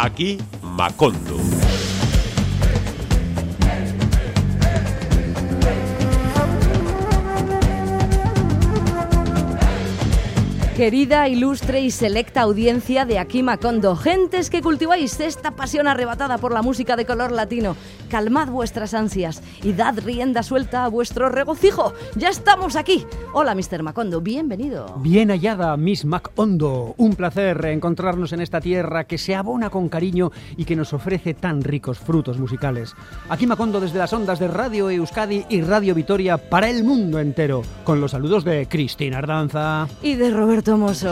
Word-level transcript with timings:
Aquí 0.00 0.38
Macondo. 0.62 1.47
Querida, 10.78 11.26
ilustre 11.26 11.80
y 11.80 11.90
selecta 11.90 12.42
audiencia 12.42 13.04
de 13.04 13.18
Aquí 13.18 13.42
Macondo, 13.42 13.96
gentes 13.96 14.48
que 14.48 14.62
cultiváis 14.62 15.18
esta 15.18 15.56
pasión 15.56 15.88
arrebatada 15.88 16.38
por 16.38 16.52
la 16.52 16.62
música 16.62 16.94
de 16.94 17.04
color 17.04 17.32
latino, 17.32 17.74
calmad 18.08 18.46
vuestras 18.46 18.94
ansias 18.94 19.42
y 19.64 19.72
dad 19.72 19.98
rienda 19.98 20.44
suelta 20.44 20.84
a 20.84 20.88
vuestro 20.88 21.30
regocijo. 21.30 21.94
Ya 22.14 22.28
estamos 22.28 22.76
aquí. 22.76 23.04
Hola, 23.32 23.56
Mr. 23.56 23.82
Macondo, 23.82 24.20
bienvenido. 24.20 24.94
Bien 25.00 25.30
hallada, 25.30 25.76
Miss 25.76 26.04
Macondo. 26.04 26.94
Un 26.96 27.16
placer 27.16 27.64
encontrarnos 27.64 28.32
en 28.32 28.40
esta 28.40 28.60
tierra 28.60 29.02
que 29.02 29.18
se 29.18 29.34
abona 29.34 29.70
con 29.70 29.88
cariño 29.88 30.30
y 30.56 30.64
que 30.64 30.76
nos 30.76 30.92
ofrece 30.92 31.34
tan 31.34 31.60
ricos 31.64 31.98
frutos 31.98 32.38
musicales. 32.38 32.94
Aquí 33.28 33.48
Macondo 33.48 33.80
desde 33.80 33.98
las 33.98 34.12
ondas 34.12 34.38
de 34.38 34.46
Radio 34.46 34.90
Euskadi 34.90 35.44
y 35.48 35.60
Radio 35.60 35.96
Vitoria 35.96 36.38
para 36.38 36.70
el 36.70 36.84
mundo 36.84 37.18
entero, 37.18 37.62
con 37.82 38.00
los 38.00 38.12
saludos 38.12 38.44
de 38.44 38.68
Cristina 38.68 39.18
Ardanza 39.18 39.88
y 40.02 40.14
de 40.14 40.30
Roberto 40.30 40.67
Mosso. 40.76 41.08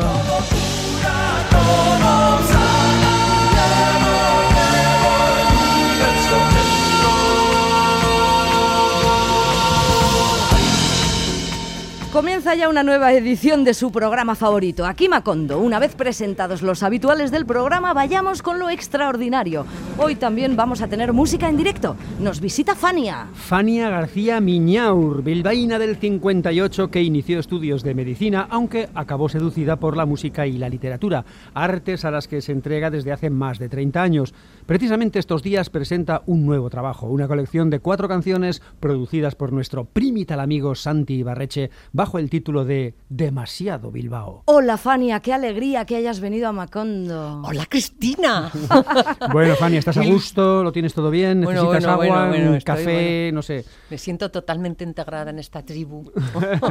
Comienza 12.16 12.55
ya 12.55 12.70
una 12.70 12.83
nueva 12.83 13.12
edición 13.12 13.62
de 13.62 13.75
su 13.75 13.93
programa 13.93 14.34
favorito, 14.34 14.87
Aquí 14.87 15.06
Macondo. 15.06 15.59
Una 15.59 15.79
vez 15.79 15.95
presentados 15.95 16.62
los 16.62 16.83
habituales 16.83 17.30
del 17.30 17.45
programa, 17.45 17.92
vayamos 17.92 18.41
con 18.41 18.59
lo 18.59 18.70
extraordinario. 18.70 19.66
Hoy 19.98 20.15
también 20.15 20.56
vamos 20.56 20.81
a 20.81 20.89
tener 20.89 21.12
música 21.12 21.47
en 21.47 21.58
directo. 21.58 21.95
Nos 22.19 22.41
visita 22.41 22.75
Fania. 22.75 23.27
Fania 23.34 23.91
García 23.91 24.41
Miñaur, 24.41 25.23
bilbaína 25.23 25.78
del 25.78 25.97
58 25.97 26.91
que 26.91 27.03
inició 27.03 27.39
estudios 27.39 27.83
de 27.83 27.95
medicina, 27.95 28.47
aunque 28.48 28.89
acabó 28.95 29.28
seducida 29.28 29.77
por 29.77 29.95
la 29.95 30.06
música 30.06 30.47
y 30.47 30.56
la 30.56 30.70
literatura, 30.70 31.27
artes 31.53 32.06
a 32.06 32.11
las 32.11 32.28
que 32.28 32.41
se 32.41 32.53
entrega 32.53 32.89
desde 32.89 33.12
hace 33.12 33.28
más 33.28 33.58
de 33.58 33.69
30 33.69 34.03
años. 34.03 34.33
Precisamente 34.67 35.20
estos 35.20 35.45
días 35.45 35.70
presenta 35.70 36.22
un 36.27 36.45
nuevo 36.45 36.69
trabajo, 36.70 37.06
una 37.06 37.28
colección 37.28 37.70
de 37.70 37.78
cuatro 37.78 38.09
canciones 38.09 38.61
producidas 38.81 39.36
por 39.36 39.53
nuestro 39.53 39.84
primital 39.84 40.41
amigo 40.41 40.75
Santi 40.75 41.14
Ibarreche 41.14 41.70
bajo 41.92 42.19
el 42.19 42.28
título 42.28 42.64
de 42.64 42.97
Demasiado 43.08 43.92
Bilbao. 43.92 44.42
Hola 44.47 44.77
Fania, 44.77 45.20
qué 45.20 45.33
alegría 45.33 45.84
que 45.84 45.95
hayas 45.95 46.19
venido 46.19 46.48
a 46.48 46.53
Macondo. 46.53 47.42
Hola 47.45 47.67
Cristina. 47.67 48.50
bueno 49.33 49.55
Fania, 49.55 49.78
¿estás 49.78 49.98
a 49.98 50.05
gusto? 50.05 50.64
¿Lo 50.64 50.73
tienes 50.73 50.95
todo 50.95 51.12
bien? 51.12 51.42
¿Necesitas 51.42 51.84
agua, 51.84 52.33
un 52.33 52.61
café? 52.62 53.30
No 53.33 53.42
sé. 53.42 53.64
Me 53.89 53.98
siento 53.98 54.33
totalmente 54.33 54.83
integrada 54.83 55.30
en 55.30 55.39
esta 55.39 55.64
tribu. 55.64 56.11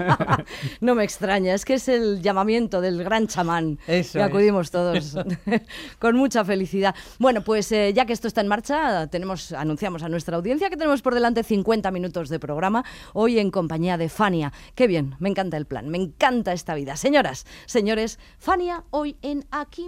no 0.82 0.96
me 0.96 1.06
extraña, 1.06 1.54
es 1.54 1.64
que 1.64 1.76
es 1.76 1.88
el 1.88 2.22
llamamiento 2.22 2.82
del 2.82 3.02
gran 3.06 3.28
chamán. 3.28 3.80
Eso 3.88 4.20
que 4.20 4.24
acudimos 4.24 4.70
todos 4.70 5.18
con 6.00 6.18
mucha 6.18 6.44
felicidad. 6.44 6.94
Bueno, 7.20 7.42
pues 7.42 7.72
eh, 7.72 7.85
ya 7.94 8.06
que 8.06 8.14
esto 8.14 8.28
está 8.28 8.42
en 8.42 8.48
marcha, 8.48 9.08
tenemos, 9.08 9.52
anunciamos 9.54 10.04
a 10.04 10.10
nuestra 10.10 10.36
audiencia 10.36 10.70
que 10.70 10.78
tenemos 10.78 11.02
por 11.02 11.14
delante 11.14 11.44
50 11.44 11.92
minutos 11.92 12.30
de 12.30 12.40
programa, 12.40 12.84
hoy 13.14 13.40
en 13.40 13.52
compañía 13.52 13.98
de 13.98 14.10
Fania. 14.10 14.52
Qué 14.76 14.88
bien, 14.88 15.16
me 15.20 15.30
encanta 15.30 15.58
el 15.58 15.66
plan, 15.66 15.90
me 15.90 15.98
encanta 15.98 16.54
esta 16.54 16.76
vida. 16.76 16.98
Señoras, 16.98 17.46
señores, 17.66 18.20
Fania 18.38 18.84
hoy 18.92 19.18
en 19.22 19.46
Aquí. 19.52 19.86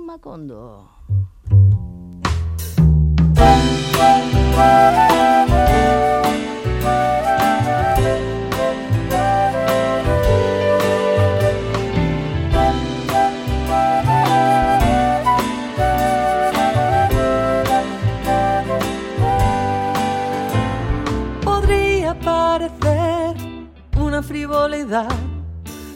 Frivolidad 25.03 25.27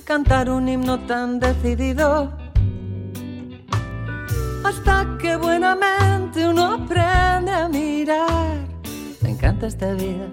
cantar 0.06 0.50
un 0.50 0.67
himno 0.67 1.00
tan 1.06 1.39
decidido. 1.39 2.31
Hasta 4.63 5.17
que 5.19 5.38
buenamente 5.38 6.47
uno 6.47 6.73
aprende 6.73 7.51
a 7.51 7.69
mirar. 7.69 8.57
Me 9.22 9.29
encanta 9.29 9.67
esta 9.67 9.94
vida. 9.94 10.28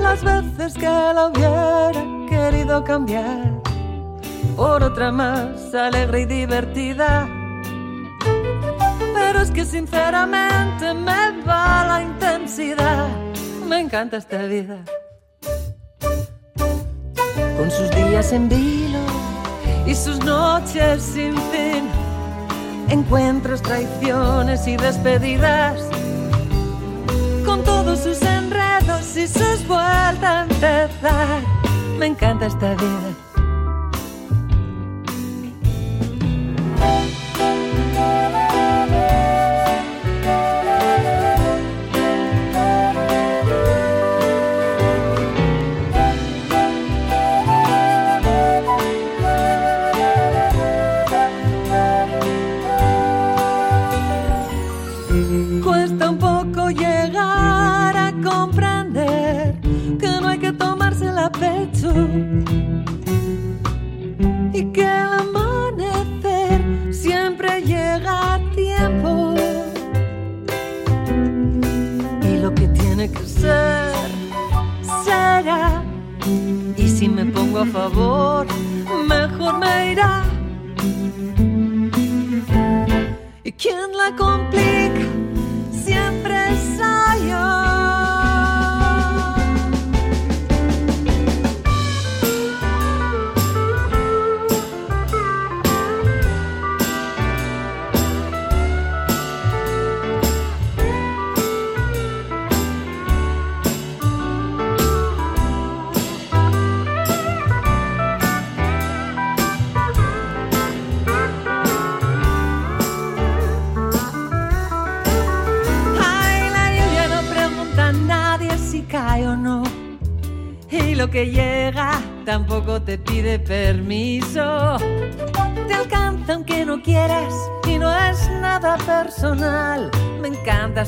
Las 0.00 0.22
veces 0.24 0.74
que 0.74 0.86
la 0.86 1.28
hubiera 1.28 2.02
querido 2.28 2.82
cambiar 2.82 3.62
por 4.56 4.82
otra 4.82 5.12
más 5.12 5.72
alegre 5.74 6.22
y 6.22 6.26
divertida. 6.26 7.28
Pero 9.14 9.40
es 9.40 9.50
que 9.50 9.64
sinceramente 9.64 10.92
me 10.94 11.42
va 11.46 11.84
la 11.86 12.02
intensidad. 12.02 13.08
Me 13.68 13.80
encanta 13.80 14.16
esta 14.16 14.42
vida 14.46 14.84
con 17.56 17.70
sus 17.70 17.90
días 17.90 18.32
en 18.32 18.48
vilo 18.48 18.98
y 19.86 19.94
sus 19.94 20.18
noches 20.24 21.02
sin 21.02 21.34
fin, 21.34 21.88
encuentros, 22.88 23.62
traiciones 23.62 24.66
y 24.66 24.76
despedidas, 24.76 25.80
con 27.44 27.62
todos 27.62 28.00
sus 28.00 28.20
enredos 28.22 29.16
y 29.16 29.26
sus 29.26 29.66
vueltas 29.66 30.24
a 30.24 30.42
empezar. 30.42 31.42
Me 31.98 32.06
encanta 32.06 32.46
esta 32.46 32.74
vida. 32.74 33.23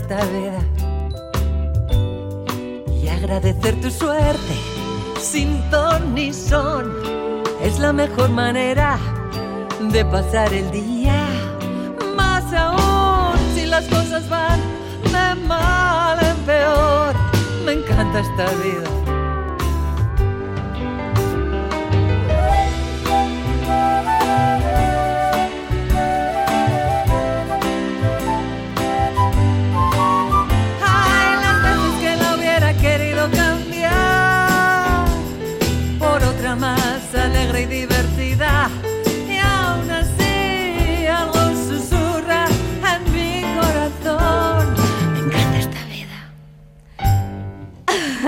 Vida. 0.05 0.61
Y 3.03 3.09
agradecer 3.09 3.81
tu 3.81 3.91
suerte 3.91 4.55
sin 5.21 5.61
ton 5.71 6.15
ni 6.15 6.33
son 6.33 6.93
es 7.63 7.79
la 7.79 7.93
mejor 7.93 8.31
manera 8.31 8.99
de 9.81 10.05
pasar 10.05 10.53
el 10.53 10.71
día. 10.71 11.27
más 12.15 12.53
aún 12.53 13.39
si 13.55 13.67
las 13.67 13.85
cosas 13.87 14.29
van 14.29 14.61
de 15.05 15.41
mal 15.47 16.19
en 16.25 16.37
peor. 16.45 17.15
Me 17.65 17.73
encanta 17.73 18.21
esta 18.21 18.47
vida. 18.63 19.06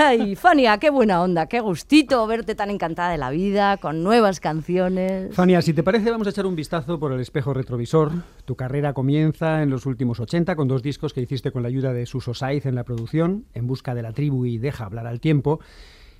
Ay, 0.01 0.37
Fania, 0.37 0.77
qué 0.77 0.89
buena 0.89 1.21
onda, 1.21 1.47
qué 1.47 1.59
gustito 1.59 2.25
verte 2.25 2.55
tan 2.55 2.69
encantada 2.69 3.11
de 3.11 3.17
la 3.17 3.31
vida, 3.31 3.75
con 3.75 4.01
nuevas 4.01 4.39
canciones. 4.39 5.35
Fania, 5.35 5.61
si 5.61 5.73
te 5.73 5.83
parece, 5.83 6.09
vamos 6.09 6.25
a 6.25 6.29
echar 6.29 6.45
un 6.45 6.55
vistazo 6.55 6.97
por 6.99 7.11
el 7.11 7.19
espejo 7.19 7.53
retrovisor. 7.53 8.13
Tu 8.45 8.55
carrera 8.55 8.93
comienza 8.93 9.61
en 9.61 9.69
los 9.69 9.85
últimos 9.85 10.21
80 10.21 10.55
con 10.55 10.69
dos 10.69 10.83
discos 10.83 11.13
que 11.13 11.19
hiciste 11.19 11.51
con 11.51 11.63
la 11.63 11.67
ayuda 11.67 11.91
de 11.91 12.05
Suso 12.05 12.33
Saiz 12.33 12.65
en 12.65 12.75
la 12.75 12.85
producción, 12.85 13.43
En 13.53 13.67
busca 13.67 13.93
de 13.93 14.01
la 14.01 14.13
tribu 14.13 14.45
y 14.45 14.57
Deja 14.57 14.85
hablar 14.85 15.05
al 15.05 15.19
tiempo. 15.19 15.59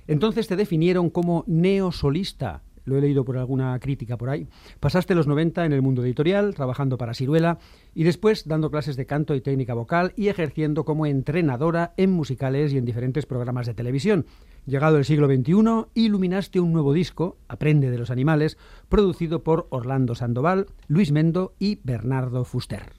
Entonces 0.06 0.46
te 0.46 0.56
definieron 0.56 1.08
como 1.08 1.44
neosolista. 1.46 2.60
Lo 2.90 2.98
he 2.98 3.00
leído 3.00 3.24
por 3.24 3.38
alguna 3.38 3.78
crítica 3.78 4.18
por 4.18 4.30
ahí. 4.30 4.48
Pasaste 4.80 5.14
los 5.14 5.28
90 5.28 5.64
en 5.64 5.72
el 5.72 5.80
mundo 5.80 6.02
editorial, 6.02 6.56
trabajando 6.56 6.98
para 6.98 7.14
Siruela, 7.14 7.60
y 7.94 8.02
después 8.02 8.48
dando 8.48 8.68
clases 8.68 8.96
de 8.96 9.06
canto 9.06 9.36
y 9.36 9.40
técnica 9.40 9.74
vocal 9.74 10.12
y 10.16 10.26
ejerciendo 10.26 10.84
como 10.84 11.06
entrenadora 11.06 11.94
en 11.96 12.10
musicales 12.10 12.72
y 12.72 12.78
en 12.78 12.84
diferentes 12.84 13.26
programas 13.26 13.68
de 13.68 13.74
televisión. 13.74 14.26
Llegado 14.66 14.98
el 14.98 15.04
siglo 15.04 15.28
XXI, 15.28 15.86
iluminaste 15.94 16.58
un 16.58 16.72
nuevo 16.72 16.92
disco, 16.92 17.36
Aprende 17.46 17.92
de 17.92 17.98
los 17.98 18.10
Animales, 18.10 18.58
producido 18.88 19.44
por 19.44 19.68
Orlando 19.70 20.16
Sandoval, 20.16 20.66
Luis 20.88 21.12
Mendo 21.12 21.54
y 21.60 21.78
Bernardo 21.84 22.44
Fuster. 22.44 22.94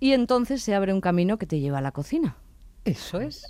Y 0.00 0.12
entonces 0.12 0.62
se 0.62 0.74
abre 0.74 0.94
un 0.94 1.02
camino 1.02 1.36
que 1.36 1.46
te 1.46 1.60
lleva 1.60 1.78
a 1.78 1.82
la 1.82 1.92
cocina. 1.92 2.38
Eso 2.88 3.20
es. 3.20 3.46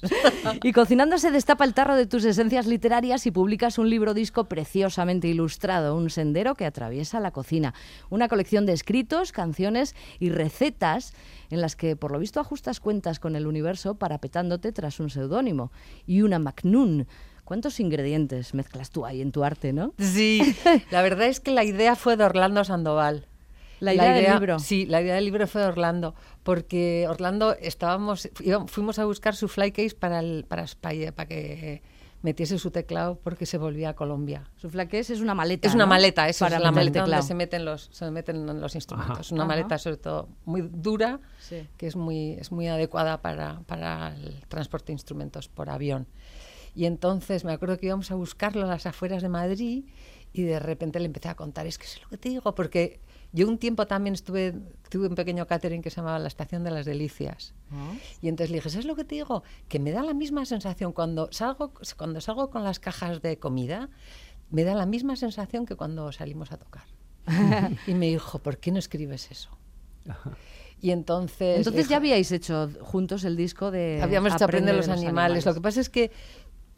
Y 0.63 0.73
cocinando 0.73 1.19
se 1.19 1.31
destapa 1.31 1.65
el 1.65 1.75
tarro 1.75 1.97
de 1.97 2.07
tus 2.07 2.25
esencias 2.25 2.67
literarias 2.67 3.27
y 3.27 3.31
publicas 3.31 3.79
un 3.79 3.89
libro 3.89 4.15
disco 4.15 4.45
preciosamente 4.45 5.29
ilustrado, 5.29 5.97
un 5.97 6.11
sendero 6.11 6.55
que 6.55 6.67
atraviesa 6.67 7.21
la 7.21 7.31
cocina. 7.31 7.75
Una 8.11 8.29
colección 8.29 8.67
de 8.67 8.73
escritos, 8.73 9.33
canciones 9.33 9.95
y 10.19 10.31
recetas 10.31 11.13
en 11.51 11.61
las 11.61 11.77
que 11.77 11.97
por 11.97 12.13
lo 12.13 12.19
visto 12.19 12.41
ajustas 12.41 12.81
cuentas 12.81 13.21
con 13.21 13.37
el 13.37 13.47
universo 13.47 13.95
parapetándote 13.95 14.73
tras 14.73 15.01
un 15.01 15.11
seudónimo. 15.11 15.73
Y 16.07 16.23
una 16.23 16.39
Macnun. 16.39 17.07
¿Cuántos 17.45 17.81
ingredientes 17.81 18.53
mezclas 18.53 18.91
tú 18.91 19.07
ahí 19.07 19.23
en 19.23 19.33
tu 19.33 19.43
arte, 19.43 19.73
no? 19.73 19.95
Sí, 19.99 20.55
la 20.91 21.01
verdad 21.01 21.29
es 21.29 21.41
que 21.41 21.51
la 21.51 21.65
idea 21.65 21.97
fue 21.97 22.17
de 22.19 22.25
Orlando 22.25 22.63
Sandoval. 22.63 23.27
La 23.81 23.95
idea 23.95 24.13
del 24.13 24.33
libro. 24.33 24.59
Sí, 24.59 24.87
la 24.87 25.01
idea 25.01 25.15
del 25.15 25.25
libro 25.25 25.47
fue 25.47 25.61
de 25.63 25.69
Orlando, 25.69 26.15
porque 26.43 27.07
Orlando 27.09 27.55
estábamos, 27.61 28.29
fuimos 28.67 28.99
a 28.99 29.05
buscar 29.05 29.37
su 29.37 29.49
flycase 29.49 29.95
para, 29.95 30.21
el, 30.21 30.45
para 30.49 30.63
España, 30.63 31.13
para 31.13 31.29
que 31.29 31.83
metiese 32.21 32.59
su 32.59 32.73
teclado 32.73 33.21
porque 33.23 33.47
se 33.47 33.59
volvía 33.59 33.91
a 33.91 33.95
Colombia. 33.95 34.51
Su 34.57 34.69
flaqués 34.71 35.11
es 35.11 35.21
una 35.21 35.35
maleta. 35.35 35.69
Es 35.69 35.75
una 35.75 35.85
¿no? 35.85 35.91
maleta, 35.91 36.29
eso 36.29 36.45
Para 36.45 36.57
es 36.57 36.63
la 36.63 36.73
maleta 36.73 37.03
donde 37.03 37.23
se 37.23 37.35
meten 37.35 37.65
los, 37.65 37.89
se 37.93 38.11
meten 38.11 38.61
los 38.61 38.75
instrumentos. 38.75 39.27
Ajá. 39.29 39.35
Una 39.35 39.45
Ajá. 39.45 39.49
maleta 39.49 39.79
sobre 39.79 39.99
todo 39.99 40.29
muy 40.45 40.63
dura, 40.63 41.21
Sí. 41.39 41.69
que 41.77 41.87
es 41.87 41.95
muy, 41.95 42.33
es 42.33 42.51
muy 42.51 42.67
adecuada 42.67 43.23
para, 43.23 43.61
para 43.67 44.15
el 44.17 44.41
transporte 44.49 44.89
de 44.89 44.95
instrumentos 44.95 45.49
por 45.49 45.71
avión. 45.71 46.09
Y 46.75 46.87
entonces 46.87 47.45
me 47.45 47.53
acuerdo 47.53 47.79
que 47.79 47.87
íbamos 47.87 48.11
a 48.11 48.15
buscarlo 48.17 48.65
a 48.65 48.67
las 48.69 48.87
afueras 48.87 49.23
de 49.23 49.29
Madrid 49.29 49.85
y 50.33 50.43
de 50.43 50.59
repente 50.59 50.99
le 51.01 51.07
empecé 51.07 51.29
a 51.29 51.35
contar, 51.35 51.67
es 51.67 51.79
que 51.79 51.87
es 51.87 52.03
lo 52.03 52.09
que 52.09 52.19
te 52.19 52.29
digo, 52.29 52.55
porque 52.55 53.01
yo 53.33 53.47
un 53.47 53.59
tiempo 53.59 53.87
también 53.87 54.15
estuve, 54.15 54.55
tuve 54.89 55.09
un 55.09 55.15
pequeño 55.15 55.47
catering 55.47 55.83
que 55.83 55.91
se 55.91 55.97
llamaba 55.97 56.19
La 56.19 56.29
Estación 56.29 56.65
de 56.65 56.71
las 56.71 56.87
Delicias. 56.87 57.55
Ah. 57.71 57.93
Y 58.23 58.29
entonces 58.29 58.51
le 58.51 58.57
dije, 58.57 58.71
¿sabes 58.71 58.87
lo 58.87 58.97
que 58.97 59.05
te 59.05 59.17
digo? 59.17 59.43
Que 59.69 59.79
me 59.79 59.93
da 59.93 60.03
la 60.03 60.15
misma 60.15 60.47
sensación 60.47 60.93
cuando 60.93 61.29
salgo, 61.31 61.73
cuando 61.97 62.21
salgo 62.21 62.51
con 62.51 62.65
las 62.65 62.81
cajas 62.81 63.21
de 63.21 63.39
comida, 63.39 63.91
me 64.51 64.65
da 64.65 64.75
la 64.75 64.87
misma 64.87 65.17
sensación 65.17 65.67
que 65.67 65.77
cuando 65.77 66.11
salimos 66.13 66.53
a 66.53 66.57
tocar. 66.57 66.85
y 67.87 67.95
me 67.95 68.07
dijo, 68.07 68.39
¿por 68.39 68.59
qué 68.59 68.73
no 68.73 68.79
escribes 68.79 69.31
eso? 69.31 69.51
Y 70.81 70.93
entonces... 70.93 71.59
Entonces 71.59 71.83
dijo- 71.83 71.91
ya 71.91 71.97
habíais 71.99 72.33
hecho 72.33 72.71
juntos 72.81 73.25
el 73.25 73.37
disco 73.37 73.71
de 73.71 74.01
Habíamos 74.03 74.35
hecho 74.35 74.45
Aprende 74.45 74.73
los, 74.73 74.89
animales. 74.89 75.45
Lo 75.45 75.53
que 75.53 75.61
pasa 75.61 75.81
es 75.81 75.91
que 75.91 76.11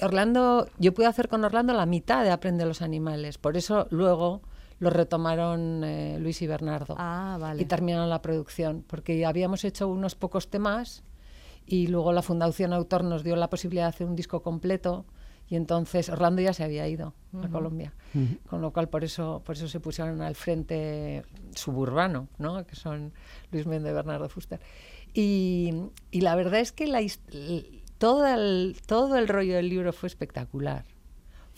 Orlando, 0.01 0.69
yo 0.79 0.95
pude 0.95 1.07
hacer 1.07 1.29
con 1.29 1.45
Orlando 1.45 1.75
la 1.75 1.87
mitad 1.87 2.25
de 2.25 2.31
Aprende 2.31 2.65
los 2.65 2.83
animales. 2.83 3.39
Por 3.39 3.57
eso 3.57 3.87
luego 3.91 4.43
lo 4.81 4.91
retomaron 4.91 5.85
eh, 5.85 6.19
Luis 6.19 6.43
y 6.43 6.47
Bernardo. 6.47 6.97
Ah, 6.99 7.37
vale. 7.39 7.63
Y 7.63 7.67
terminaron 7.67 8.09
la 8.09 8.23
producción. 8.23 8.83
Porque 8.87 9.25
habíamos 9.27 9.65
hecho 9.65 9.87
unos 9.87 10.15
pocos 10.15 10.49
temas 10.49 11.05
y 11.67 11.87
luego 11.87 12.13
la 12.13 12.23
Fundación 12.23 12.73
Autor 12.73 13.05
nos 13.05 13.23
dio 13.23 13.37
la 13.37 13.51
posibilidad 13.51 13.85
de 13.85 13.89
hacer 13.91 14.07
un 14.07 14.17
disco 14.17 14.43
completo. 14.43 15.05
Y 15.49 15.57
entonces 15.57 16.09
Orlando 16.09 16.41
ya 16.41 16.55
se 16.55 16.65
había 16.65 16.89
ido 16.89 17.13
a 17.43 17.49
Colombia. 17.49 17.93
Con 18.49 18.63
lo 18.63 18.73
cual, 18.73 18.89
por 18.89 19.05
eso, 19.05 19.43
por 19.45 19.57
eso 19.57 19.69
se 19.69 19.81
pusieron 19.81 20.23
al 20.23 20.35
frente 20.35 21.25
suburbano, 21.55 22.29
¿no? 22.39 22.65
que 22.67 22.77
son 22.77 23.13
Luis 23.51 23.67
Méndez 23.67 23.91
y 23.91 23.95
Bernardo 23.95 24.29
Fuster. 24.29 24.61
Y, 25.13 25.75
y 26.11 26.21
la 26.21 26.37
verdad 26.37 26.61
es 26.61 26.71
que 26.71 26.87
la, 26.87 27.01
todo, 27.99 28.27
el, 28.27 28.77
todo 28.87 29.19
el 29.19 29.29
rollo 29.29 29.57
del 29.57 29.69
libro 29.69 29.93
fue 29.93 30.07
espectacular. 30.07 30.85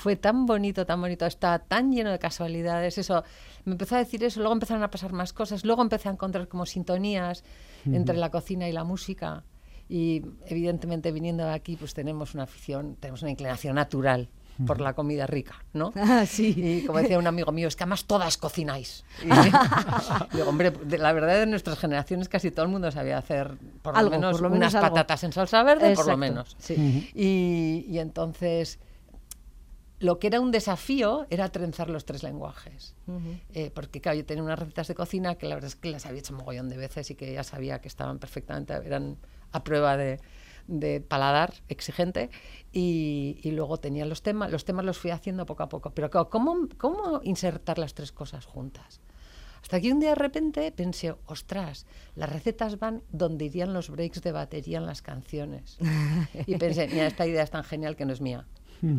Fue 0.03 0.17
tan 0.17 0.47
bonito, 0.47 0.85
tan 0.85 1.01
bonito, 1.01 1.27
estaba 1.27 1.61
tan 1.61 1.93
lleno 1.93 2.11
de 2.11 2.19
casualidades. 2.19 2.99
Eso, 2.99 3.23
me 3.65 3.75
empezó 3.75 3.95
a 3.95 3.99
decir 3.99 4.25
eso, 4.25 4.41
luego 4.41 4.53
empezaron 4.53 4.83
a 4.83 4.91
pasar 4.91 5.13
más 5.13 5.33
cosas, 5.33 5.65
luego 5.65 5.81
empecé 5.81 6.09
a 6.09 6.13
encontrar 6.13 6.49
como 6.49 6.67
sintonías 6.67 7.45
entre 7.87 8.17
la 8.17 8.29
cocina 8.29 8.69
y 8.69 8.73
la 8.73 8.83
música. 8.83 9.45
Y 9.89 10.23
evidentemente 10.47 11.13
viniendo 11.13 11.45
de 11.45 11.53
aquí, 11.53 11.77
pues 11.77 11.95
tenemos 11.95 12.35
una 12.35 12.43
afición, 12.43 12.97
tenemos 12.97 13.23
una 13.23 13.31
inclinación 13.31 13.77
natural 13.77 14.29
por 14.67 14.81
la 14.81 14.93
comida 14.95 15.29
rica, 15.29 15.65
¿no? 15.73 15.93
Ah, 15.97 16.27
sí. 16.27 16.53
Y 16.57 16.85
como 16.85 16.99
decía 16.99 17.17
un 17.17 17.29
amigo 17.29 17.53
mío, 17.53 17.69
es 17.69 17.77
que 17.77 17.85
además 17.85 18.05
todas 18.05 18.37
cocináis. 18.39 19.05
Y 19.23 19.27
digo, 20.37 20.49
hombre, 20.49 20.73
de 20.73 20.99
la 20.99 21.13
verdad 21.13 21.39
de 21.39 21.47
nuestras 21.47 21.79
generaciones 21.79 22.29
casi 22.29 22.51
todo 22.51 22.65
el 22.65 22.73
mundo 22.73 22.91
sabía 22.91 23.19
hacer 23.19 23.57
por 23.83 23.95
lo 23.95 24.01
Algo, 24.01 24.11
menos 24.11 24.33
por 24.33 24.43
lo 24.43 24.51
menos 24.51 24.75
unas 24.75 24.83
patatas 24.83 25.23
en 25.23 25.33
salsa 25.33 25.63
verde, 25.63 25.95
por 25.95 26.09
lo 26.09 26.17
menos. 26.17 26.57
sí. 26.59 27.09
Y, 27.15 27.87
y 27.89 28.01
entonces 28.01 28.81
lo 30.03 30.19
que 30.19 30.27
era 30.27 30.41
un 30.41 30.51
desafío 30.51 31.27
era 31.31 31.49
trenzar 31.51 31.89
los 31.89 32.05
tres 32.05 32.25
lenguajes. 32.25 32.97
Eh, 33.55 33.71
porque, 33.73 34.01
claro, 34.01 34.19
yo 34.19 34.27
tenía 34.27 34.43
unas 34.43 34.59
recetas 34.59 34.89
de 34.89 34.97
cocina 34.97 35.37
que 35.37 35.47
la 35.47 35.55
verdad 35.55 35.69
es 35.69 35.77
que 35.77 35.91
las 35.91 36.07
había 36.07 36.19
hecho 36.19 36.35
mogollón 36.35 36.69
de 36.69 36.77
veces 36.77 37.09
y 37.13 37.15
que 37.15 37.33
ya 37.33 37.45
sabía 37.45 37.81
que 37.81 37.87
estaban 37.87 38.19
perfectamente, 38.19 38.75
eran 38.75 39.17
a 39.53 39.63
prueba 39.63 39.97
de, 39.97 40.21
de 40.67 41.01
paladar 41.01 41.55
exigente. 41.69 42.31
Y, 42.73 43.39
y 43.45 43.53
luego 43.53 43.79
tenía 43.79 44.05
los 44.05 44.23
temas, 44.23 44.51
los 44.51 44.65
temas 44.65 44.85
los 44.85 44.99
fui 44.99 45.13
haciendo 45.13 45.47
poco 45.47 45.63
a 45.63 45.69
poco. 45.69 45.91
Pero, 45.91 46.11
claro, 46.11 46.31
¿cómo, 46.31 46.69
cómo 46.79 47.21
insertar 47.23 47.79
las 47.79 47.95
tres 47.95 48.11
cosas 48.11 48.45
juntas? 48.45 49.01
Hasta 49.63 49.81
que 49.81 49.93
un 49.93 50.01
día 50.01 50.11
de 50.11 50.17
repente 50.17 50.73
pensé, 50.73 51.15
ostras, 51.27 51.87
las 52.17 52.29
recetas 52.29 52.81
van 52.81 53.05
donde 53.13 53.45
irían 53.45 53.73
los 53.73 53.89
breaks 53.89 54.21
de 54.21 54.33
batería 54.33 54.79
en 54.79 54.87
las 54.87 55.01
canciones. 55.01 55.79
Y 56.47 56.57
pensé, 56.57 56.89
mira, 56.89 57.07
esta 57.07 57.25
idea 57.25 57.45
es 57.45 57.51
tan 57.51 57.63
genial 57.63 57.95
que 57.95 58.05
no 58.05 58.13
es 58.13 58.21
mía. 58.21 58.49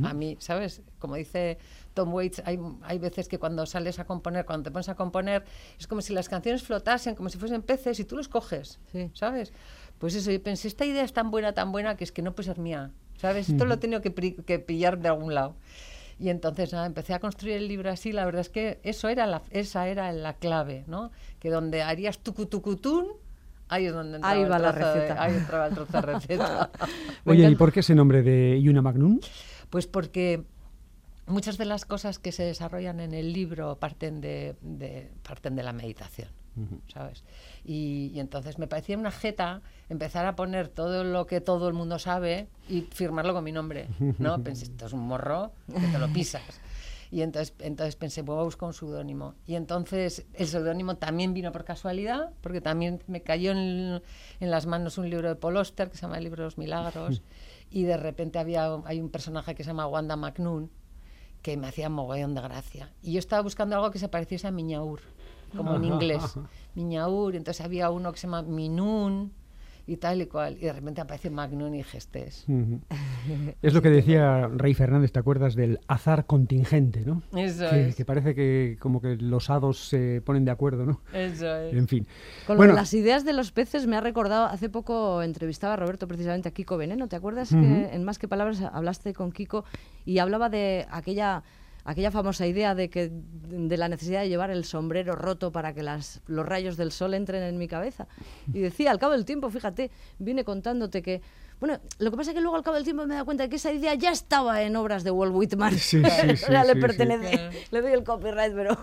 A 0.05 0.13
mí, 0.13 0.37
¿sabes? 0.39 0.81
Como 0.99 1.15
dice 1.15 1.57
Tom 1.93 2.13
Waits, 2.13 2.41
hay, 2.45 2.57
hay 2.83 2.99
veces 2.99 3.27
que 3.27 3.37
cuando 3.37 3.65
sales 3.65 3.99
a 3.99 4.05
componer, 4.05 4.45
cuando 4.45 4.63
te 4.63 4.71
pones 4.71 4.87
a 4.87 4.95
componer, 4.95 5.43
es 5.77 5.87
como 5.87 6.01
si 6.01 6.13
las 6.13 6.29
canciones 6.29 6.63
flotasen, 6.63 7.15
como 7.15 7.27
si 7.29 7.37
fuesen 7.37 7.61
peces 7.61 7.99
y 7.99 8.05
tú 8.05 8.15
los 8.15 8.29
coges, 8.29 8.79
Sí. 8.93 9.11
¿sabes? 9.13 9.51
Pues 9.99 10.15
eso, 10.15 10.31
yo 10.31 10.41
pensé, 10.41 10.69
esta 10.69 10.85
idea 10.85 11.03
es 11.03 11.11
tan 11.11 11.31
buena, 11.31 11.53
tan 11.53 11.71
buena, 11.73 11.95
que 11.97 12.03
es 12.05 12.11
que 12.13 12.21
no 12.21 12.33
puede 12.33 12.47
ser 12.47 12.59
mía, 12.59 12.91
¿sabes? 13.17 13.49
Esto 13.49 13.65
lo 13.65 13.73
he 13.73 13.77
tenido 13.77 14.01
que, 14.01 14.09
pillar 14.11 14.99
de 14.99 15.09
algún 15.09 15.33
lado. 15.33 15.55
Y 16.19 16.29
entonces 16.29 16.71
nada, 16.71 16.85
empecé 16.85 17.13
a 17.13 17.19
construir 17.19 17.55
el 17.57 17.67
libro 17.67 17.89
así, 17.89 18.11
la 18.13 18.23
verdad 18.23 18.41
es 18.41 18.49
que 18.49 18.79
eso 18.83 19.09
era 19.09 19.25
la, 19.27 19.41
esa 19.51 19.87
era 19.89 20.11
la 20.13 20.33
clave, 20.35 20.85
¿no? 20.87 21.11
Que 21.39 21.49
donde 21.49 21.81
harías 21.81 22.19
tucutucutún, 22.19 23.07
ahí 23.67 23.85
es 23.87 23.93
donde 23.93 24.15
entraba, 24.17 24.33
Ahí 24.35 24.43
el 24.43 24.51
va 24.51 24.59
la 24.59 24.71
trozo 24.73 24.87
de- 24.87 24.93
receta. 25.01 25.23
ahí 25.23 25.33
entraba 25.35 25.67
el 25.67 25.73
trozo 25.73 25.91
de 25.91 26.01
receta. 26.01 26.69
Oye, 27.25 27.49
¿y 27.49 27.55
por 27.55 27.71
qué 27.71 27.79
ese 27.81 27.95
nombre 27.95 28.21
de 28.21 28.61
Yuna 28.61 28.81
Magnum? 28.81 29.19
Pues 29.73 29.87
porque 29.87 30.43
muchas 31.25 31.57
de 31.57 31.65
las 31.65 31.83
cosas 31.85 32.19
que 32.19 32.31
se 32.31 32.43
desarrollan 32.43 32.99
en 32.99 33.11
el 33.15 33.33
libro 33.33 33.75
parten 33.79 34.21
de, 34.21 34.55
de- 34.61 35.09
parten 35.27 35.55
de 35.55 35.63
la 35.63 35.73
meditación, 35.73 36.29
¿sabes? 36.93 37.23
Y, 37.65 38.11
y 38.13 38.19
entonces 38.19 38.59
me 38.59 38.67
parecía 38.67 38.95
una 38.99 39.09
jeta 39.09 39.63
empezar 39.89 40.27
a 40.27 40.35
poner 40.35 40.67
todo 40.67 41.03
lo 41.03 41.25
que 41.25 41.41
todo 41.41 41.67
el 41.69 41.73
mundo 41.73 41.97
sabe 41.97 42.49
y 42.69 42.81
firmarlo 42.81 43.33
con 43.33 43.43
mi 43.43 43.51
nombre, 43.51 43.87
¿no? 44.19 44.37
Pensé, 44.43 44.65
esto 44.65 44.85
es 44.85 44.93
un 44.93 45.07
morro 45.07 45.53
que 45.67 45.87
te 45.87 45.97
lo 45.97 46.07
pisas. 46.13 46.43
Y 47.13 47.21
entonces, 47.21 47.53
entonces 47.59 47.95
pensé, 47.95 48.23
voy 48.23 48.39
a 48.39 48.43
buscar 48.43 48.65
un 48.65 48.73
seudónimo. 48.73 49.35
Y 49.45 49.53
entonces 49.53 50.25
el 50.33 50.47
seudónimo 50.47 50.97
también 50.97 51.35
vino 51.35 51.51
por 51.51 51.63
casualidad, 51.63 52.31
porque 52.41 52.59
también 52.59 53.03
me 53.05 53.21
cayó 53.21 53.51
en, 53.51 54.01
en, 54.39 54.49
las 54.49 54.65
manos 54.65 54.97
un 54.97 55.11
libro 55.11 55.29
de 55.29 55.35
Paul 55.35 55.57
Oster 55.57 55.91
que 55.91 55.95
se 55.95 56.01
llama 56.01 56.17
El 56.17 56.23
libro 56.23 56.41
de 56.41 56.47
los 56.47 56.57
milagros. 56.57 57.21
y 57.69 57.83
de 57.83 57.97
repente 57.97 58.39
había, 58.39 58.67
hay 58.85 58.99
un 58.99 59.09
personaje 59.09 59.53
que 59.53 59.63
se 59.63 59.67
llama 59.67 59.85
Wanda 59.85 60.15
McNoon, 60.15 60.71
que 61.43 61.55
me 61.55 61.67
hacía 61.67 61.87
mogollón 61.87 62.33
de 62.33 62.41
gracia. 62.41 62.91
Y 63.03 63.13
yo 63.13 63.19
estaba 63.19 63.43
buscando 63.43 63.75
algo 63.75 63.91
que 63.91 63.99
se 63.99 64.09
pareciese 64.09 64.47
a 64.47 64.51
Miñaur, 64.51 65.01
como 65.55 65.75
en 65.75 65.83
inglés. 65.83 66.23
Miñaur, 66.73 67.35
entonces 67.35 67.63
había 67.63 67.91
uno 67.91 68.11
que 68.11 68.17
se 68.17 68.25
llama 68.25 68.41
Minun 68.41 69.31
y 69.85 69.97
tal 69.97 70.21
y 70.21 70.27
cual. 70.27 70.57
Y 70.59 70.65
de 70.65 70.73
repente 70.73 71.01
aparece 71.01 71.29
Magnum 71.29 71.73
y 71.75 71.83
Gestés. 71.83 72.45
Es 73.61 73.73
lo 73.73 73.81
que 73.81 73.89
decía 73.89 74.47
Rey 74.47 74.73
Fernández, 74.73 75.11
¿te 75.11 75.19
acuerdas 75.19 75.55
del 75.55 75.79
azar 75.87 76.25
contingente, 76.25 77.01
no? 77.05 77.21
Eso 77.35 77.69
que, 77.69 77.87
es. 77.89 77.95
que 77.95 78.05
parece 78.05 78.35
que 78.35 78.77
como 78.79 78.99
que 79.01 79.15
los 79.15 79.49
hados 79.49 79.87
se 79.87 80.21
ponen 80.25 80.43
de 80.45 80.51
acuerdo, 80.51 80.85
¿no? 80.85 81.01
Eso 81.13 81.55
es. 81.55 81.73
En 81.73 81.87
fin. 81.87 82.05
Con 82.47 82.57
Bueno. 82.57 82.73
las 82.73 82.93
ideas 82.93 83.23
de 83.25 83.33
los 83.33 83.51
peces 83.51 83.87
me 83.87 83.95
ha 83.95 84.01
recordado, 84.01 84.45
hace 84.45 84.69
poco 84.69 85.21
entrevistaba 85.21 85.73
a 85.73 85.77
Roberto 85.77 86.07
precisamente 86.07 86.49
a 86.49 86.51
Kiko 86.51 86.77
Veneno, 86.77 87.07
¿te 87.07 87.15
acuerdas 87.15 87.49
que 87.49 87.89
en 87.93 88.03
Más 88.03 88.19
que 88.19 88.27
Palabras 88.27 88.61
hablaste 88.61 89.13
con 89.13 89.31
Kiko 89.31 89.63
y 90.05 90.17
hablaba 90.19 90.49
de 90.49 90.85
aquella 90.91 91.43
aquella 91.85 92.11
famosa 92.11 92.47
idea 92.47 92.75
de 92.75 92.89
que 92.89 93.11
de 93.11 93.77
la 93.77 93.89
necesidad 93.89 94.21
de 94.21 94.29
llevar 94.29 94.51
el 94.51 94.65
sombrero 94.65 95.15
roto 95.15 95.51
para 95.51 95.73
que 95.73 95.83
las, 95.83 96.21
los 96.27 96.45
rayos 96.45 96.77
del 96.77 96.91
sol 96.91 97.13
entren 97.13 97.43
en 97.43 97.57
mi 97.57 97.67
cabeza. 97.67 98.07
Y 98.53 98.59
decía, 98.59 98.91
al 98.91 98.99
cabo 98.99 99.13
del 99.13 99.25
tiempo, 99.25 99.49
fíjate, 99.49 99.91
vine 100.19 100.43
contándote 100.43 101.01
que 101.01 101.21
bueno, 101.59 101.79
lo 101.99 102.11
que 102.11 102.17
pasa 102.17 102.31
es 102.31 102.35
que 102.35 102.41
luego 102.41 102.57
al 102.57 102.63
cabo 102.63 102.75
del 102.75 102.83
tiempo 102.83 103.05
me 103.05 103.13
he 103.13 103.15
dado 103.15 103.25
cuenta 103.25 103.43
de 103.43 103.49
que 103.49 103.55
esa 103.55 103.71
idea 103.71 103.93
ya 103.93 104.11
estaba 104.11 104.63
en 104.63 104.75
obras 104.75 105.05
de 105.05 105.11
Walt 105.11 105.33
Whitman. 105.33 105.71
Sí, 105.77 106.01
sí, 106.03 106.27
o 106.27 106.35
sí, 106.35 106.35
sea, 106.35 106.65
le 106.65 106.73
sí, 106.73 106.75
sí. 106.75 106.81
pertenece, 106.81 107.67
le 107.71 107.81
doy 107.81 107.93
el 107.93 108.03
copyright, 108.03 108.53
pero... 108.53 108.77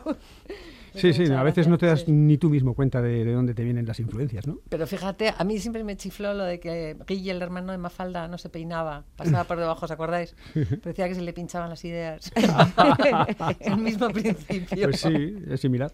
Sí, 0.95 1.13
sí, 1.13 1.31
a 1.31 1.43
veces 1.43 1.69
no 1.69 1.79
te 1.79 1.87
das 1.87 2.09
ni 2.09 2.39
tú 2.39 2.51
mismo 2.51 2.75
cuenta 2.75 3.01
de, 3.03 3.25
de 3.25 3.33
dónde 3.33 3.55
te 3.55 3.65
vienen 3.65 3.87
las 3.87 4.01
influencias, 4.01 4.47
¿no? 4.47 4.59
Pero 4.69 4.87
fíjate, 4.87 5.33
a 5.37 5.45
mí 5.45 5.59
siempre 5.59 5.85
me 5.85 5.97
chifló 5.97 6.35
lo 6.35 6.45
de 6.45 6.61
que 6.61 6.97
Guille, 7.07 7.31
el 7.31 7.43
hermano 7.43 7.73
de 7.73 7.79
Mafalda, 7.79 8.29
no 8.29 8.39
se 8.39 8.49
peinaba, 8.49 9.05
pasaba 9.17 9.45
por 9.45 9.59
debajo, 9.59 9.85
¿os 9.85 9.91
acordáis? 9.91 10.35
Parecía 10.83 11.09
que 11.09 11.15
se 11.15 11.23
le 11.23 11.33
pinchaban 11.33 11.71
las 11.71 11.85
ideas. 11.85 12.31
el 13.61 13.77
mismo 13.77 14.09
principio. 14.11 14.89
Pues 14.89 15.01
sí, 15.01 15.37
es 15.49 15.61
similar. 15.61 15.93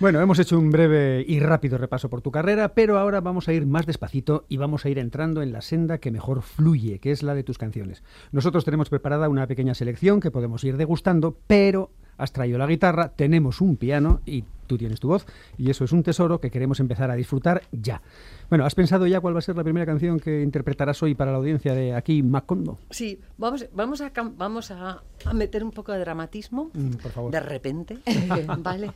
Bueno, 0.00 0.20
hemos 0.20 0.40
hecho 0.40 0.58
un 0.58 0.70
breve 0.70 1.24
y 1.26 1.38
rápido 1.38 1.78
repaso 1.78 2.10
por 2.10 2.20
tu 2.20 2.32
carrera, 2.32 2.74
pero 2.74 2.98
ahora 2.98 3.20
vamos 3.20 3.48
a 3.48 3.52
ir 3.52 3.64
más 3.64 3.86
despacito 3.86 4.44
y 4.48 4.56
vamos 4.56 4.84
a 4.84 4.88
ir 4.88 4.98
entrando 4.98 5.40
en 5.40 5.52
la 5.52 5.60
senda 5.60 5.98
que 5.98 6.10
mejor 6.10 6.42
fluye, 6.42 6.98
que 6.98 7.12
es 7.12 7.22
la 7.22 7.34
de 7.34 7.44
tus 7.44 7.58
canciones. 7.58 8.02
Nosotros 8.32 8.64
tenemos 8.64 8.90
preparada 8.90 9.28
una 9.28 9.46
pequeña 9.46 9.74
selección 9.74 10.18
que 10.18 10.32
podemos 10.32 10.64
ir 10.64 10.76
degustando, 10.76 11.38
pero 11.46 11.92
has 12.18 12.32
traído 12.32 12.58
la 12.58 12.66
guitarra, 12.66 13.08
tenemos 13.08 13.60
un 13.60 13.76
piano 13.76 14.20
y 14.26 14.44
tú 14.66 14.78
tienes 14.78 14.98
tu 14.98 15.08
voz, 15.08 15.26
y 15.58 15.68
eso 15.68 15.84
es 15.84 15.92
un 15.92 16.02
tesoro 16.02 16.40
que 16.40 16.50
queremos 16.50 16.80
empezar 16.80 17.10
a 17.10 17.14
disfrutar 17.16 17.62
ya. 17.70 18.00
Bueno, 18.48 18.64
¿has 18.64 18.74
pensado 18.74 19.06
ya 19.06 19.20
cuál 19.20 19.34
va 19.34 19.38
a 19.40 19.42
ser 19.42 19.56
la 19.56 19.62
primera 19.62 19.84
canción 19.84 20.18
que 20.18 20.40
interpretarás 20.42 21.02
hoy 21.02 21.14
para 21.14 21.32
la 21.32 21.36
audiencia 21.36 21.74
de 21.74 21.94
aquí, 21.94 22.22
Macondo? 22.22 22.78
Sí, 22.90 23.20
vamos, 23.36 23.66
vamos, 23.74 24.00
a, 24.00 24.10
cam- 24.12 24.32
vamos 24.36 24.70
a, 24.70 25.02
a 25.26 25.32
meter 25.34 25.62
un 25.64 25.70
poco 25.70 25.92
de 25.92 25.98
dramatismo, 25.98 26.70
Mm, 26.72 26.90
por 26.94 27.12
favor. 27.12 27.30
de 27.30 27.40
repente, 27.40 27.98
¿vale? 28.58 28.90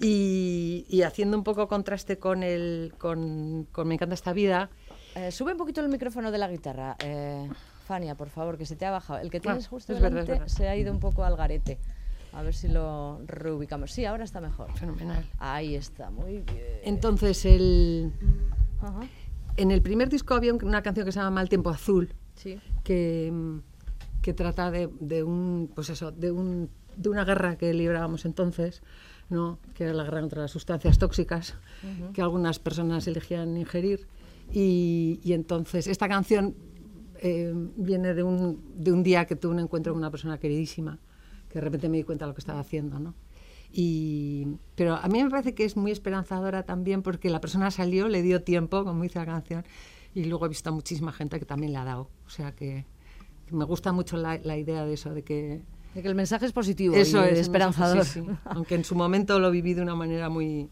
Y, 0.00 0.84
y 0.88 1.02
haciendo 1.02 1.36
un 1.36 1.44
poco 1.44 1.68
contraste 1.68 2.18
con, 2.18 2.42
el, 2.42 2.92
con, 2.98 3.68
con 3.70 3.86
Me 3.86 3.94
encanta 3.94 4.14
esta 4.14 4.32
vida, 4.32 4.70
Eh, 5.14 5.30
sube 5.30 5.52
un 5.52 5.58
poquito 5.58 5.80
el 5.82 5.88
micrófono 5.88 6.32
de 6.32 6.38
la 6.38 6.48
guitarra, 6.48 6.96
eh, 7.04 7.48
Fania, 7.86 8.14
por 8.16 8.28
favor, 8.30 8.56
que 8.58 8.64
se 8.66 8.74
te 8.76 8.86
ha 8.86 8.90
bajado. 8.90 9.20
El 9.20 9.30
que 9.30 9.38
tienes 9.40 9.66
Ah, 9.66 9.68
justo 9.68 9.92
delante 9.94 10.32
verdad. 10.32 10.46
se 10.48 10.66
ha 10.68 10.74
ido 10.76 10.90
un 10.92 10.98
poco 11.00 11.22
al 11.22 11.36
garete. 11.36 11.78
A 12.32 12.42
ver 12.42 12.54
si 12.54 12.68
lo 12.68 13.20
reubicamos. 13.26 13.90
Sí, 13.92 14.04
ahora 14.04 14.24
está 14.24 14.40
mejor. 14.40 14.72
fenomenal. 14.76 15.24
Ahí 15.38 15.74
está, 15.74 16.10
muy 16.10 16.38
bien. 16.40 16.80
Entonces, 16.84 17.44
el, 17.44 18.12
Ajá, 18.80 19.00
en 19.56 19.70
el 19.70 19.82
primer 19.82 20.08
disco 20.08 20.34
había 20.34 20.52
un- 20.54 20.64
una 20.64 20.82
canción 20.82 21.04
que 21.06 21.12
se 21.12 21.18
llama 21.18 21.30
Mal 21.30 21.48
Tiempo 21.48 21.70
Azul, 21.70 22.14
sí. 22.34 22.58
que, 22.84 23.30
mm, 23.32 23.58
que 24.22 24.32
trata 24.32 24.70
de, 24.70 24.88
de 25.00 25.22
un 25.22 25.70
pues 25.74 25.90
eso 25.90 26.10
de 26.12 26.30
un 26.30 26.70
de 26.96 27.08
una 27.08 27.24
guerra 27.24 27.56
que 27.56 27.72
librábamos 27.74 28.24
entonces 28.24 28.82
no 29.30 29.58
que 29.74 29.84
era 29.84 29.94
la 29.94 30.04
guerra 30.04 30.20
contra 30.20 30.42
las 30.42 30.50
sustancias 30.50 30.98
tóxicas 30.98 31.56
que 32.12 32.20
algunas 32.22 32.58
personas 32.58 33.06
elegían 33.08 33.56
ingerir 33.56 34.06
y, 34.52 35.18
y 35.24 35.32
entonces 35.32 35.86
esta 35.86 36.06
canción 36.08 36.54
eh, 37.20 37.52
viene 37.76 38.14
de 38.14 38.22
un, 38.22 38.60
de 38.76 38.92
un 38.92 39.02
día 39.02 39.24
que 39.26 39.34
tuve 39.36 39.52
un 39.54 39.60
encuentro 39.60 39.92
con 39.92 40.00
una 40.02 40.10
persona 40.10 40.38
queridísima 40.38 40.98
que 41.52 41.58
de 41.58 41.64
repente 41.64 41.88
me 41.88 41.98
di 41.98 42.02
cuenta 42.04 42.24
de 42.24 42.30
lo 42.30 42.34
que 42.34 42.40
estaba 42.40 42.60
haciendo 42.60 42.98
no 42.98 43.14
y, 43.72 44.46
pero 44.74 44.96
a 44.96 45.08
mí 45.08 45.22
me 45.22 45.30
parece 45.30 45.54
que 45.54 45.64
es 45.64 45.76
muy 45.76 45.90
esperanzadora 45.90 46.62
también 46.64 47.02
porque 47.02 47.30
la 47.30 47.40
persona 47.40 47.70
salió, 47.70 48.06
le 48.08 48.20
dio 48.22 48.42
tiempo, 48.42 48.84
como 48.84 49.02
dice 49.02 49.18
la 49.18 49.24
canción, 49.26 49.64
y 50.14 50.24
luego 50.24 50.44
he 50.46 50.48
visto 50.50 50.68
a 50.68 50.72
muchísima 50.72 51.10
gente 51.12 51.38
que 51.38 51.46
también 51.46 51.72
le 51.72 51.78
ha 51.78 51.84
dado. 51.84 52.10
O 52.26 52.30
sea 52.30 52.52
que, 52.52 52.84
que 53.46 53.54
me 53.54 53.64
gusta 53.64 53.92
mucho 53.92 54.18
la, 54.18 54.38
la 54.44 54.58
idea 54.58 54.84
de 54.84 54.92
eso, 54.92 55.14
de 55.14 55.22
que 55.22 55.62
De 55.94 56.02
que 56.02 56.08
el 56.08 56.14
mensaje 56.14 56.44
es 56.44 56.52
positivo 56.52 56.94
eso 56.94 57.24
y 57.24 57.30
es 57.30 57.38
esperanzador. 57.38 58.04
sí, 58.04 58.20
sí. 58.20 58.26
Aunque 58.44 58.74
en 58.74 58.84
su 58.84 58.94
momento 58.94 59.38
lo 59.38 59.50
viví 59.50 59.72
de 59.72 59.80
una 59.80 59.94
manera 59.94 60.28
muy, 60.28 60.68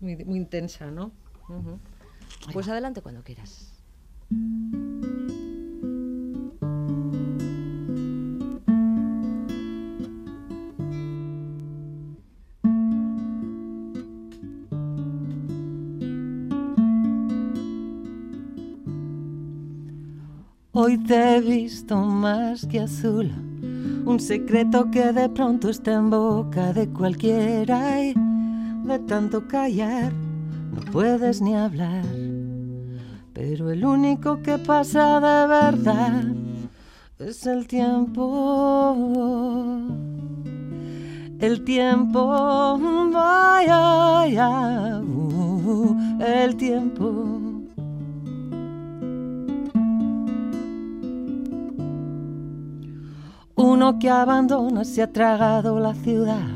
muy, 0.00 0.16
muy 0.24 0.36
intensa, 0.38 0.92
¿no? 0.92 1.10
Ujú. 1.48 1.80
Pues 2.52 2.68
adelante 2.68 3.02
cuando 3.02 3.24
quieras. 3.24 3.72
Hoy 20.80 20.96
te 20.96 21.34
he 21.34 21.40
visto 21.40 21.96
más 21.96 22.64
que 22.64 22.78
azul, 22.78 23.32
un 24.04 24.20
secreto 24.20 24.88
que 24.92 25.12
de 25.12 25.28
pronto 25.28 25.70
está 25.70 25.94
en 25.94 26.08
boca 26.08 26.72
de 26.72 26.88
cualquiera 26.90 28.00
y 28.00 28.14
de 28.84 28.98
tanto 29.00 29.48
callar 29.48 30.12
no 30.72 30.80
puedes 30.92 31.42
ni 31.42 31.56
hablar. 31.56 32.04
Pero 33.32 33.72
el 33.72 33.84
único 33.84 34.40
que 34.40 34.56
pasa 34.56 35.18
de 35.18 35.48
verdad 35.48 36.22
es 37.18 37.44
el 37.44 37.66
tiempo. 37.66 38.94
El 41.40 41.64
tiempo, 41.64 42.78
vaya, 43.12 45.00
uh, 45.00 46.22
el 46.22 46.54
tiempo. 46.54 47.47
Uno 53.58 53.98
que 53.98 54.08
abandona 54.08 54.84
se 54.84 55.02
ha 55.02 55.12
tragado 55.12 55.80
la 55.80 55.92
ciudad, 55.92 56.46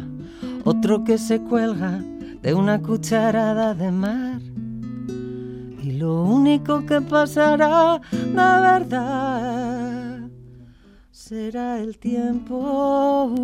otro 0.64 1.02
que 1.02 1.18
se 1.18 1.40
cuelga 1.40 2.00
de 2.42 2.54
una 2.54 2.80
cucharada 2.80 3.75
de 3.75 3.90
mar. 3.90 4.40
Y 5.82 5.90
lo 5.99 6.23
único 6.23 6.87
que 6.87 7.00
pasará 7.00 8.00
de 8.12 8.30
verdad 8.32 10.30
será 11.11 11.80
el 11.80 11.99
tiempo. 11.99 13.35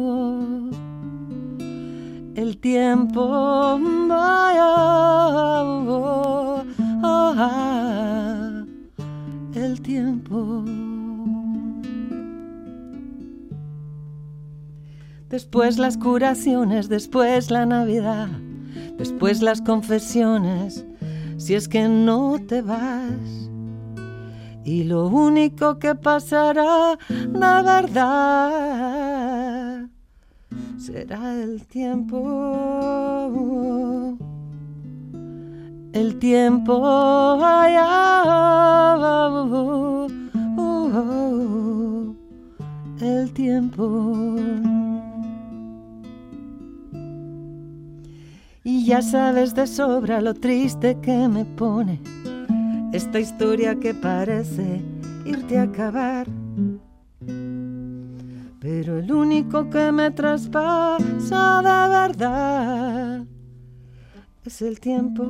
El 2.36 2.58
tiempo, 2.58 3.80
vaya, 4.08 4.76
el 9.54 9.80
tiempo. 9.82 10.64
Después 15.28 15.78
las 15.78 15.99
curaciones, 15.99 16.88
después 16.88 17.50
la 17.50 17.66
Navidad, 17.66 18.28
después 18.97 19.42
las 19.42 19.61
confesiones, 19.61 20.87
si 21.37 21.54
es 21.54 21.68
que 21.68 21.87
no 21.87 22.38
te 22.49 22.62
vas. 22.62 23.50
Y 24.64 24.85
lo 24.85 25.06
único 25.06 25.78
que 25.78 25.94
pasará 25.94 26.99
de 27.08 27.62
verdad 27.62 28.38
será 30.78 31.35
el 31.35 31.66
tiempo. 31.66 32.18
El 35.92 36.18
tiempo, 36.18 36.80
ah, 37.42 38.97
oh, 38.99 40.06
oh, 40.56 40.85
oh, 40.97 42.14
el 43.00 43.30
tiempo. 43.32 44.88
Y 48.70 48.84
ya 48.84 49.00
sabes 49.00 49.54
de 49.54 49.66
sobra 49.66 50.20
lo 50.20 50.34
triste 50.34 50.98
que 51.00 51.26
me 51.26 51.46
pone 51.46 52.02
esta 52.92 53.18
historia 53.18 53.80
que 53.80 53.94
parece 53.94 54.82
irte 55.25 55.58
a 55.58 55.62
acabar. 55.62 56.26
Pero 58.60 58.98
el 58.98 59.10
único 59.10 59.70
que 59.70 59.90
me 59.90 60.10
traspasa 60.10 61.62
de 61.62 61.88
verdad 61.88 63.25
es 64.44 64.60
el 64.60 64.78
tiempo. 64.80 65.25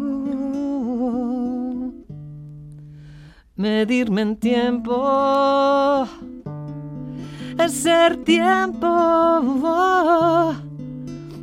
Medirme 3.54 4.22
en 4.22 4.36
tiempo 4.36 6.08
es 7.56 7.72
ser 7.72 8.16
tiempo. 8.24 8.88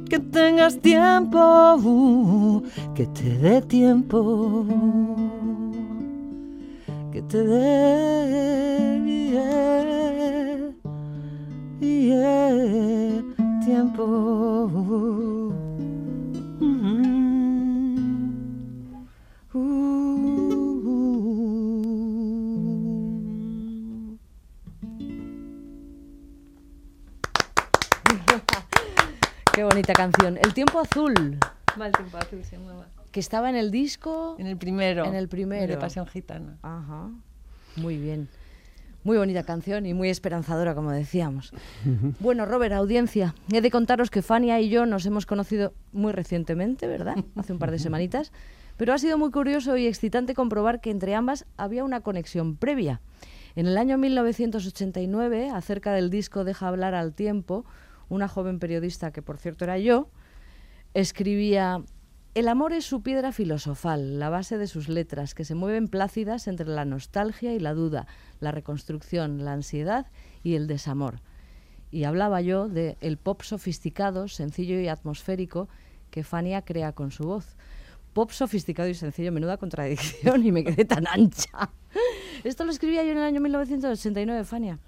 Que 0.09 0.19
tengas 0.19 0.79
tiempo, 0.81 2.61
que 2.93 3.07
te 3.07 3.37
dé 3.39 3.61
tiempo, 3.61 4.65
que 7.11 7.21
te 7.23 7.43
dé 7.43 8.15
tiempo. 13.65 15.64
Qué 29.55 29.63
bonita 29.63 29.93
canción. 29.93 30.37
El 30.37 30.53
tiempo 30.53 30.79
azul, 30.79 31.13
Mal 31.77 31.91
tiempo 31.91 32.17
azul 32.17 32.43
se 32.43 32.57
llamaba. 32.57 32.87
que 33.11 33.19
estaba 33.19 33.49
en 33.49 33.55
el 33.55 33.71
disco. 33.71 34.35
En 34.37 34.47
el 34.47 34.57
primero. 34.57 35.05
En 35.05 35.15
el 35.15 35.27
primero. 35.29 35.73
De 35.73 35.77
Pasión 35.79 36.05
Gitana. 36.07 36.57
Ajá. 36.61 37.09
Muy 37.77 37.97
bien. 37.97 38.27
Muy 39.03 39.17
bonita 39.17 39.43
canción 39.43 39.85
y 39.85 39.93
muy 39.93 40.09
esperanzadora, 40.09 40.75
como 40.75 40.91
decíamos. 40.91 41.53
Bueno, 42.19 42.45
Robert, 42.45 42.73
audiencia, 42.73 43.35
he 43.51 43.61
de 43.61 43.71
contaros 43.71 44.09
que 44.09 44.21
Fania 44.21 44.59
y 44.59 44.69
yo 44.69 44.85
nos 44.85 45.05
hemos 45.05 45.25
conocido 45.25 45.73
muy 45.93 46.11
recientemente, 46.11 46.87
¿verdad? 46.87 47.15
Hace 47.35 47.53
un 47.53 47.59
par 47.59 47.71
de 47.71 47.79
semanitas. 47.87 48.31
Pero 48.77 48.93
ha 48.93 48.97
sido 48.97 49.17
muy 49.17 49.31
curioso 49.31 49.77
y 49.77 49.87
excitante 49.87 50.33
comprobar 50.33 50.81
que 50.81 50.91
entre 50.91 51.15
ambas 51.15 51.45
había 51.55 51.85
una 51.85 52.01
conexión 52.01 52.57
previa. 52.57 52.99
En 53.55 53.67
el 53.67 53.77
año 53.77 53.97
1989, 53.97 55.49
acerca 55.49 55.93
del 55.93 56.09
disco 56.09 56.43
Deja 56.43 56.67
hablar 56.67 56.93
al 56.93 57.13
tiempo, 57.13 57.63
una 58.09 58.27
joven 58.27 58.59
periodista, 58.59 59.11
que 59.11 59.21
por 59.21 59.37
cierto 59.37 59.65
era 59.65 59.77
yo, 59.77 60.09
escribía 60.93 61.83
El 62.33 62.47
amor 62.47 62.73
es 62.73 62.85
su 62.85 63.01
piedra 63.01 63.31
filosofal, 63.31 64.19
la 64.19 64.29
base 64.29 64.57
de 64.57 64.67
sus 64.67 64.89
letras, 64.89 65.33
que 65.33 65.45
se 65.45 65.55
mueven 65.55 65.87
plácidas 65.87 66.47
entre 66.47 66.67
la 66.67 66.85
nostalgia 66.85 67.53
y 67.53 67.59
la 67.59 67.73
duda, 67.73 68.07
la 68.39 68.51
reconstrucción, 68.51 69.45
la 69.45 69.53
ansiedad 69.53 70.07
y 70.43 70.55
el 70.55 70.67
desamor. 70.67 71.21
Y 71.91 72.03
hablaba 72.03 72.41
yo 72.41 72.67
de 72.67 72.97
el 72.99 73.17
pop 73.17 73.41
sofisticado, 73.41 74.27
sencillo 74.27 74.79
y 74.79 74.87
atmosférico 74.87 75.69
que 76.11 76.23
Fania 76.23 76.61
crea 76.63 76.91
con 76.91 77.11
su 77.11 77.23
voz. 77.23 77.55
Pop 78.13 78.31
sofisticado 78.31 78.87
y 78.89 78.95
sencillo, 78.95 79.31
menuda 79.31 79.57
contradicción, 79.57 80.45
y 80.45 80.51
me 80.51 80.63
quedé 80.63 80.85
tan 80.85 81.07
ancha. 81.07 81.69
Esto 82.43 82.63
lo 82.63 82.71
escribía 82.71 83.03
yo 83.03 83.11
en 83.11 83.17
el 83.17 83.23
año 83.23 83.41
1989, 83.41 84.43
Fania. 84.45 84.79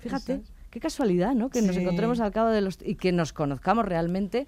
Fíjate. 0.00 0.42
Qué 0.70 0.80
casualidad, 0.80 1.34
¿no? 1.34 1.50
Que 1.50 1.62
nos 1.62 1.76
encontremos 1.76 2.20
al 2.20 2.32
cabo 2.32 2.50
de 2.50 2.60
los... 2.60 2.78
y 2.82 2.94
que 2.94 3.12
nos 3.12 3.32
conozcamos 3.32 3.84
realmente 3.84 4.46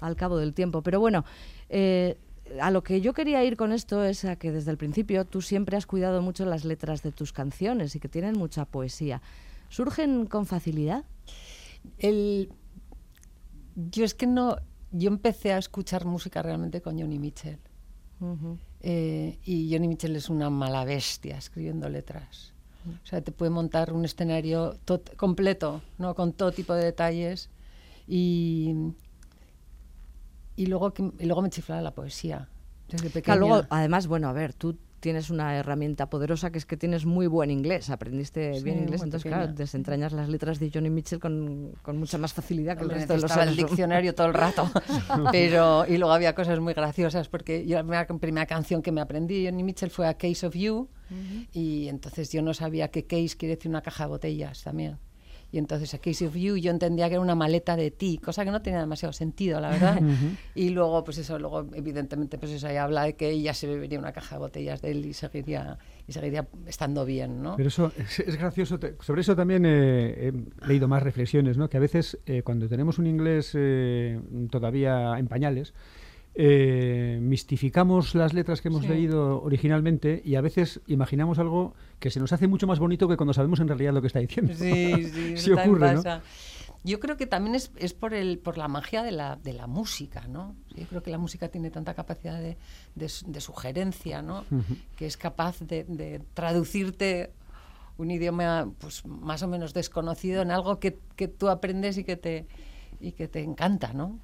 al 0.00 0.16
cabo 0.16 0.38
del 0.38 0.54
tiempo. 0.54 0.82
Pero 0.82 1.00
bueno, 1.00 1.24
eh, 1.68 2.16
a 2.60 2.70
lo 2.70 2.82
que 2.82 3.00
yo 3.00 3.12
quería 3.12 3.44
ir 3.44 3.56
con 3.56 3.72
esto 3.72 4.04
es 4.04 4.24
a 4.24 4.36
que 4.36 4.52
desde 4.52 4.70
el 4.70 4.76
principio 4.76 5.24
tú 5.24 5.42
siempre 5.42 5.76
has 5.76 5.86
cuidado 5.86 6.22
mucho 6.22 6.44
las 6.44 6.64
letras 6.64 7.02
de 7.02 7.12
tus 7.12 7.32
canciones 7.32 7.94
y 7.96 8.00
que 8.00 8.08
tienen 8.08 8.38
mucha 8.38 8.64
poesía. 8.64 9.20
¿Surgen 9.68 10.26
con 10.26 10.46
facilidad? 10.46 11.04
El... 11.98 12.52
Yo 13.74 14.04
es 14.04 14.14
que 14.14 14.26
no... 14.26 14.56
Yo 14.92 15.08
empecé 15.08 15.52
a 15.52 15.58
escuchar 15.58 16.04
música 16.04 16.40
realmente 16.40 16.80
con 16.80 16.98
Johnny 16.98 17.18
Mitchell. 17.18 17.58
Eh, 18.80 19.38
y 19.44 19.72
Johnny 19.72 19.88
Mitchell 19.88 20.14
es 20.14 20.30
una 20.30 20.50
mala 20.50 20.84
bestia 20.84 21.36
escribiendo 21.36 21.88
letras. 21.88 22.53
O 22.86 23.06
sea, 23.06 23.20
te 23.22 23.32
puede 23.32 23.50
montar 23.50 23.92
un 23.92 24.04
escenario 24.04 24.74
tot- 24.86 25.14
completo, 25.16 25.80
¿no? 25.98 26.14
con 26.14 26.32
todo 26.32 26.52
tipo 26.52 26.74
de 26.74 26.84
detalles. 26.84 27.48
Y, 28.06 28.74
y, 30.56 30.66
luego, 30.66 30.92
y 31.18 31.24
luego 31.26 31.42
me 31.42 31.50
chiflaba 31.50 31.80
la 31.82 31.94
poesía. 31.94 32.48
Desde 32.88 33.06
pequeña. 33.08 33.22
Claro, 33.36 33.40
luego, 33.40 33.66
además, 33.70 34.06
bueno, 34.06 34.28
a 34.28 34.32
ver, 34.32 34.52
tú 34.52 34.76
tienes 35.00 35.28
una 35.28 35.56
herramienta 35.56 36.08
poderosa 36.08 36.50
que 36.50 36.56
es 36.58 36.64
que 36.64 36.76
tienes 36.78 37.04
muy 37.04 37.26
buen 37.26 37.50
inglés, 37.50 37.90
aprendiste 37.90 38.54
Sí, 38.54 38.64
bien 38.64 38.78
inglés, 38.78 39.02
entonces, 39.02 39.22
pequeña. 39.24 39.42
claro, 39.42 39.52
desentrañas 39.54 40.12
las 40.12 40.30
letras 40.30 40.58
de 40.58 40.70
Johnny 40.72 40.88
Mitchell 40.88 41.18
con, 41.20 41.72
con 41.82 41.98
mucha 41.98 42.16
más 42.16 42.32
facilidad 42.32 42.76
que 42.78 42.84
el 42.84 42.90
resto 42.90 43.12
de 43.14 43.20
los 43.20 43.30
Necesitaba 43.30 43.50
el 43.50 43.56
diccionario 43.56 44.14
todo 44.14 44.28
el 44.28 44.34
rato. 44.34 44.70
Pero, 45.32 45.84
y 45.86 45.98
luego 45.98 46.12
había 46.12 46.34
cosas 46.34 46.58
muy 46.60 46.72
graciosas, 46.72 47.28
porque 47.28 47.66
yo 47.66 47.76
la 47.76 47.82
primera, 47.82 48.06
primera 48.06 48.46
canción 48.46 48.80
que 48.80 48.92
me 48.92 49.00
aprendí 49.02 49.42
de 49.42 49.50
Johnny 49.50 49.62
Mitchell 49.62 49.90
fue 49.90 50.06
A 50.06 50.14
Case 50.14 50.46
of 50.46 50.54
You, 50.54 50.88
y 51.52 51.88
entonces 51.88 52.30
yo 52.32 52.42
no 52.42 52.54
sabía 52.54 52.88
que 52.88 53.04
case 53.06 53.36
quiere 53.36 53.56
decir 53.56 53.68
una 53.70 53.82
caja 53.82 54.04
de 54.04 54.08
botellas 54.10 54.62
también. 54.62 54.98
Y 55.52 55.58
entonces 55.58 55.94
A 55.94 55.98
Case 55.98 56.26
of 56.26 56.34
You 56.34 56.56
yo 56.56 56.72
entendía 56.72 57.06
que 57.08 57.14
era 57.14 57.20
una 57.20 57.36
maleta 57.36 57.76
de 57.76 57.92
ti, 57.92 58.18
cosa 58.18 58.44
que 58.44 58.50
no 58.50 58.60
tenía 58.60 58.80
demasiado 58.80 59.12
sentido, 59.12 59.60
la 59.60 59.70
verdad. 59.70 60.02
y 60.56 60.70
luego, 60.70 61.04
pues 61.04 61.18
eso, 61.18 61.38
luego 61.38 61.64
evidentemente, 61.74 62.38
pues 62.38 62.50
eso, 62.50 62.66
ahí 62.66 62.74
habla 62.76 63.04
de 63.04 63.14
que 63.14 63.30
ella 63.30 63.54
se 63.54 63.68
bebería 63.68 64.00
una 64.00 64.10
caja 64.12 64.34
de 64.34 64.40
botellas 64.40 64.82
de 64.82 64.90
él 64.90 65.06
y 65.06 65.12
seguiría, 65.12 65.78
y 66.08 66.12
seguiría 66.12 66.48
estando 66.66 67.04
bien, 67.04 67.40
¿no? 67.40 67.54
Pero 67.56 67.68
eso 67.68 67.92
es, 67.96 68.18
es 68.18 68.36
gracioso. 68.36 68.80
te- 68.80 68.96
sobre 69.00 69.20
eso 69.20 69.36
también 69.36 69.64
eh, 69.64 70.32
he 70.32 70.66
leído 70.66 70.88
más 70.88 71.04
reflexiones, 71.04 71.56
¿no? 71.56 71.68
Que 71.70 71.76
a 71.76 71.80
veces 71.80 72.18
eh, 72.26 72.42
cuando 72.42 72.68
tenemos 72.68 72.98
un 72.98 73.06
inglés 73.06 73.52
eh, 73.54 74.18
todavía 74.50 75.16
en 75.20 75.28
pañales, 75.28 75.72
eh, 76.36 77.18
mistificamos 77.20 78.14
las 78.14 78.32
letras 78.34 78.60
que 78.60 78.68
hemos 78.68 78.82
Sí. 78.82 78.88
leído 78.88 79.40
originalmente 79.42 80.20
y 80.24 80.34
a 80.34 80.40
veces 80.40 80.80
imaginamos 80.86 81.38
algo 81.38 81.74
que 82.00 82.10
se 82.10 82.18
nos 82.20 82.32
hace 82.32 82.48
mucho 82.48 82.66
más 82.66 82.78
bonito 82.78 83.08
que 83.08 83.16
cuando 83.16 83.32
sabemos 83.32 83.60
en 83.60 83.68
realidad 83.68 83.92
lo 83.94 84.00
que 84.00 84.08
está 84.08 84.18
diciendo. 84.18 84.52
Sí, 84.54 85.04
sí, 85.12 85.36
Sí 85.36 85.52
ocurre, 85.52 85.92
¿no? 85.94 86.02
pasa. 86.02 86.22
Yo 86.86 87.00
creo 87.00 87.16
que 87.16 87.26
también 87.26 87.54
es, 87.54 87.70
es 87.76 87.94
por, 87.94 88.12
el, 88.12 88.38
por 88.38 88.58
la 88.58 88.68
magia 88.68 89.02
de 89.02 89.10
la, 89.12 89.36
de 89.36 89.54
la 89.54 89.66
música, 89.66 90.26
¿no? 90.28 90.54
Yo 90.76 90.84
creo 90.86 91.02
que 91.02 91.10
la 91.10 91.16
música 91.16 91.48
tiene 91.48 91.70
tanta 91.70 91.94
capacidad 91.94 92.38
de, 92.38 92.58
de 92.94 93.10
de 93.26 93.40
sugerencia, 93.40 94.20
¿no? 94.20 94.44
Que 94.96 95.06
es 95.06 95.16
capaz 95.16 95.60
de, 95.60 95.84
de 95.84 96.20
traducirte 96.34 97.30
un 97.96 98.10
idioma 98.10 98.68
pues, 98.78 99.06
más 99.06 99.42
o 99.42 99.48
menos 99.48 99.72
desconocido 99.72 100.42
en 100.42 100.50
algo 100.50 100.78
que, 100.78 100.98
que 101.16 101.26
tú 101.28 101.48
aprendes 101.48 101.96
y 101.96 102.04
que 102.04 102.16
te, 102.16 102.46
y 103.00 103.12
que 103.12 103.28
te 103.28 103.40
encanta, 103.42 103.94
¿no? 103.94 104.18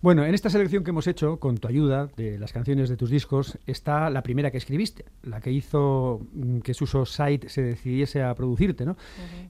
Bueno, 0.00 0.24
en 0.24 0.34
esta 0.34 0.50
selección 0.50 0.84
que 0.84 0.90
hemos 0.90 1.06
hecho, 1.06 1.38
con 1.38 1.58
tu 1.58 1.68
ayuda, 1.68 2.08
de 2.16 2.38
las 2.38 2.52
canciones 2.52 2.88
de 2.88 2.96
tus 2.96 3.10
discos, 3.10 3.58
está 3.66 4.10
la 4.10 4.22
primera 4.22 4.50
que 4.50 4.58
escribiste, 4.58 5.04
la 5.22 5.40
que 5.40 5.52
hizo 5.52 6.20
mm, 6.32 6.60
que 6.60 6.74
Suso 6.74 7.06
Side 7.06 7.48
se 7.48 7.62
decidiese 7.62 8.22
a 8.22 8.34
producirte, 8.34 8.84
¿no? 8.84 8.96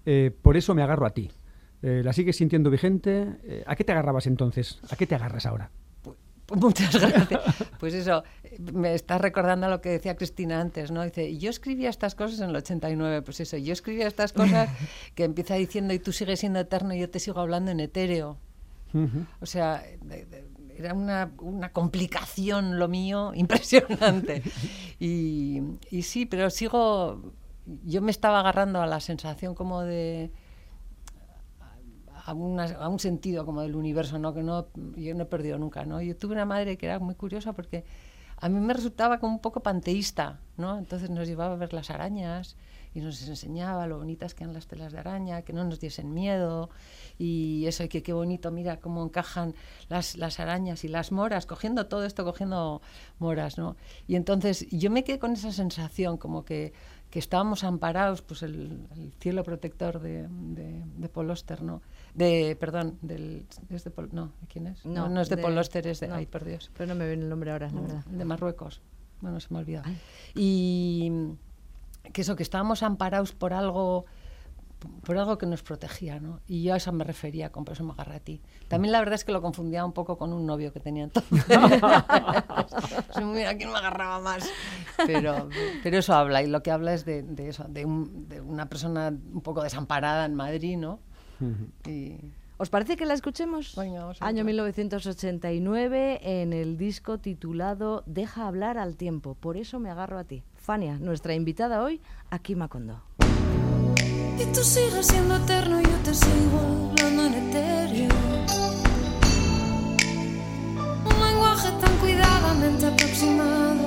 Eh, 0.07 0.31
por 0.43 0.57
eso 0.57 0.75
me 0.75 0.83
agarro 0.83 1.07
a 1.07 1.11
ti. 1.11 1.31
Eh, 1.83 2.03
¿La 2.05 2.12
sigues 2.12 2.37
sintiendo 2.37 2.71
vigente? 2.71 3.37
Eh, 3.45 3.64
¿A 3.66 3.77
qué 3.77 3.85
te 3.85 3.93
agarrabas 3.93 4.27
entonces? 4.27 4.81
¿A 4.90 4.97
qué 4.97 5.07
te 5.07 5.14
agarras 5.14 5.47
ahora? 5.47 5.71
Pues 6.03 6.16
Muchas 6.61 7.01
gracias. 7.01 7.40
Pues 7.79 7.95
eso, 7.95 8.25
me 8.73 8.95
estás 8.95 9.21
recordando 9.21 9.69
lo 9.69 9.81
que 9.81 9.90
decía 9.90 10.16
Cristina 10.16 10.61
antes, 10.61 10.90
¿no? 10.90 11.05
Dice, 11.05 11.38
yo 11.38 11.49
escribía 11.49 11.88
estas 11.88 12.14
cosas 12.14 12.40
en 12.40 12.51
el 12.51 12.57
89, 12.57 13.23
pues 13.23 13.40
eso, 13.40 13.57
yo 13.57 13.73
escribía 13.73 14.09
estas 14.09 14.33
cosas 14.33 14.69
que 15.14 15.25
empieza 15.25 15.55
diciendo 15.55 15.95
y 15.95 16.01
tú 16.01 16.12
sigues 16.12 16.40
siendo 16.40 16.59
eterno 16.59 16.93
y 16.95 17.01
yo 17.01 17.09
te 17.09 17.21
sigo 17.21 17.40
hablando 17.40 17.71
en 17.71 17.81
etéreo. 17.81 18.37
Ujú. 18.92 19.26
O 19.40 19.46
sea, 19.46 19.83
de- 20.03 20.26
de- 20.26 20.50
era 20.76 20.94
una, 20.94 21.31
una 21.40 21.72
complicación 21.72 22.79
lo 22.79 22.88
mío 22.88 23.33
impresionante. 23.35 24.42
Y, 24.98 25.61
y 25.90 26.03
sí, 26.03 26.26
pero 26.26 26.48
sigo, 26.50 27.33
yo 27.85 28.00
me 28.03 28.11
estaba 28.11 28.40
agarrando 28.40 28.81
a 28.81 28.87
la 28.87 29.00
sensación 29.00 29.55
como 29.55 29.83
de 29.83 30.33
a, 32.26 32.35
una- 32.35 32.64
a 32.64 32.88
un 32.88 32.98
sentido 32.98 33.44
como 33.46 33.62
del 33.62 33.74
universo, 33.76 34.18
¿no? 34.18 34.35
Que 34.35 34.42
no, 34.42 34.66
yo 34.96 35.14
no 35.14 35.22
he 35.22 35.26
perdido 35.26 35.59
nunca, 35.59 35.85
¿no? 35.85 36.00
Yo 36.03 36.16
tuve 36.16 36.35
una 36.35 36.44
madre 36.44 36.76
que 36.76 36.87
era 36.87 36.98
muy 36.98 37.14
curiosa 37.14 37.53
porque 37.53 37.85
a 38.38 38.48
mí 38.48 38.61
me 38.61 38.74
resultaba 38.74 39.18
como 39.18 39.35
un 39.35 39.40
poco 39.40 39.61
panteísta, 39.61 40.40
¿no? 40.57 40.79
Entonces 40.79 41.11
nos 41.11 41.26
llevaba 41.29 41.55
a 41.55 41.57
ver 41.57 41.72
las 41.72 41.90
arañas 41.90 42.57
y 42.94 43.00
nos 43.00 43.26
enseñaba 43.29 43.87
lo 43.87 43.98
bonitas 43.98 44.35
que 44.35 44.44
eran 44.44 44.55
las 44.55 44.66
telas 44.66 44.92
de 44.92 44.98
araña, 44.98 45.42
que 45.42 45.53
no 45.53 45.64
nos 45.64 45.79
diesen 45.81 46.12
miedo 46.12 46.70
y 47.18 47.64
eso, 47.66 47.85
y 47.85 47.88
que 47.88 48.03
qué 48.03 48.12
bonito, 48.12 48.50
mira 48.50 48.79
cómo 48.81 49.05
encajan 49.05 49.55
las, 49.88 50.16
las 50.16 50.40
arañas 50.40 50.85
y 50.85 50.88
las 50.88 51.12
moras, 51.12 51.46
cogiendo 51.46 51.87
todo 51.87 52.05
esto, 52.05 52.24
cogiendo 52.24 52.83
moras, 53.18 53.59
¿no? 53.59 53.76
Y 54.09 54.16
entonces 54.16 54.66
yo 54.70 54.90
me 54.90 55.05
quedé 55.05 55.18
con 55.18 55.33
esa 55.33 55.53
sensación 55.53 56.16
como 56.16 56.44
que, 56.44 56.72
que 57.11 57.18
estábamos 57.18 57.62
amparados, 57.64 58.22
pues 58.22 58.42
el, 58.42 58.87
el 58.96 59.12
cielo 59.20 59.42
protector 59.44 60.00
de, 60.00 60.29
de, 60.29 60.83
de 60.96 61.09
Paul 61.09 61.31
Auster, 61.31 61.62
¿no? 61.62 61.83
De, 62.14 62.57
perdón, 62.59 62.98
del, 63.03 63.46
es 63.68 63.85
de 63.85 63.90
Paul- 63.90 64.11
no, 64.12 64.33
¿de 64.40 64.46
quién 64.48 64.66
es? 64.66 64.85
No, 64.85 65.09
no, 65.09 65.20
es 65.20 65.29
de, 65.29 65.37
de- 65.37 65.42
Paul 65.42 65.59
Auster, 65.59 65.87
es 65.87 66.00
de, 66.00 66.09
no. 66.09 66.14
ay, 66.16 66.26
por 66.26 66.44
Dios 66.44 66.70
Pero 66.76 66.88
no 66.88 66.94
me 66.96 67.07
viene 67.07 67.22
el 67.24 67.29
nombre 67.29 67.50
ahora, 67.53 67.70
la 67.70 67.81
verdad. 67.81 68.05
de 68.05 68.24
Marruecos. 68.24 68.81
Bueno, 69.20 69.38
se 69.38 69.48
me 69.50 69.59
ha 69.59 69.61
olvidado. 69.61 69.90
Y 70.35 71.12
que 72.12 72.23
eso, 72.23 72.37
que 72.37 72.42
estábamos 72.42 72.83
amparados 72.83 73.33
por 73.33 73.53
algo 73.53 74.07
por 75.05 75.18
algo 75.18 75.37
que 75.37 75.44
nos 75.44 75.62
protegía, 75.62 76.20
¿no? 76.20 76.40
Y 76.46 76.62
yo 76.62 76.73
a 76.73 76.79
eso 76.79 76.90
me 76.90 77.05
refería, 77.05 77.53
con 77.53 77.66
por 77.66 77.75
eso 77.75 77.85
me 77.85 77.92
agarré 77.92 78.14
a 78.16 78.20
ti. 78.20 78.40
También 78.66 78.92
la 78.92 78.99
verdad 79.01 79.16
es 79.16 79.27
que 79.27 79.33
lo 79.33 79.42
confundía 79.42 79.85
un 79.85 79.92
poco 79.92 80.16
con 80.16 80.33
un 80.33 80.46
novio 80.46 80.73
que 80.73 80.81
tenía 80.81 81.05
entonces. 81.05 81.44
Mira, 83.23 83.55
¿quién 83.59 83.70
me 83.70 83.77
agarraba 83.77 84.20
más? 84.20 84.49
Pero, 85.07 85.51
pero 85.83 85.99
eso 85.99 86.14
habla, 86.14 86.42
y 86.42 86.46
lo 86.46 86.62
que 86.62 86.70
habla 86.70 86.94
es 86.94 87.05
de, 87.05 87.23
de 87.23 87.49
eso, 87.51 87.64
de, 87.68 87.85
un- 87.85 88.27
de 88.29 88.40
una 88.40 88.70
persona 88.70 89.09
un 89.09 89.42
poco 89.42 89.62
desamparada 89.62 90.25
en 90.25 90.35
Madrid, 90.35 90.79
¿no? 90.79 90.99
Y 91.87 92.16
¿Os 92.59 92.68
parece 92.68 92.96
que 92.96 93.07
la 93.07 93.14
escuchemos? 93.14 93.77
A 93.79 93.83
Año 93.83 94.09
verla. 94.09 94.44
1989 94.44 96.20
en 96.42 96.53
el 96.53 96.77
disco 96.77 97.18
titulado 97.18 98.03
Deja 98.07 98.46
hablar 98.46 98.77
al 98.77 98.96
tiempo. 98.96 99.35
Por 99.35 99.57
eso 99.57 99.79
me 99.79 99.90
agarro 99.90 100.18
a 100.18 100.25
ti. 100.25 100.42
Fania, 100.71 100.99
nuestra 101.01 101.35
invitada 101.35 101.83
hoy, 101.83 102.01
aquí 102.31 102.55
Macondo. 102.55 103.03
Y 104.39 104.45
tú 104.55 104.63
sigues 104.63 105.05
siendo 105.05 105.35
eterno 105.35 105.81
yo 105.81 105.97
te 106.05 106.15
sigo 106.15 106.93
hablando 106.93 107.27
en 107.27 107.35
etéreo. 107.35 108.15
Un 111.11 111.27
lenguaje 111.27 111.71
tan 111.81 111.93
cuidadamente 111.97 112.87
aproximado. 112.87 113.83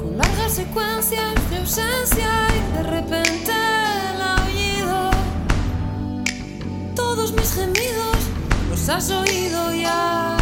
Con 0.00 0.16
largas 0.16 0.52
secuencias 0.52 1.50
de 1.50 1.56
ausencia 1.56 2.30
y 2.56 2.76
de 2.76 2.82
repente 2.84 3.52
el 4.14 4.22
aullido. 4.22 5.10
Todos 6.94 7.32
mis 7.32 7.52
gemidos 7.52 8.18
los 8.70 8.88
has 8.88 9.10
oído 9.10 9.74
ya. 9.74 10.36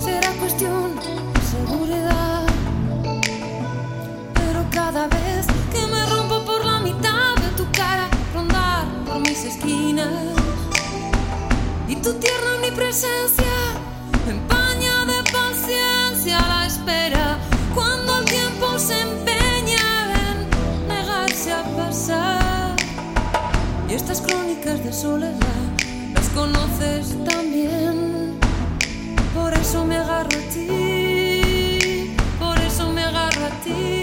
Será 0.00 0.32
cuestión 0.40 0.96
de 0.96 1.40
seguridad. 1.52 2.29
Cada 4.92 5.06
vez 5.06 5.46
que 5.72 5.86
me 5.86 6.04
rompo 6.06 6.44
por 6.44 6.64
la 6.64 6.80
mitad 6.80 7.36
de 7.36 7.48
tu 7.56 7.64
cara 7.70 8.08
rondar 8.34 8.84
por 9.06 9.20
mis 9.20 9.44
esquinas. 9.44 10.08
Y 11.86 11.94
tu 11.94 12.12
tierna 12.14 12.54
omnipresencia 12.56 13.54
me 14.26 14.32
empaña 14.32 15.04
de 15.04 15.22
paciencia 15.30 16.40
la 16.40 16.66
espera. 16.66 17.38
Cuando 17.72 18.18
el 18.18 18.24
tiempo 18.24 18.80
se 18.80 19.00
empeña 19.00 19.86
en 20.24 20.88
negarse 20.88 21.52
a 21.52 21.62
pasar. 21.76 22.74
Y 23.88 23.94
estas 23.94 24.20
crónicas 24.20 24.82
de 24.82 24.92
soledad 24.92 25.66
las 26.14 26.28
conoces 26.30 27.14
también. 27.24 28.40
Por 29.34 29.54
eso 29.54 29.84
me 29.84 29.98
agarro 29.98 30.36
a 30.36 30.52
ti 30.52 32.16
por 32.40 32.58
eso 32.58 32.90
me 32.90 33.04
agarro 33.04 33.46
a 33.46 33.50
ti 33.62 33.99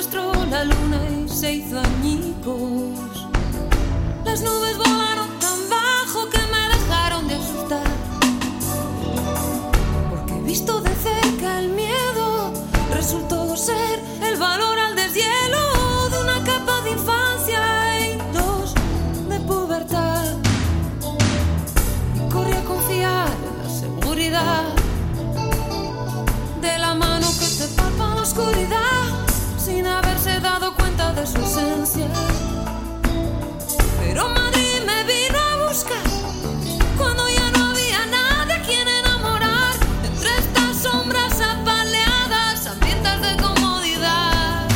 defenestró 0.00 0.32
la 0.46 0.64
luna 0.64 0.98
y 1.10 1.28
se 1.28 1.52
hizo 1.54 1.78
añicos. 1.78 3.28
Las 4.24 4.40
nubes 4.40 4.78
volaron 4.78 5.09
Pero 33.98 34.28
Madrid 34.28 34.80
me 34.86 35.02
vino 35.04 35.38
a 35.38 35.66
buscar 35.68 35.98
cuando 36.96 37.28
ya 37.28 37.50
no 37.50 37.70
había 37.70 38.06
nadie 38.06 38.54
a 38.54 38.62
quien 38.62 38.86
enamorar 38.86 39.74
entre 40.04 40.30
estas 40.38 40.76
sombras 40.76 41.40
apaleadas, 41.40 42.66
hambrientas 42.68 43.20
de 43.22 43.36
comodidad. 43.42 44.68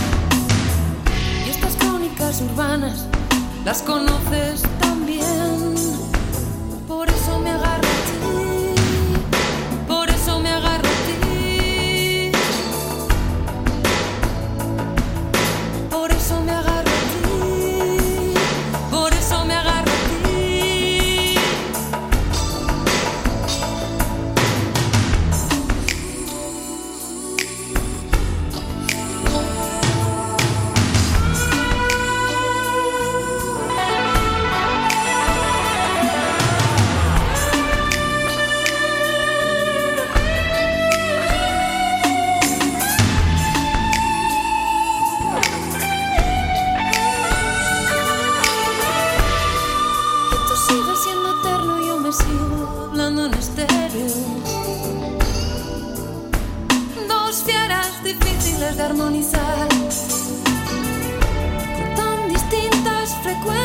Y 1.46 1.50
estas 1.50 1.76
crónicas 1.76 2.40
urbanas 2.40 3.06
las 3.64 3.82
conoces 3.82 4.53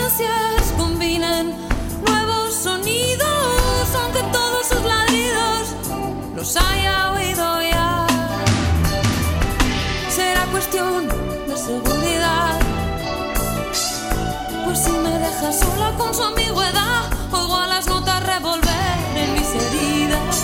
frecuencias 0.10 0.74
combinan 0.78 1.54
nuevos 2.06 2.54
sonidos, 2.54 3.95
aunque 4.02 4.22
todos 4.32 4.67
sus 4.67 4.84
ladridos 4.84 5.76
los 6.36 6.58
haya 6.58 7.12
oído 7.12 7.62
ya. 7.62 8.08
Será 10.10 10.45
cuestión 10.48 11.08
de 11.48 11.58
seguridad. 11.58 12.60
Pues 14.65 14.80
si 14.80 14.91
me 14.91 15.19
dejas 15.19 15.60
sola 15.60 15.93
con 15.98 16.13
su 16.13 16.24
ambigüedad, 16.24 17.12
oigo 17.32 17.56
a 17.56 17.67
las 17.67 17.88
notas 17.88 18.26
revolver 18.26 18.98
en 19.15 19.34
mis 19.34 19.50
heridas. 19.50 20.43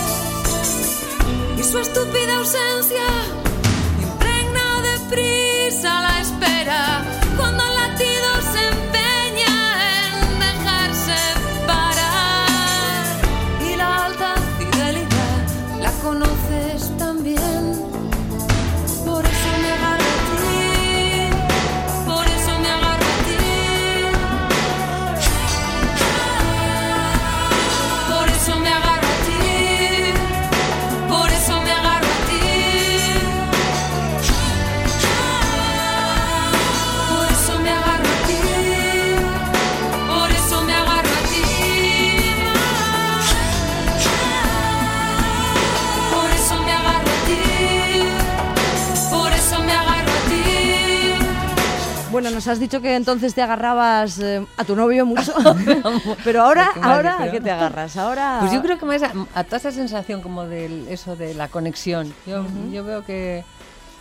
Y 1.58 1.62
su 1.62 1.78
estúpida 1.78 2.36
ausencia 2.36 3.06
impregna 4.00 4.82
de 4.82 4.98
prisa 5.10 6.02
la 6.02 6.15
Bueno, 52.26 52.38
nos 52.38 52.48
has 52.48 52.58
dicho 52.58 52.80
que 52.80 52.96
entonces 52.96 53.36
te 53.36 53.42
agarrabas 53.42 54.18
eh, 54.18 54.44
a 54.56 54.64
tu 54.64 54.74
novio 54.74 55.06
mucho, 55.06 55.32
pero 56.24 56.42
ahora, 56.42 56.72
ahora, 56.82 57.22
¿a 57.22 57.30
qué 57.30 57.40
te 57.40 57.52
agarras? 57.52 57.96
Ahora, 57.96 58.38
Pues 58.40 58.50
yo 58.50 58.60
creo 58.62 58.76
que 58.80 58.84
más 58.84 59.00
a, 59.04 59.12
a 59.32 59.44
toda 59.44 59.58
esa 59.58 59.70
sensación 59.70 60.22
como 60.22 60.44
de 60.44 60.92
eso 60.92 61.14
de 61.14 61.34
la 61.34 61.46
conexión. 61.46 62.12
Yo, 62.26 62.44
yo 62.72 62.82
veo 62.82 63.04
que, 63.04 63.44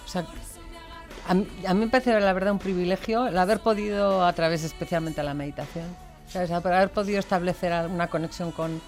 o 0.05 0.07
sea, 0.07 0.25
a, 1.27 1.35
mí, 1.35 1.47
a 1.67 1.75
mí 1.75 1.81
me 1.81 1.87
parece 1.87 2.19
la 2.19 2.33
verdad 2.33 2.51
un 2.51 2.57
privilegio 2.57 3.27
el 3.27 3.37
haber 3.37 3.59
podido, 3.59 4.25
a 4.25 4.33
través 4.33 4.63
especialmente 4.63 5.21
de 5.21 5.25
la 5.25 5.35
meditación, 5.35 5.85
¿sabes? 6.27 6.49
haber 6.49 6.89
podido 6.89 7.19
establecer 7.19 7.73
una 7.87 8.07
conexión 8.07 8.51
con, 8.51 8.81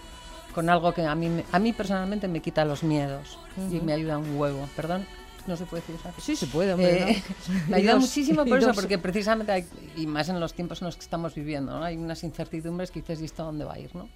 con 0.55 0.67
algo 0.67 0.95
que 0.95 1.05
a 1.05 1.13
mí, 1.13 1.43
a 1.51 1.59
mí 1.59 1.73
personalmente 1.73 2.27
me 2.27 2.39
quita 2.39 2.65
los 2.65 2.81
miedos 2.81 3.37
y 3.71 3.81
me 3.81 3.93
ayuda 3.93 4.17
un 4.17 4.35
huevo. 4.35 4.67
Perdón, 4.75 5.05
no 5.47 5.55
se 5.57 5.65
puede 5.65 5.81
decir 5.81 5.95
eso. 5.95 6.09
aquí? 6.09 6.21
Sí, 6.21 6.35
se 6.35 6.47
puede, 6.47 6.73
hombre, 6.73 7.11
Eh, 7.11 7.23
¿no? 7.49 7.55
me 7.69 7.75
ayuda 7.77 7.93
dos- 7.93 8.01
muchísimo 8.01 8.45
por 8.45 8.57
eso, 8.57 8.67
dos. 8.67 8.75
porque 8.75 8.97
precisamente 8.97 9.51
hay, 9.51 9.65
y 9.95 10.05
más 10.07 10.29
en 10.29 10.39
los 10.39 10.53
tiempos 10.53 10.81
en 10.81 10.85
los 10.87 10.95
que 10.95 11.01
estamos 11.03 11.33
viviendo, 11.35 11.71
¿no? 11.77 11.83
hay 11.83 11.97
unas 11.97 12.23
incertidumbres 12.23 12.91
que 12.91 12.99
dices, 13.01 13.21
¿y 13.21 13.25
esto 13.25 13.43
a 13.43 13.45
dónde 13.47 13.65
va 13.65 13.73
a 13.73 13.79
ir? 13.79 13.93
¿no? 13.95 14.07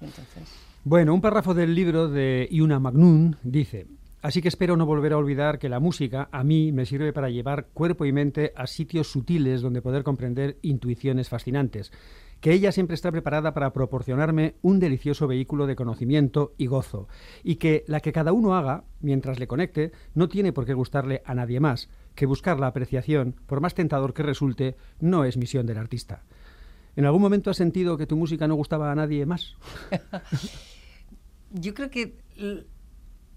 Entonces, 0.00 0.48
Bueno, 0.84 1.14
un 1.14 1.20
párrafo 1.20 1.54
del 1.54 1.74
libro 1.74 2.08
de 2.08 2.48
Iuna 2.50 2.78
Magnun 2.80 3.36
dice, 3.42 3.86
así 4.22 4.40
que 4.42 4.48
espero 4.48 4.76
no 4.76 4.86
volver 4.86 5.12
a 5.12 5.18
olvidar 5.18 5.58
que 5.58 5.68
la 5.68 5.80
música 5.80 6.28
a 6.32 6.42
mí 6.44 6.72
me 6.72 6.86
sirve 6.86 7.12
para 7.12 7.28
llevar 7.30 7.66
cuerpo 7.72 8.04
y 8.04 8.12
mente 8.12 8.52
a 8.56 8.66
sitios 8.66 9.10
sutiles 9.10 9.62
donde 9.62 9.82
poder 9.82 10.02
comprender 10.02 10.58
intuiciones 10.62 11.28
fascinantes, 11.28 11.92
que 12.42 12.52
ella 12.52 12.72
siempre 12.72 12.94
está 12.96 13.12
preparada 13.12 13.54
para 13.54 13.72
proporcionarme 13.72 14.56
un 14.62 14.80
delicioso 14.80 15.28
vehículo 15.28 15.68
de 15.68 15.76
conocimiento 15.76 16.52
y 16.58 16.66
gozo, 16.66 17.06
y 17.44 17.54
que 17.54 17.84
la 17.86 18.00
que 18.00 18.12
cada 18.12 18.32
uno 18.32 18.56
haga 18.56 18.82
mientras 19.00 19.38
le 19.38 19.46
conecte 19.46 19.92
no 20.14 20.28
tiene 20.28 20.52
por 20.52 20.66
qué 20.66 20.74
gustarle 20.74 21.22
a 21.24 21.34
nadie 21.34 21.60
más, 21.60 21.88
que 22.16 22.26
buscar 22.26 22.58
la 22.58 22.66
apreciación, 22.66 23.36
por 23.46 23.60
más 23.60 23.74
tentador 23.74 24.12
que 24.12 24.24
resulte, 24.24 24.76
no 24.98 25.24
es 25.24 25.36
misión 25.36 25.66
del 25.66 25.78
artista. 25.78 26.24
¿En 26.96 27.04
algún 27.06 27.22
momento 27.22 27.48
has 27.48 27.56
sentido 27.56 27.96
que 27.96 28.08
tu 28.08 28.16
música 28.16 28.48
no 28.48 28.56
gustaba 28.56 28.90
a 28.90 28.96
nadie 28.96 29.24
más? 29.24 29.54
yo 31.52 31.74
creo 31.74 31.90
que 31.90 32.18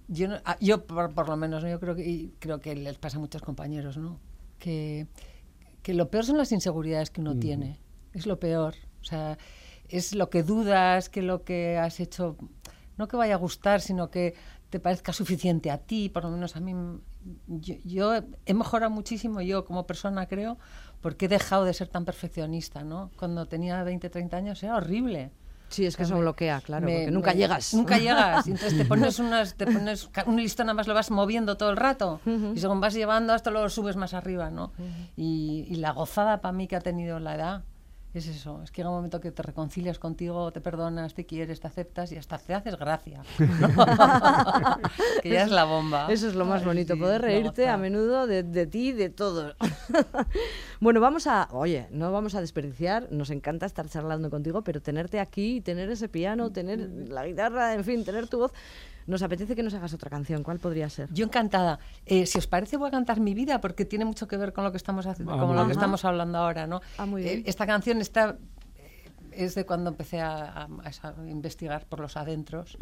yo, 0.07 0.27
no- 0.27 0.37
ah, 0.45 0.57
yo 0.59 0.85
por, 0.87 1.13
por 1.13 1.29
lo 1.29 1.37
menos 1.37 1.63
¿no? 1.63 1.69
yo 1.69 1.79
creo 1.79 1.95
que 1.95 2.09
y 2.09 2.33
creo 2.39 2.59
que 2.59 2.75
les 2.75 2.97
pasa 2.97 3.17
a 3.17 3.19
muchos 3.19 3.41
compañeros 3.43 3.97
no 3.97 4.19
que, 4.57 5.07
que 5.83 5.93
lo 5.93 6.09
peor 6.09 6.25
son 6.25 6.37
las 6.37 6.51
inseguridades 6.51 7.11
que 7.11 7.21
uno 7.21 7.35
tiene 7.37 7.79
es 8.13 8.25
lo 8.25 8.39
peor 8.39 8.75
o 9.05 9.07
sea 9.07 9.37
es 9.87 10.13
lo 10.15 10.29
que 10.29 10.41
dudas 10.43 11.09
que 11.09 11.21
lo 11.21 11.43
que 11.43 11.77
has 11.77 11.99
hecho 11.99 12.35
no 12.97 13.07
que 13.07 13.15
vaya 13.17 13.35
a 13.35 13.37
gustar 13.37 13.81
sino 13.81 14.09
que 14.09 14.33
te 14.71 14.79
parezca 14.79 15.13
suficiente 15.13 15.69
a 15.71 15.77
ti 15.77 16.09
por 16.09 16.23
lo 16.23 16.31
menos 16.31 16.55
a 16.55 16.59
mí 16.59 16.73
yo, 17.47 17.75
yo 17.83 18.13
he 18.45 18.53
mejorado 18.53 18.91
muchísimo 18.91 19.41
yo 19.41 19.63
como 19.65 19.85
persona 19.85 20.25
creo 20.27 20.57
porque 21.01 21.25
he 21.25 21.29
dejado 21.29 21.65
de 21.65 21.73
ser 21.73 21.87
tan 21.87 22.03
perfeccionista 22.05 22.83
no 22.83 23.11
cuando 23.17 23.45
tenía 23.45 23.83
20 23.83 24.09
30 24.09 24.37
años 24.37 24.63
era 24.63 24.75
horrible 24.77 25.31
Sí, 25.67 25.83
es 25.83 25.97
que 25.97 26.03
eso 26.03 26.13
me- 26.13 26.21
bloquea, 26.21 26.61
claro, 26.61 26.85
me- 26.85 26.93
porque 26.93 27.11
nunca 27.11 27.31
me- 27.31 27.37
llegas. 27.37 27.73
Nunca 27.73 27.97
llegas. 27.97 28.45
Entonces 28.47 28.77
te 28.77 28.85
pones, 28.85 29.17
unas, 29.17 29.55
te 29.55 29.65
pones 29.65 30.07
un 30.27 30.35
listón, 30.37 30.67
nada 30.67 30.75
más 30.75 30.87
lo 30.87 30.93
vas 30.93 31.09
moviendo 31.09 31.57
todo 31.57 31.71
el 31.71 31.75
rato. 31.75 32.21
Y 32.53 32.59
según 32.59 32.79
vas 32.79 32.93
llevando, 32.93 33.33
hasta 33.33 33.49
lo 33.49 33.67
subes 33.69 33.95
más 33.95 34.13
arriba, 34.13 34.51
¿no? 34.51 34.71
y, 35.17 35.65
y 35.67 35.75
la 35.77 35.89
gozada 35.91 36.39
para 36.39 36.51
mí 36.51 36.67
que 36.67 36.75
ha 36.75 36.81
tenido 36.81 37.19
la 37.19 37.33
edad 37.35 37.63
es 38.19 38.28
eso. 38.28 38.62
Es 38.63 38.71
que 38.71 38.82
llega 38.82 38.89
un 38.89 38.95
momento 38.95 39.19
que 39.19 39.32
te 39.32 39.43
reconcilias 39.43 39.99
contigo, 39.99 40.51
te 40.51 40.62
perdonas, 40.62 41.13
te 41.13 41.25
quieres, 41.25 41.60
te 41.60 41.67
aceptas 41.67 42.12
y 42.12 42.17
hasta 42.17 42.38
te 42.38 42.54
haces 42.54 42.78
gracia. 42.78 43.23
¿no? 43.39 43.67
que 45.21 45.30
ya 45.30 45.43
es 45.43 45.51
la 45.51 45.65
bomba. 45.65 46.08
Eso 46.10 46.28
es 46.28 46.36
lo 46.36 46.45
más 46.45 46.62
Ay, 46.62 46.67
bonito, 46.67 46.93
sí, 46.93 46.99
poder 46.99 47.21
reírte 47.21 47.67
a 47.67 47.78
menudo 47.78 48.28
de, 48.28 48.43
de 48.43 48.67
ti 48.67 48.89
y 48.89 48.91
de 48.93 49.10
todo. 49.10 49.56
bueno, 50.80 50.99
vamos 50.99 51.28
a, 51.28 51.47
oye, 51.51 51.88
no 51.91 52.12
vamos 52.12 52.36
a 52.36 52.41
desperdiciar, 52.41 53.12
nos 53.12 53.30
encanta 53.30 53.65
estar 53.65 53.89
charlando 53.89 54.30
contigo, 54.30 54.63
pero 54.63 54.82
tenerte 54.82 55.19
aquí, 55.19 55.62
tener 55.62 55.89
ese 55.89 56.10
piano, 56.10 56.51
tener 56.51 56.80
la 57.10 57.25
guitarra, 57.25 57.73
en 57.73 57.84
fin, 57.84 58.06
tener 58.06 58.28
tu 58.28 58.39
voz, 58.39 58.54
nos 59.07 59.21
apetece 59.21 59.55
que 59.55 59.63
nos 59.63 59.73
hagas 59.73 59.93
otra 59.93 60.09
canción. 60.09 60.43
¿Cuál 60.43 60.59
podría 60.59 60.89
ser? 60.89 61.09
Yo 61.13 61.25
encantada. 61.25 61.79
Eh, 62.05 62.25
si 62.25 62.37
os 62.37 62.47
parece, 62.47 62.77
voy 62.77 62.87
a 62.87 62.91
cantar 62.91 63.19
mi 63.19 63.33
vida 63.33 63.61
porque 63.61 63.85
tiene 63.85 64.05
mucho 64.05 64.27
que 64.27 64.37
ver 64.37 64.51
con 64.53 64.63
lo 64.63 64.71
que 64.71 64.77
estamos 64.77 65.05
haciendo, 65.05 65.33
Ah, 65.33 65.37
muy 65.37 65.47
lo 65.47 65.53
bien. 65.55 65.67
que 65.67 65.73
estamos 65.73 66.03
hablando 66.05 66.37
ahora, 66.39 66.67
¿no? 66.67 66.81
Ah, 66.97 67.05
muy 67.05 67.21
Eh, 67.21 67.35
bien. 67.35 67.43
esta 67.45 67.65
canción 67.67 68.01
está 68.01 68.37
eh, 68.77 69.11
es 69.31 69.53
de 69.55 69.65
cuando 69.65 69.89
empecé 69.89 70.21
a, 70.21 70.67
investigar 71.27 71.85
por 71.85 71.99
los 71.99 72.17
adentros 72.17 72.77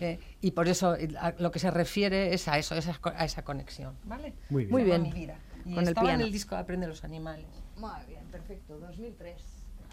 eh, 0.00 0.18
y 0.40 0.50
por 0.52 0.66
eso 0.68 0.96
a 1.20 1.32
lo 1.38 1.50
que 1.50 1.58
se 1.58 1.70
refiere 1.70 2.32
es 2.34 2.48
a 2.48 2.58
eso, 2.58 2.74
esa 2.74 2.98
a 3.16 3.24
esa 3.24 3.42
conexión, 3.42 3.94
¿vale? 4.04 4.34
Muy 4.50 4.64
bien. 4.64 4.72
Muy 4.72 4.84
bien. 4.84 5.02
Mi 5.02 5.12
vida. 5.12 5.36
Y 5.64 5.74
Con 5.74 5.82
el 5.82 5.88
estaba 5.90 6.06
piano. 6.06 6.20
en 6.20 6.26
el 6.26 6.32
disco 6.32 6.56
Aprende 6.56 6.86
los 6.86 7.04
animales. 7.04 7.46
Muy 7.76 7.90
bien, 8.08 8.24
perfecto, 8.32 8.78
2003. 8.78 9.34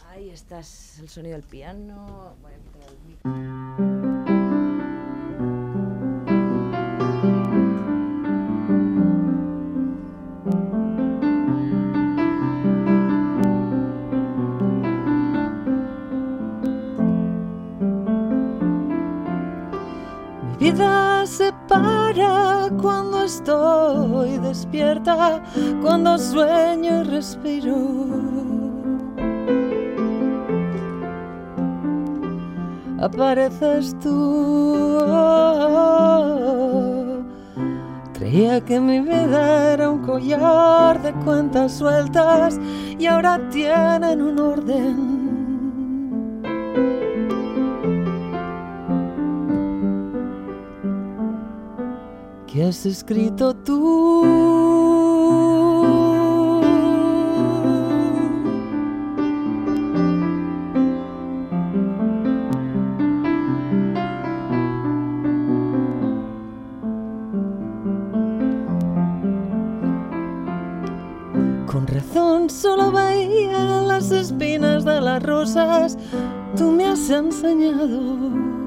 Ahí 0.08 0.30
estás, 0.30 1.00
el 1.00 1.10
sonido 1.10 1.34
del 1.34 1.44
piano. 1.44 2.36
Voy 2.42 2.54
a 2.54 2.58
quitar 2.58 2.90
el 2.90 3.00
micro. 4.00 4.15
Vida 20.66 21.28
se 21.28 21.54
para 21.68 22.72
cuando 22.82 23.24
estoy 23.26 24.40
despierta, 24.40 25.40
cuando 25.84 26.18
sueño 26.18 27.02
y 27.02 27.04
respiro. 27.04 27.78
Apareces 33.00 33.96
tú. 34.00 35.06
Creía 38.14 38.60
que 38.60 38.80
mi 38.80 39.02
vida 39.02 39.74
era 39.74 39.92
un 39.92 40.02
collar 40.02 41.00
de 41.00 41.14
cuentas 41.24 41.74
sueltas 41.74 42.60
y 42.98 43.06
ahora 43.06 43.40
tienen 43.52 44.20
un 44.20 44.40
orden. 44.40 45.25
Que 52.56 52.64
has 52.64 52.86
escrito 52.86 53.54
tú. 53.54 54.22
Con 71.66 71.86
razón 71.88 72.50
solo 72.50 72.90
veía 72.94 73.82
las 73.82 74.12
espinas 74.12 74.86
de 74.86 75.02
las 75.02 75.22
rosas, 75.22 75.98
tú 76.56 76.72
me 76.72 76.86
has 76.86 77.10
enseñado. 77.10 78.65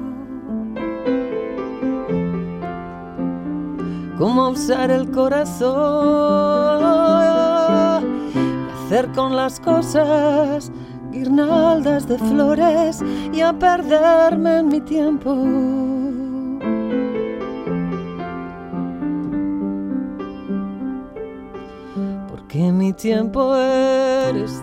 Cómo 4.19 4.49
usar 4.49 4.91
el 4.91 5.09
corazón 5.11 5.63
y 8.35 8.85
hacer 8.85 9.09
con 9.13 9.35
las 9.37 9.59
cosas 9.61 10.71
guirnaldas 11.11 12.05
de 12.05 12.17
flores 12.17 13.01
y 13.31 13.39
a 13.39 13.57
perderme 13.57 14.59
en 14.59 14.67
mi 14.67 14.81
tiempo. 14.81 15.33
Porque 22.29 22.71
mi 22.73 22.91
tiempo 22.91 23.55
eres 23.55 24.61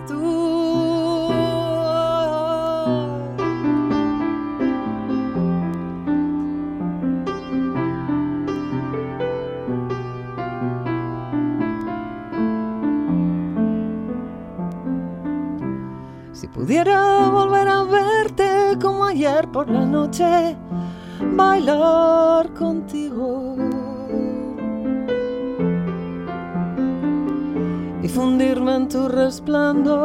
la 19.67 19.85
noche, 19.85 20.55
bailar 21.35 22.53
contigo 22.53 23.55
y 28.01 28.07
fundirme 28.07 28.75
en 28.75 28.87
tu 28.87 29.07
resplandor 29.07 29.97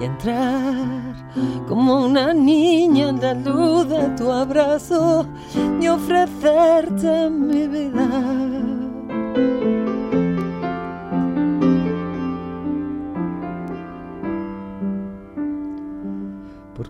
y 0.00 0.04
entrar 0.04 1.14
como 1.68 2.06
una 2.06 2.32
niña 2.32 3.08
en 3.08 3.20
la 3.20 3.34
luz 3.34 3.88
de 3.88 4.08
tu 4.16 4.30
abrazo 4.30 5.26
y 5.80 5.88
ofrecerte 5.88 7.28
mi 7.30 7.66
vida. 7.66 8.37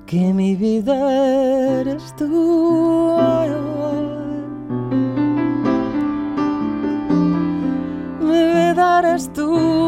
Porque 0.09 0.33
mi 0.33 0.57
vida 0.57 1.81
eres 1.81 2.17
tú. 2.17 3.19
Mi 8.23 8.45
vida 8.55 9.01
eres. 9.01 9.31
Tú. 9.35 9.79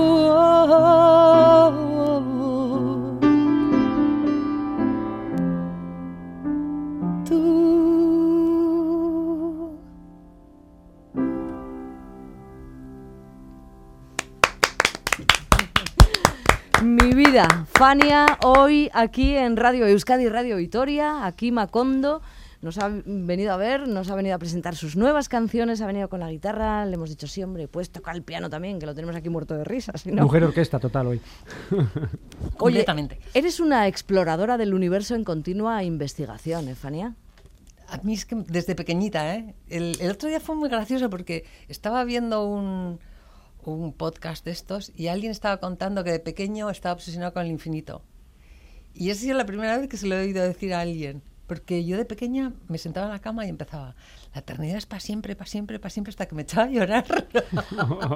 Mi 16.82 17.12
vida, 17.12 17.66
Fania, 17.72 18.38
hoy 18.42 18.90
aquí 18.94 19.36
en 19.36 19.58
Radio 19.58 19.86
Euskadi, 19.86 20.28
Radio 20.30 20.56
Vitoria, 20.56 21.26
aquí 21.26 21.52
Macondo. 21.52 22.22
Nos 22.62 22.78
ha 22.78 22.88
venido 23.04 23.52
a 23.52 23.58
ver, 23.58 23.86
nos 23.86 24.10
ha 24.10 24.14
venido 24.14 24.34
a 24.34 24.38
presentar 24.38 24.76
sus 24.76 24.96
nuevas 24.96 25.28
canciones, 25.28 25.82
ha 25.82 25.86
venido 25.86 26.08
con 26.08 26.20
la 26.20 26.30
guitarra, 26.30 26.86
le 26.86 26.94
hemos 26.94 27.10
dicho 27.10 27.26
sí, 27.26 27.42
hombre, 27.42 27.68
puedes 27.68 27.90
tocar 27.90 28.16
el 28.16 28.22
piano 28.22 28.48
también, 28.48 28.78
que 28.78 28.86
lo 28.86 28.94
tenemos 28.94 29.14
aquí 29.14 29.28
muerto 29.28 29.54
de 29.54 29.64
risa, 29.64 29.92
si 29.98 30.10
no. 30.10 30.22
Mujer 30.22 30.44
orquesta 30.44 30.78
total 30.78 31.08
hoy. 31.08 31.20
Oye, 31.70 32.56
Completamente. 32.56 33.20
eres 33.34 33.60
una 33.60 33.86
exploradora 33.86 34.56
del 34.56 34.72
universo 34.72 35.14
en 35.14 35.24
continua 35.24 35.84
investigación, 35.84 36.68
¿eh, 36.68 36.74
Fania? 36.74 37.14
A 37.88 37.98
mí 37.98 38.14
es 38.14 38.24
que 38.24 38.36
desde 38.36 38.74
pequeñita, 38.74 39.34
¿eh? 39.34 39.54
El, 39.68 39.98
el 40.00 40.10
otro 40.10 40.28
día 40.30 40.40
fue 40.40 40.54
muy 40.54 40.70
gracioso 40.70 41.10
porque 41.10 41.44
estaba 41.68 42.04
viendo 42.04 42.46
un, 42.46 43.00
un 43.64 43.92
podcast 43.92 44.44
de 44.44 44.50
estos 44.50 44.92
y 44.94 45.08
alguien 45.08 45.32
estaba 45.32 45.58
contando 45.58 46.04
que 46.04 46.12
de 46.12 46.20
pequeño 46.20 46.70
estaba 46.70 46.94
obsesionado 46.94 47.32
con 47.32 47.44
el 47.44 47.50
infinito. 47.50 48.02
Y 48.94 49.10
esa 49.10 49.22
sido 49.22 49.36
la 49.36 49.46
primera 49.46 49.78
vez 49.78 49.88
que 49.88 49.96
se 49.96 50.06
lo 50.06 50.16
he 50.16 50.20
oído 50.20 50.42
decir 50.42 50.74
a 50.74 50.80
alguien. 50.80 51.22
Porque 51.46 51.84
yo 51.84 51.96
de 51.96 52.04
pequeña 52.04 52.52
me 52.68 52.78
sentaba 52.78 53.06
en 53.06 53.12
la 53.12 53.18
cama 53.18 53.44
y 53.44 53.48
empezaba, 53.48 53.96
la 54.32 54.40
eternidad 54.40 54.76
es 54.76 54.86
para 54.86 55.00
siempre, 55.00 55.34
para 55.34 55.50
siempre, 55.50 55.80
para 55.80 55.90
siempre, 55.90 56.10
hasta 56.10 56.26
que 56.26 56.36
me 56.36 56.42
echaba 56.42 56.68
a 56.68 56.70
llorar. 56.70 57.04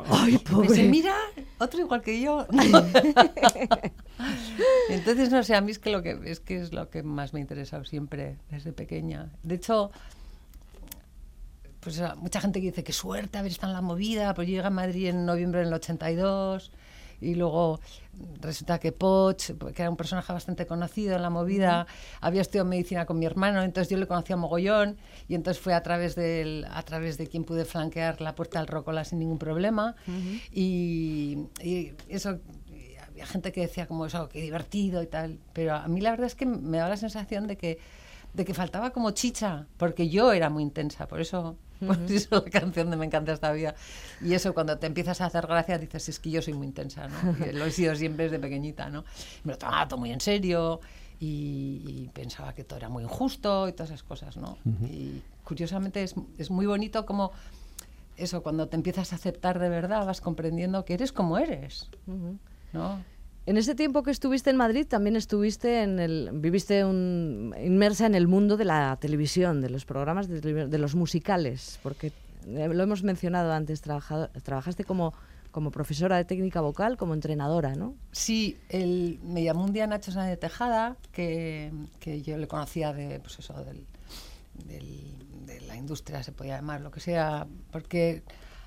Ay, 0.07 0.35
Y 0.35 0.39
pensé, 0.39 0.85
mira, 0.85 1.17
otro 1.59 1.81
igual 1.81 2.01
que 2.01 2.21
yo. 2.21 2.47
Entonces, 4.89 5.33
no 5.33 5.43
sé, 5.43 5.57
a 5.57 5.61
mí 5.61 5.73
es 5.73 5.81
que, 5.81 5.91
lo 5.91 6.01
que, 6.01 6.17
es 6.27 6.39
que 6.39 6.61
es 6.61 6.73
lo 6.73 6.91
que 6.91 7.03
más 7.03 7.33
me 7.33 7.41
ha 7.41 7.43
interesado 7.43 7.85
siempre 7.85 8.39
desde 8.51 8.73
pequeña. 8.73 9.33
De 9.43 9.57
hecho, 9.57 9.91
pues 11.85 12.01
ah, 12.01 12.17
mucha 12.17 12.41
gente 12.41 12.61
que 12.61 12.69
dice, 12.69 12.83
qué 12.83 12.93
suerte 12.93 13.37
haber 13.37 13.53
estado 13.53 13.73
en 13.73 13.77
la 13.77 13.83
movida, 13.83 14.33
pues 14.35 14.49
yo 14.49 14.55
llegué 14.55 14.67
a 14.67 14.71
Madrid 14.71 15.09
en 15.09 15.27
noviembre 15.27 15.61
del 15.61 15.73
82 15.73 16.73
y 17.21 17.35
luego 17.35 17.81
resulta 18.41 18.79
que 18.79 18.91
Poch, 18.91 19.51
que 19.75 19.83
era 19.83 19.91
un 19.91 19.97
personaje 19.97 20.33
bastante 20.33 20.67
conocido 20.67 21.15
en 21.15 21.23
la 21.23 21.31
movida, 21.31 21.87
había 22.21 22.41
estudiado 22.41 22.69
medicina 22.69 23.05
con 23.05 23.19
mi 23.19 23.27
hermano, 23.27 23.63
entonces 23.63 23.91
yo 23.91 23.99
le 23.99 24.07
conocía 24.07 24.37
mogollón 24.37 24.97
y 25.29 25.35
entonces 25.35 25.63
fue 25.63 25.75
a 25.75 25.83
través, 25.83 26.15
del, 26.15 26.67
a 26.71 26.83
través 26.83 27.19
de 27.19 27.27
quien 27.27 27.45
pude 27.45 27.65
flanquear 27.65 28.21
la 28.21 28.35
puerta 28.35 28.59
del 28.59 28.69
Rocola 28.69 29.05
sin 29.05 29.19
ningún 29.19 29.39
problema. 29.39 29.95
Y, 30.53 31.47
y 31.63 31.93
eso 32.09 32.41
y 32.69 32.97
había 32.97 33.27
gente 33.27 33.53
que 33.53 33.61
decía 33.61 33.87
como 33.87 34.07
eso, 34.07 34.29
qué 34.29 34.41
divertido 34.41 35.03
y 35.03 35.07
tal, 35.07 35.39
pero 35.53 35.75
a 35.75 35.87
mí 35.89 36.01
la 36.01 36.11
verdad 36.11 36.27
es 36.27 36.35
que 36.35 36.47
me 36.47 36.79
daba 36.79 36.91
la 36.91 36.97
sensación 36.97 37.47
de 37.47 37.57
que 37.57 37.79
de 38.35 38.45
que 38.45 38.53
faltaba 38.53 38.91
como 38.91 39.13
chicha, 39.13 39.67
porque 39.77 40.09
yo 40.09 40.33
era 40.33 40.51
muy 40.51 40.63
intensa, 40.63 41.07
por 41.07 41.21
eso, 41.21 41.57
por 41.87 41.97
eso 42.11 42.43
la 42.45 42.51
canción 42.51 42.91
de 42.91 42.97
Me 42.97 43.07
encanta 43.07 43.33
esta 43.33 43.53
vida. 43.53 43.75
Y 44.21 44.35
eso 44.35 44.53
cuando 44.53 44.77
te 44.79 44.87
empiezas 44.87 45.21
a 45.21 45.27
hacer 45.27 45.47
gracia 45.47 45.79
dices, 45.79 46.09
es 46.09 46.19
que 46.19 46.31
yo 46.31 46.43
soy 46.43 46.55
muy 46.55 46.67
intensa, 46.67 47.09
¿no? 47.09 47.37
Y 47.47 47.53
lo 47.53 47.65
he 47.65 47.71
sido 47.71 47.95
siempre 47.95 48.25
desde 48.25 48.39
pequeñita, 48.39 48.89
¿no? 48.91 49.05
Me 49.45 49.53
lo 49.53 49.59
tomaba 49.59 49.89
todo 49.89 49.99
muy 50.01 50.13
en 50.13 50.21
serio 50.21 50.81
y, 51.21 51.83
y 51.87 52.11
pensaba 52.13 52.53
que 52.55 52.65
todo 52.65 52.79
era 52.79 52.89
muy 52.89 53.05
injusto 53.05 53.69
y 53.69 53.73
todas 53.73 53.91
esas 53.91 54.03
cosas, 54.03 54.37
¿no? 54.37 54.59
Y 54.91 55.23
curiosamente 55.45 56.03
es, 56.03 56.15
es 56.37 56.51
muy 56.51 56.67
bonito 56.67 57.07
como 57.07 57.33
eso, 58.17 58.43
cuando 58.43 58.69
te 58.69 58.77
empiezas 58.77 59.13
a 59.13 59.17
aceptar 59.17 59.59
de 59.59 59.69
verdad, 59.69 60.07
vas 60.07 60.21
comprendiendo 60.21 60.85
que 60.85 60.95
eres 60.95 61.13
como 61.13 61.39
eres, 61.39 61.89
¿no? 62.73 63.03
En 63.47 63.59
ese 63.59 63.75
tiempo 63.75 64.03
que 64.03 64.11
estuviste 64.11 64.49
en 64.51 64.57
Madrid, 64.57 64.87
también 64.87 65.17
estuviste 65.17 65.83
en 65.83 65.99
el, 65.99 66.31
viviste 66.33 66.83
un- 66.85 67.55
inmersa 67.63 68.07
en 68.07 68.15
el 68.15 68.27
mundo 68.27 68.57
de 68.57 68.65
la 68.65 68.97
televisión, 68.99 69.61
de 69.61 69.69
los 69.69 69.85
programas, 69.85 70.29
de, 70.29 70.41
de 70.67 70.79
los 70.79 70.95
musicales, 70.95 71.79
porque 71.83 72.11
eh, 72.47 72.69
lo 72.73 72.83
hemos 72.83 73.03
mencionado 73.03 73.53
antes, 73.53 73.83
trabajado- 73.83 74.31
trabajaste 74.43 74.85
como, 74.85 75.13
como 75.51 75.71
profesora 75.71 76.17
de 76.17 76.25
técnica 76.25 76.63
vocal, 76.63 76.97
como 76.97 77.13
entrenadora, 77.13 77.75
¿no? 77.75 77.95
Sí, 78.13 78.57
el, 78.71 79.19
me 79.23 79.43
llamó 79.43 79.65
un 79.65 79.75
día 79.75 79.87
Nacho 79.87 80.11
Sánchez 80.11 80.31
de 80.31 80.37
Tejada, 80.39 80.97
que, 81.13 81.71
que 82.01 82.23
yo 82.23 82.39
le 82.39 82.49
conocía 82.49 82.95
de, 82.95 83.21
pues 83.21 83.39
eso, 83.39 83.53
del, 83.63 83.85
del- 84.67 85.13
de 85.45 85.61
la 85.61 85.77
industria, 85.77 86.23
se 86.23 86.33
podía 86.33 86.57
llamar, 86.57 86.81
lo 86.81 86.91
que 86.91 87.01
sea, 87.01 87.47
porque 87.71 88.23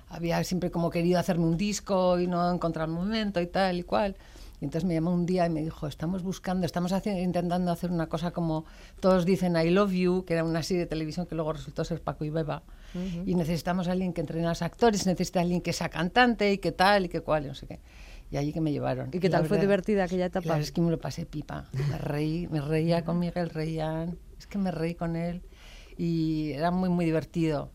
había 0.09 0.43
siempre 0.43 0.69
como 0.69 0.91
querido 0.91 1.19
hacerme 1.19 1.45
un 1.45 1.57
disco 1.57 2.19
y 2.19 2.27
no 2.27 2.53
encontrar 2.53 2.87
el 2.89 2.93
momento 2.93 3.41
y 3.41 3.47
tal 3.47 3.79
y 3.79 3.83
cual. 3.83 4.15
Y 4.59 4.65
entonces 4.65 4.87
me 4.87 4.95
llamó 4.95 5.11
un 5.13 5.25
día 5.27 5.45
y 5.45 5.49
me 5.51 5.61
dijo, 5.61 5.85
estamos 5.87 6.23
buscando, 6.23 6.65
estamos 6.65 6.91
haci- 6.91 7.21
intentando 7.23 7.71
hacer 7.71 7.91
una 7.91 8.07
cosa 8.07 8.31
como 8.31 8.65
todos 8.99 9.23
dicen 9.25 9.55
I 9.55 9.69
Love 9.69 9.91
You, 9.93 10.25
que 10.25 10.33
era 10.33 10.43
una 10.43 10.63
serie 10.63 10.81
de 10.81 10.87
televisión 10.87 11.27
que 11.27 11.35
luego 11.35 11.53
resultó 11.53 11.83
ser 11.83 12.01
Paco 12.01 12.25
y 12.25 12.29
Beba. 12.31 12.63
Y 13.25 13.35
necesitamos 13.35 13.87
a 13.87 13.91
alguien 13.91 14.13
que 14.13 14.21
entrene 14.21 14.45
a 14.45 14.49
los 14.49 14.61
actores, 14.63 15.05
necesita 15.05 15.39
a 15.39 15.43
alguien 15.43 15.61
que 15.61 15.73
sea 15.73 15.89
cantante 15.89 16.51
y 16.51 16.57
que 16.57 16.71
tal 16.71 17.05
y 17.05 17.09
que 17.09 17.21
cual, 17.21 17.45
y 17.45 17.47
no 17.49 17.53
sé 17.53 17.67
qué. 17.67 17.79
Y 18.31 18.37
allí 18.37 18.51
que 18.51 18.59
me 18.61 18.71
llevaron. 18.71 19.09
¿Y 19.13 19.19
qué 19.19 19.29
tal? 19.29 19.41
¿Fue 19.45 19.57
verdad- 19.57 19.61
divertida 19.67 20.03
aquella 20.05 20.25
etapa? 20.25 20.43
Claro, 20.43 20.61
es 20.61 20.71
que 20.71 20.81
me 20.81 20.89
lo 20.89 20.99
pasé 20.99 21.25
pipa. 21.27 21.69
Me 21.89 21.97
reí, 21.99 22.47
me 22.47 22.59
reía 22.59 23.05
con 23.05 23.19
Miguel 23.19 23.49
Reían. 23.51 24.17
Es 24.39 24.47
que 24.47 24.57
me 24.57 24.71
reí 24.71 24.95
con 24.95 25.15
él. 25.15 25.43
Y 25.97 26.51
era 26.53 26.71
muy, 26.71 26.89
muy 26.89 27.05
divertido. 27.05 27.69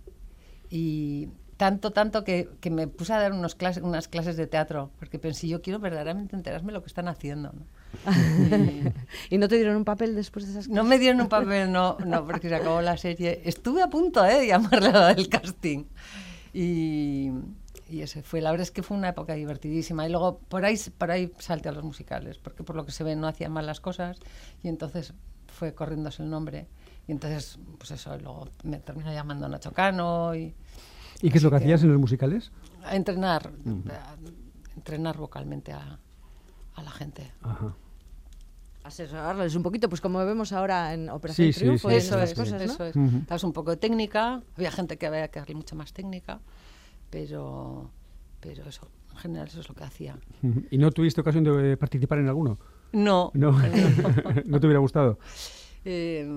Y 0.69 1.29
tanto, 1.63 1.93
tanto 1.93 2.25
que, 2.25 2.49
que 2.61 2.71
me 2.71 2.89
puse 2.89 3.13
a 3.13 3.21
dar 3.21 3.33
unos 3.33 3.55
clases, 3.55 3.85
unas 3.85 4.09
clases 4.09 4.37
de 4.37 4.49
teatro. 4.49 4.91
Porque 4.99 5.21
pensé, 5.21 5.47
yo 5.47 5.63
quiero 5.63 5.79
verdaderamente 5.79 6.35
enterarme 6.35 6.67
de 6.67 6.73
lo 6.73 6.83
que 6.83 6.89
están 6.89 7.07
haciendo. 7.07 7.53
¿no? 7.53 7.63
¿Y 9.31 9.39
no 9.39 9.47
te 9.47 9.55
dieron 9.55 9.77
un 9.77 9.85
papel 9.85 10.17
después 10.17 10.45
de 10.45 10.51
esas 10.51 10.69
No 10.69 10.83
me 10.83 10.99
dieron 10.99 11.21
un 11.21 11.29
papel, 11.29 11.71
no, 11.71 11.99
no, 12.05 12.27
porque 12.27 12.49
se 12.49 12.57
acabó 12.57 12.81
la 12.83 12.97
serie. 12.97 13.43
Estuve 13.45 13.81
a 13.81 13.87
punto 13.87 14.25
¿eh? 14.25 14.41
de 14.41 14.49
llamarle 14.49 14.89
a 14.89 14.93
la 14.93 15.15
del 15.15 15.29
casting. 15.29 15.85
Y, 16.53 17.31
y 17.89 18.01
ese 18.01 18.25
fue, 18.25 18.41
la 18.41 18.51
verdad 18.51 18.65
es 18.65 18.73
que 18.73 18.83
fue 18.83 18.97
una 18.97 19.11
época 19.11 19.35
divertidísima. 19.35 20.05
Y 20.05 20.11
luego 20.11 20.39
por 20.39 20.65
ahí, 20.65 20.77
por 20.99 21.13
ahí 21.13 21.33
salté 21.39 21.69
a 21.69 21.73
los 21.73 21.85
musicales, 21.85 22.39
porque 22.39 22.65
por 22.65 22.75
lo 22.75 22.85
que 22.85 22.91
se 22.91 23.05
ve 23.05 23.15
no 23.15 23.29
hacía 23.29 23.49
mal 23.49 23.67
las 23.67 23.79
cosas. 23.79 24.19
Y 24.65 24.69
entonces 24.69 25.15
fue 25.47 25.75
corriéndose 25.75 26.25
el 26.25 26.31
nombre. 26.31 26.67
Y 27.07 27.13
entonces, 27.13 27.61
pues 27.79 27.93
eso, 27.93 28.19
luego 28.19 28.49
me 28.65 28.81
terminó 28.81 29.13
llamando 29.13 29.49
Nacho 29.49 29.71
Cano 29.71 30.35
y 30.35 30.57
¿Y 31.23 31.31
qué 31.31 31.39
es 31.39 31.45
lo 31.45 31.51
que 31.51 31.57
hacías 31.57 31.83
en 31.83 31.91
los 31.93 32.01
musicales? 32.01 32.51
a 32.85 32.97
entrenar, 32.97 33.51
a 33.91 34.17
entrenar 34.77 35.17
vocalmente 35.17 35.73
a, 35.73 35.99
a 36.75 36.83
la 36.83 36.91
gente. 36.91 37.31
Ajá. 37.43 37.75
asesorarles 38.85 39.55
un 39.55 39.63
poquito, 39.63 39.89
pues 39.89 40.01
como 40.01 40.19
vemos 40.27 40.53
ahora 40.53 40.93
en 40.93 41.09
Operación 41.09 41.53
Sí, 41.53 41.61
Triunfo 41.61 41.89
sí, 41.91 41.95
Eso 41.97 42.21
es, 42.21 42.35
cosas, 42.35 42.61
¿no? 42.61 42.73
eso 42.73 42.85
es. 42.87 42.97
Ujú. 42.97 43.23
Dabas 43.29 43.45
un 43.45 43.53
poco 43.53 43.71
de 43.71 43.77
técnica, 43.77 44.43
había 44.57 44.73
gente 44.73 44.99
que 44.99 45.07
había 45.07 45.29
que 45.29 45.39
darle 45.39 45.55
mucha 45.55 45.77
más 45.77 45.93
técnica, 45.93 46.41
pero, 47.11 47.91
pero 48.41 48.65
eso, 48.69 48.89
en 49.13 49.17
general 49.19 49.47
eso 49.47 49.61
es 49.61 49.69
lo 49.69 49.75
que 49.77 49.85
hacía. 49.85 50.19
¿Y 50.73 50.79
no 50.79 50.91
tuviste 50.91 51.21
ocasión 51.21 51.45
de 51.45 51.73
eh, 51.73 51.77
participar 51.77 52.19
en 52.19 52.27
alguno? 52.29 52.59
No, 52.93 53.31
No, 53.35 53.53
no 54.45 54.61
te 54.61 54.67
hubiera 54.67 54.81
gustado. 54.81 55.19
eh, 55.85 56.29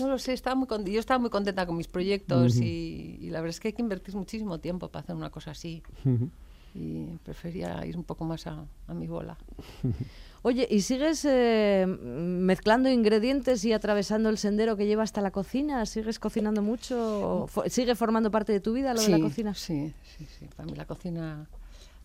no 0.00 0.08
lo 0.08 0.18
sé, 0.18 0.32
estaba 0.32 0.56
muy 0.56 0.66
con- 0.66 0.84
yo 0.84 1.00
estaba 1.00 1.18
muy 1.18 1.30
contenta 1.30 1.66
con 1.66 1.76
mis 1.76 1.88
proyectos 1.88 2.56
y, 2.66 3.18
y 3.20 3.30
la 3.30 3.40
verdad 3.40 3.50
es 3.50 3.60
que 3.60 3.68
hay 3.68 3.74
que 3.74 3.82
invertir 3.82 4.14
muchísimo 4.16 4.58
tiempo 4.58 4.88
para 4.88 5.02
hacer 5.02 5.14
una 5.16 5.30
cosa 5.30 5.52
así 5.52 5.82
y 6.74 7.04
prefería 7.22 7.84
ir 7.86 7.96
un 7.96 8.04
poco 8.04 8.24
más 8.24 8.46
a, 8.46 8.64
a 8.88 8.94
mi 8.94 9.06
bola. 9.06 9.36
Oye, 10.42 10.66
¿y 10.70 10.82
sigues 10.82 11.24
eh, 11.24 11.86
mezclando 11.86 12.90
ingredientes 12.90 13.64
y 13.64 13.72
atravesando 13.72 14.28
el 14.28 14.36
sendero 14.36 14.76
que 14.76 14.84
lleva 14.86 15.02
hasta 15.02 15.22
la 15.22 15.30
cocina? 15.30 15.86
¿Sigues 15.86 16.18
cocinando 16.18 16.60
mucho? 16.60 16.96
¿O 17.44 17.48
fo- 17.48 17.68
¿Sigue 17.70 17.94
formando 17.94 18.30
parte 18.30 18.52
de 18.52 18.60
tu 18.60 18.74
vida 18.74 18.92
lo 18.92 19.00
de 19.00 19.08
la 19.08 19.20
cocina? 19.20 19.54
Sí, 19.54 19.94
sí, 20.18 20.26
sí. 20.26 20.46
Para 20.54 20.66
mí 20.66 20.76
la 20.76 20.84
cocina, 20.84 21.48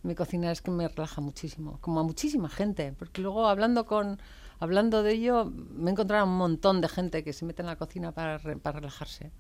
mi 0.04 0.16
cocina 0.16 0.52
es 0.54 0.62
que 0.62 0.72
me 0.72 0.88
relaja 0.88 1.20
muchísimo, 1.20 1.80
como 1.82 2.00
a 2.00 2.04
muchísima 2.04 2.48
gente, 2.48 2.94
porque 2.98 3.22
luego 3.22 3.46
hablando 3.48 3.86
con, 3.86 4.20
hablando 4.60 5.04
de 5.04 5.14
ello, 5.14 5.52
me 5.76 5.90
he 5.90 5.94
encontrado 5.94 6.26
un 6.26 6.38
montón 6.38 6.82
de 6.82 6.90
gente 6.90 7.24
que 7.24 7.34
se 7.34 7.46
mete 7.46 7.62
en 7.62 7.68
la 7.68 7.76
cocina 7.76 8.12
para, 8.12 8.38
re- 8.38 8.58
para 8.58 8.80
relajarse. 8.80 9.32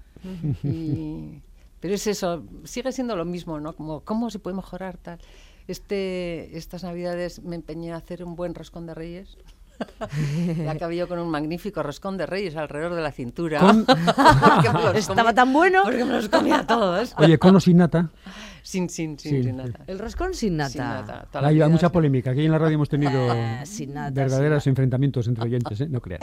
Y- 0.63 1.41
pero 1.79 1.93
es 1.95 2.07
eso, 2.07 2.43
sigue 2.65 2.91
siendo 2.91 3.15
lo 3.15 3.23
mismo, 3.23 3.59
¿no? 3.59 3.73
Como 3.73 4.01
cómo 4.01 4.29
se 4.29 4.39
puede 4.39 4.55
mejorar 4.55 4.97
tal. 4.97 5.19
Este, 5.67 6.57
estas 6.57 6.83
navidades 6.83 7.41
me 7.43 7.55
empeñé 7.55 7.93
a 7.93 7.97
hacer 7.97 8.23
un 8.23 8.35
buen 8.35 8.53
roscón 8.55 8.85
de 8.85 8.93
reyes. 8.95 9.37
y 10.57 10.67
acabé 10.67 10.97
yo 10.97 11.07
con 11.07 11.19
un 11.19 11.29
magnífico 11.29 11.81
roscón 11.81 12.17
de 12.17 12.25
reyes 12.25 12.57
alrededor 12.57 12.95
de 12.95 13.01
la 13.01 13.13
cintura. 13.13 13.61
Estaba 14.95 15.33
tan 15.33 15.53
bueno. 15.53 15.83
Porque 15.83 16.03
me 16.03 16.13
los 16.13 16.27
comía 16.27 16.65
todos. 16.67 17.13
Oye, 17.17 17.37
con 17.37 17.55
o 17.55 17.59
sin 17.61 17.77
nata. 17.77 18.09
Sin, 18.63 18.89
sin, 18.89 19.17
sin, 19.19 19.31
Sin, 19.31 19.43
sin 19.43 19.57
nata. 19.57 19.83
El 19.87 19.99
roscón 19.99 20.33
sin 20.33 20.57
nata. 20.57 21.27
Sin 21.31 21.43
Hay 21.45 21.55
vida 21.55 21.67
mucha 21.69 21.91
polémica. 21.91 22.31
Aquí 22.31 22.45
en 22.45 22.51
la 22.51 22.57
radio 22.59 22.75
hemos 22.75 22.89
tenido 22.89 23.11
sin 23.65 23.93
nata, 23.93 24.11
verdaderos 24.11 24.63
sin 24.63 24.71
enfrentamientos 24.71 25.27
entre 25.27 25.43
oyentes, 25.45 25.81
¿eh? 25.81 25.87
No 25.89 26.01
creas. 26.01 26.21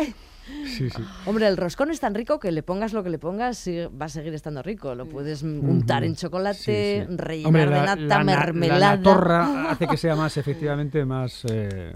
Sí, 0.66 0.88
sí. 0.90 1.02
Hombre, 1.26 1.48
el 1.48 1.56
roscón 1.56 1.90
es 1.90 1.98
tan 2.00 2.14
rico 2.14 2.38
que 2.38 2.52
le 2.52 2.62
pongas 2.62 2.92
lo 2.92 3.02
que 3.02 3.10
le 3.10 3.18
pongas, 3.18 3.68
va 3.68 4.06
a 4.06 4.08
seguir 4.08 4.34
estando 4.34 4.62
rico. 4.62 4.94
Lo 4.94 5.06
puedes 5.08 5.42
untar 5.42 6.04
en 6.04 6.14
chocolate, 6.14 6.58
Sí, 6.58 7.06
sí. 7.10 7.16
rellenar 7.16 7.46
Hombre, 7.48 7.64
de 7.66 7.70
nata, 7.86 7.96
la 8.18 8.24
mermelada. 8.24 8.96
La, 8.96 9.02
torra 9.02 9.70
hace 9.70 9.86
que 9.88 9.96
sea 9.96 10.14
más, 10.16 10.36
efectivamente, 10.36 11.04
más. 11.04 11.42
eh, 11.50 11.92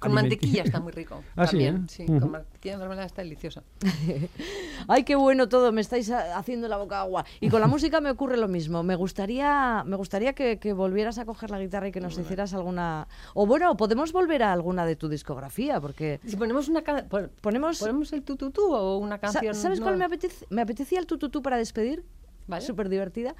Con 0.00 0.10
alimenti- 0.10 0.14
mantequilla 0.14 0.62
está 0.64 0.80
muy 0.80 0.92
rico. 0.92 1.22
Ah, 1.36 1.46
sí, 1.46 1.52
también, 1.52 1.76
¿eh? 1.76 1.86
sí, 1.88 2.04
Ujú. 2.08 2.20
con 2.20 2.32
mantequilla 2.64 2.74
de 2.74 2.78
mermelada 2.78 3.06
está 3.06 3.22
delicioso. 3.22 3.62
Ay, 4.88 5.04
qué 5.04 5.16
bueno 5.16 5.48
todo, 5.48 5.72
me 5.72 5.80
estáis 5.80 6.10
haciendo 6.10 6.68
la 6.68 6.76
boca 6.76 7.00
agua. 7.00 7.24
Y 7.40 7.48
con 7.50 7.60
la 7.60 7.66
música 7.74 8.00
me 8.00 8.10
ocurre 8.10 8.36
lo 8.36 8.48
mismo. 8.48 8.82
Me 8.82 8.96
gustaría, 8.96 9.82
me 9.86 9.96
gustaría 9.96 10.32
que, 10.34 10.58
que 10.58 10.72
volvieras 10.72 11.18
a 11.18 11.24
coger 11.24 11.50
la 11.50 11.58
guitarra 11.58 11.88
y 11.88 11.92
que 11.92 12.00
nos 12.00 12.18
hicieras 12.18 12.54
alguna. 12.54 13.06
O 13.34 13.46
bueno, 13.46 13.76
podemos 13.76 14.12
volver 14.12 14.42
a 14.42 14.52
alguna 14.52 14.86
de 14.86 14.96
tu 14.96 15.08
discografía, 15.08 15.80
porque. 15.80 16.20
Si 16.26 16.36
ponemos 16.36 16.68
una 16.68 16.82
ca- 16.82 17.04
pon- 17.08 17.30
Ponemos- 17.42 17.78
ponemos 17.80 18.12
el 18.12 18.22
tututú 18.22 18.72
o 18.74 18.98
una 18.98 19.18
canción. 19.18 19.54
¿Sabes 19.54 19.80
cuál 19.80 19.96
me 19.96 20.04
apetece? 20.04 20.46
Me 20.50 20.62
apetecía 20.62 20.98
el 21.00 21.06
tututú 21.06 21.42
para 21.42 21.56
despedir. 21.56 22.04
Vale. 22.46 22.64
Súper 22.64 22.88
divertida. 22.88 23.34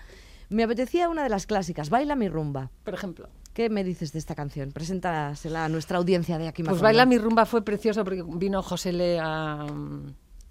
Me 0.55 0.63
apetecía 0.63 1.09
una 1.09 1.25
de 1.25 1.29
las 1.31 1.47
clásicas, 1.47 1.91
Baila 1.91 2.15
mi 2.15 2.29
rumba. 2.29 2.71
Por 2.85 2.95
ejemplo. 2.95 3.29
¿Qué 3.55 3.69
me 3.71 3.83
dices 3.83 4.13
de 4.13 4.21
esta 4.21 4.35
canción? 4.37 4.71
Preséntasela 4.71 5.65
a 5.65 5.69
nuestra 5.69 5.99
audiencia 5.99 6.39
de 6.39 6.47
aquí 6.47 6.63
Pues 6.63 6.81
Baila 6.81 7.07
mi 7.07 7.19
rumba 7.19 7.45
fue 7.45 7.65
precioso 7.65 8.05
porque 8.05 8.23
vino 8.25 8.63
José 8.63 8.93
Le 8.93 9.19
a, 9.19 9.67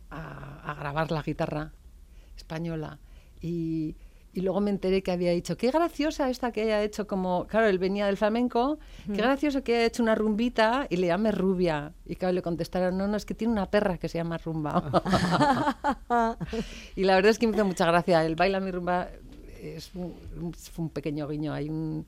a- 0.10 0.62
a 0.72 0.74
grabar 0.76 1.10
la 1.12 1.22
guitarra 1.22 1.72
española 2.36 2.99
y, 3.41 3.95
y 4.34 4.41
luego 4.41 4.60
me 4.62 4.72
enteré 4.72 5.04
que 5.04 5.12
había 5.12 5.32
dicho, 5.32 5.56
qué 5.58 5.70
graciosa 5.72 6.30
esta 6.30 6.51
que 6.51 6.64
haya 6.64 6.82
hecho 6.84 7.08
como, 7.08 7.45
claro, 7.47 7.68
él 7.68 7.78
venía 7.80 8.06
del 8.06 8.18
flamenco, 8.18 8.80
qué 9.08 9.22
gracioso 9.22 9.64
que 9.64 9.76
haya 9.76 9.86
hecho 9.86 10.01
una 10.04 10.16
rumbita 10.16 10.88
y 10.89 10.97
le 10.97 11.08
llame 11.08 11.32
rubia. 11.32 11.93
Y 12.06 12.16
claro, 12.16 12.34
le 12.34 12.41
contestaron, 12.41 12.97
no, 12.97 13.08
no, 13.08 13.16
es 13.18 13.26
que 13.26 13.36
tiene 13.36 13.51
una 13.54 13.70
perra 13.70 13.97
que 13.97 14.08
se 14.10 14.18
llama 14.18 14.38
rumba. 14.38 14.82
y 16.95 17.04
la 17.04 17.16
verdad 17.16 17.32
es 17.32 17.39
que 17.39 17.47
me 17.47 17.56
hizo 17.56 17.66
mucha 17.66 17.86
gracia. 17.86 18.26
El 18.26 18.36
Baila 18.36 18.60
mi 18.60 18.72
rumba 18.72 19.10
es 19.64 19.91
un, 19.95 20.14
un- 20.78 20.89
pequeño 20.89 21.28
guiño. 21.28 21.53
Hay 21.53 21.70
un, 21.70 22.05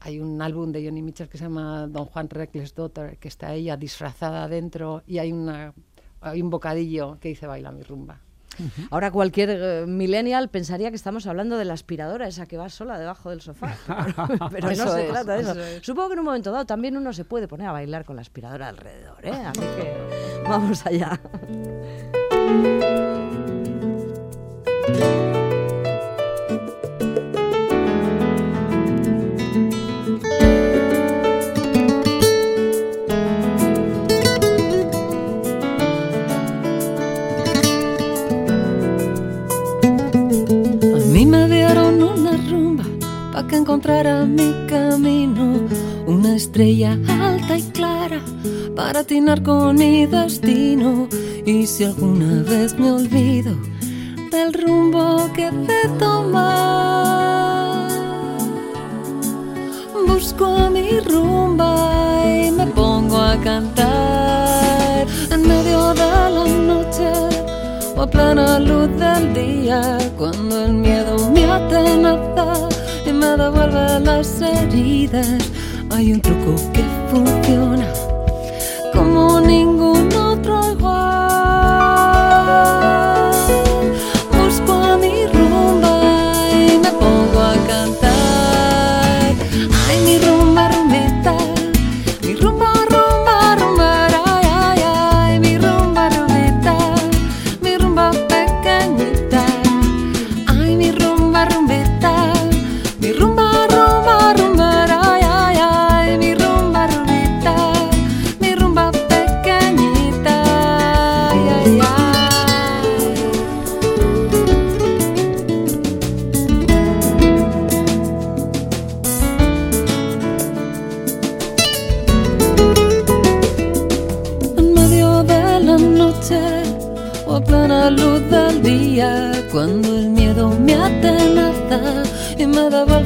hay 0.00 0.18
un 0.20 0.40
álbum 0.42 0.72
de 0.72 0.84
Johnny 0.84 1.02
Mitchell 1.02 1.28
que 1.28 1.38
se 1.38 1.44
llama 1.44 1.86
Don 1.86 2.06
Juan 2.06 2.28
Reckless 2.28 2.74
Daughter, 2.74 3.16
que 3.18 3.28
está 3.28 3.54
ella 3.54 3.76
disfrazada 3.76 4.48
dentro 4.48 5.02
y 5.06 5.18
hay, 5.18 5.32
una, 5.32 5.72
hay 6.20 6.42
un 6.42 6.50
bocadillo 6.50 7.18
que 7.20 7.28
dice 7.28 7.46
Baila 7.46 7.70
mi 7.72 7.82
rumba. 7.82 8.20
Ahora 8.90 9.10
cualquier 9.10 9.48
eh, 9.50 9.86
millennial 9.86 10.50
pensaría 10.50 10.90
que 10.90 10.96
estamos 10.96 11.26
hablando 11.26 11.56
de 11.56 11.64
la 11.64 11.72
aspiradora, 11.72 12.28
esa 12.28 12.44
que 12.44 12.58
va 12.58 12.68
sola 12.68 12.98
debajo 12.98 13.30
del 13.30 13.40
sofá. 13.40 13.74
Pero 14.50 14.66
no 14.66 14.72
Eso 14.72 14.92
se 14.92 15.04
es, 15.06 15.08
trata 15.10 15.34
de 15.34 15.40
eso. 15.40 15.50
eso 15.52 15.60
es. 15.62 15.86
Supongo 15.86 16.08
que 16.08 16.12
en 16.14 16.18
un 16.18 16.24
momento 16.26 16.52
dado 16.52 16.66
también 16.66 16.94
uno 16.96 17.12
se 17.14 17.24
puede 17.24 17.48
poner 17.48 17.68
a 17.68 17.72
bailar 17.72 18.04
con 18.04 18.16
la 18.16 18.22
aspiradora 18.22 18.68
alrededor, 18.68 19.24
¿eh? 19.24 19.30
Así 19.32 19.60
que 19.60 20.42
vamos 20.46 20.84
allá. 20.84 21.18
Mí 41.20 41.26
me 41.26 41.46
dieron 41.48 42.02
una 42.02 42.32
rumba 42.48 42.84
para 43.30 43.46
que 43.46 43.56
encontrara 43.56 44.24
mi 44.24 44.54
camino, 44.66 45.68
una 46.06 46.34
estrella 46.34 46.98
alta 47.08 47.58
y 47.58 47.62
clara 47.72 48.22
para 48.74 49.00
atinar 49.00 49.42
con 49.42 49.76
mi 49.76 50.06
destino. 50.06 51.08
Y 51.44 51.66
si 51.66 51.84
alguna 51.84 52.42
vez 52.42 52.78
me 52.78 52.90
olvido 52.90 53.54
del 54.30 54.54
rumbo 54.54 55.30
que 55.34 55.50
de 55.50 55.82
tomar, 55.98 57.90
busco 60.06 60.46
a 60.46 60.70
mi 60.70 61.00
rumba 61.00 62.22
y 62.24 62.50
me 62.50 62.66
pongo 62.68 63.18
a 63.18 63.36
cantar 63.42 65.06
en 65.30 65.46
medio 65.46 65.92
de 65.92 66.30
la 66.36 66.46
noche 66.70 67.12
o 67.94 68.00
a 68.00 68.06
plena 68.06 68.58
luz 68.58 68.88
del 68.98 69.34
día 69.34 69.98
cuando 70.20 70.64
el 70.66 70.74
miedo 70.74 71.09
me 71.50 71.56
atenaza 71.56 72.68
y 73.06 73.12
me 73.12 73.36
devuelve 73.36 74.00
las 74.00 74.40
heridas. 74.40 75.38
Hay 75.90 76.12
un 76.12 76.20
truco 76.20 76.54
que 76.72 76.84
funciona 77.10 77.86
como 78.92 79.40
ningún 79.40 80.12
otro 80.12 80.72
igual. 80.72 81.09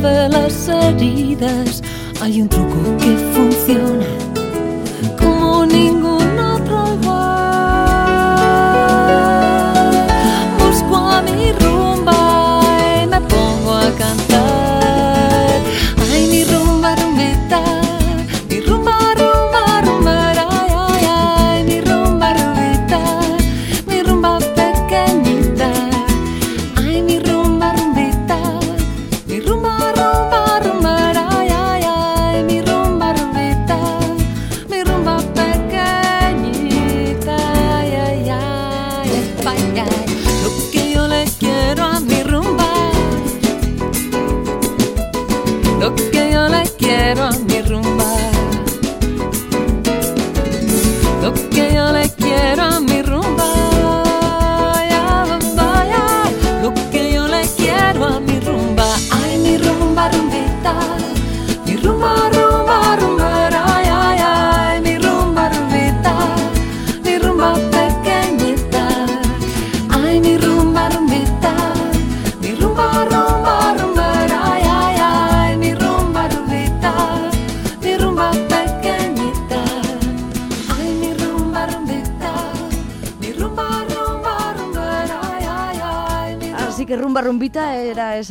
Las 0.04 0.68
heridas, 0.68 1.82
hay 2.20 2.42
un 2.42 2.48
truco 2.48 2.96
que 2.98 3.16
funciona 3.34 4.13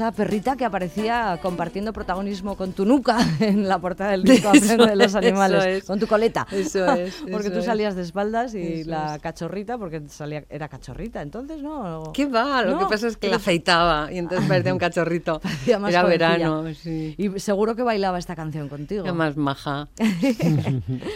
esa 0.04 0.12
perrita 0.12 0.56
que 0.58 0.66
aparecía 0.66 1.40
compartiendo 1.42 1.94
protagonismo 1.94 2.56
con 2.58 2.74
tu 2.74 2.86
nuca 2.86 3.18
en 3.40 3.68
la 3.68 3.80
portada 3.80 4.12
del 4.12 4.24
disco 4.24 4.50
Aprende 4.50 4.86
de 4.88 4.96
los 4.96 5.16
animales, 5.16 5.84
con 5.86 6.00
tu 6.00 6.08
coleta. 6.08 6.46
Eso 6.52 6.86
es. 6.96 7.16
porque 7.32 7.48
eso 7.48 7.52
tú 7.54 7.60
es. 7.60 7.66
salías 7.66 7.96
de 7.96 8.02
espaldas 8.02 8.54
y 8.56 8.82
Eso 8.82 8.90
la 8.90 9.16
es. 9.16 9.22
cachorrita, 9.22 9.78
porque 9.78 10.02
salía, 10.10 10.44
era 10.50 10.68
cachorrita 10.68 11.22
entonces, 11.22 11.62
¿no? 11.62 12.12
¿Qué 12.14 12.26
va? 12.26 12.62
Lo 12.64 12.72
No, 12.72 12.80
que 12.80 12.86
pasa 12.88 13.08
es 13.08 13.18
que 13.18 13.30
la 13.30 13.38
afeitaba 13.38 14.12
y 14.12 14.18
entonces 14.18 14.48
parecía 14.48 14.74
un 14.74 14.80
cachorrito. 14.80 15.40
Parecía 15.40 15.80
más 15.80 15.92
Era 15.92 16.04
verano, 16.04 16.66
sí. 16.74 17.16
Y 17.18 17.40
seguro 17.40 17.76
que 17.76 17.84
bailaba 17.84 18.20
esta 18.20 18.36
canción 18.36 18.70
contigo. 18.70 19.04
Era 19.04 19.14
más 19.14 19.38
maja. 19.38 19.88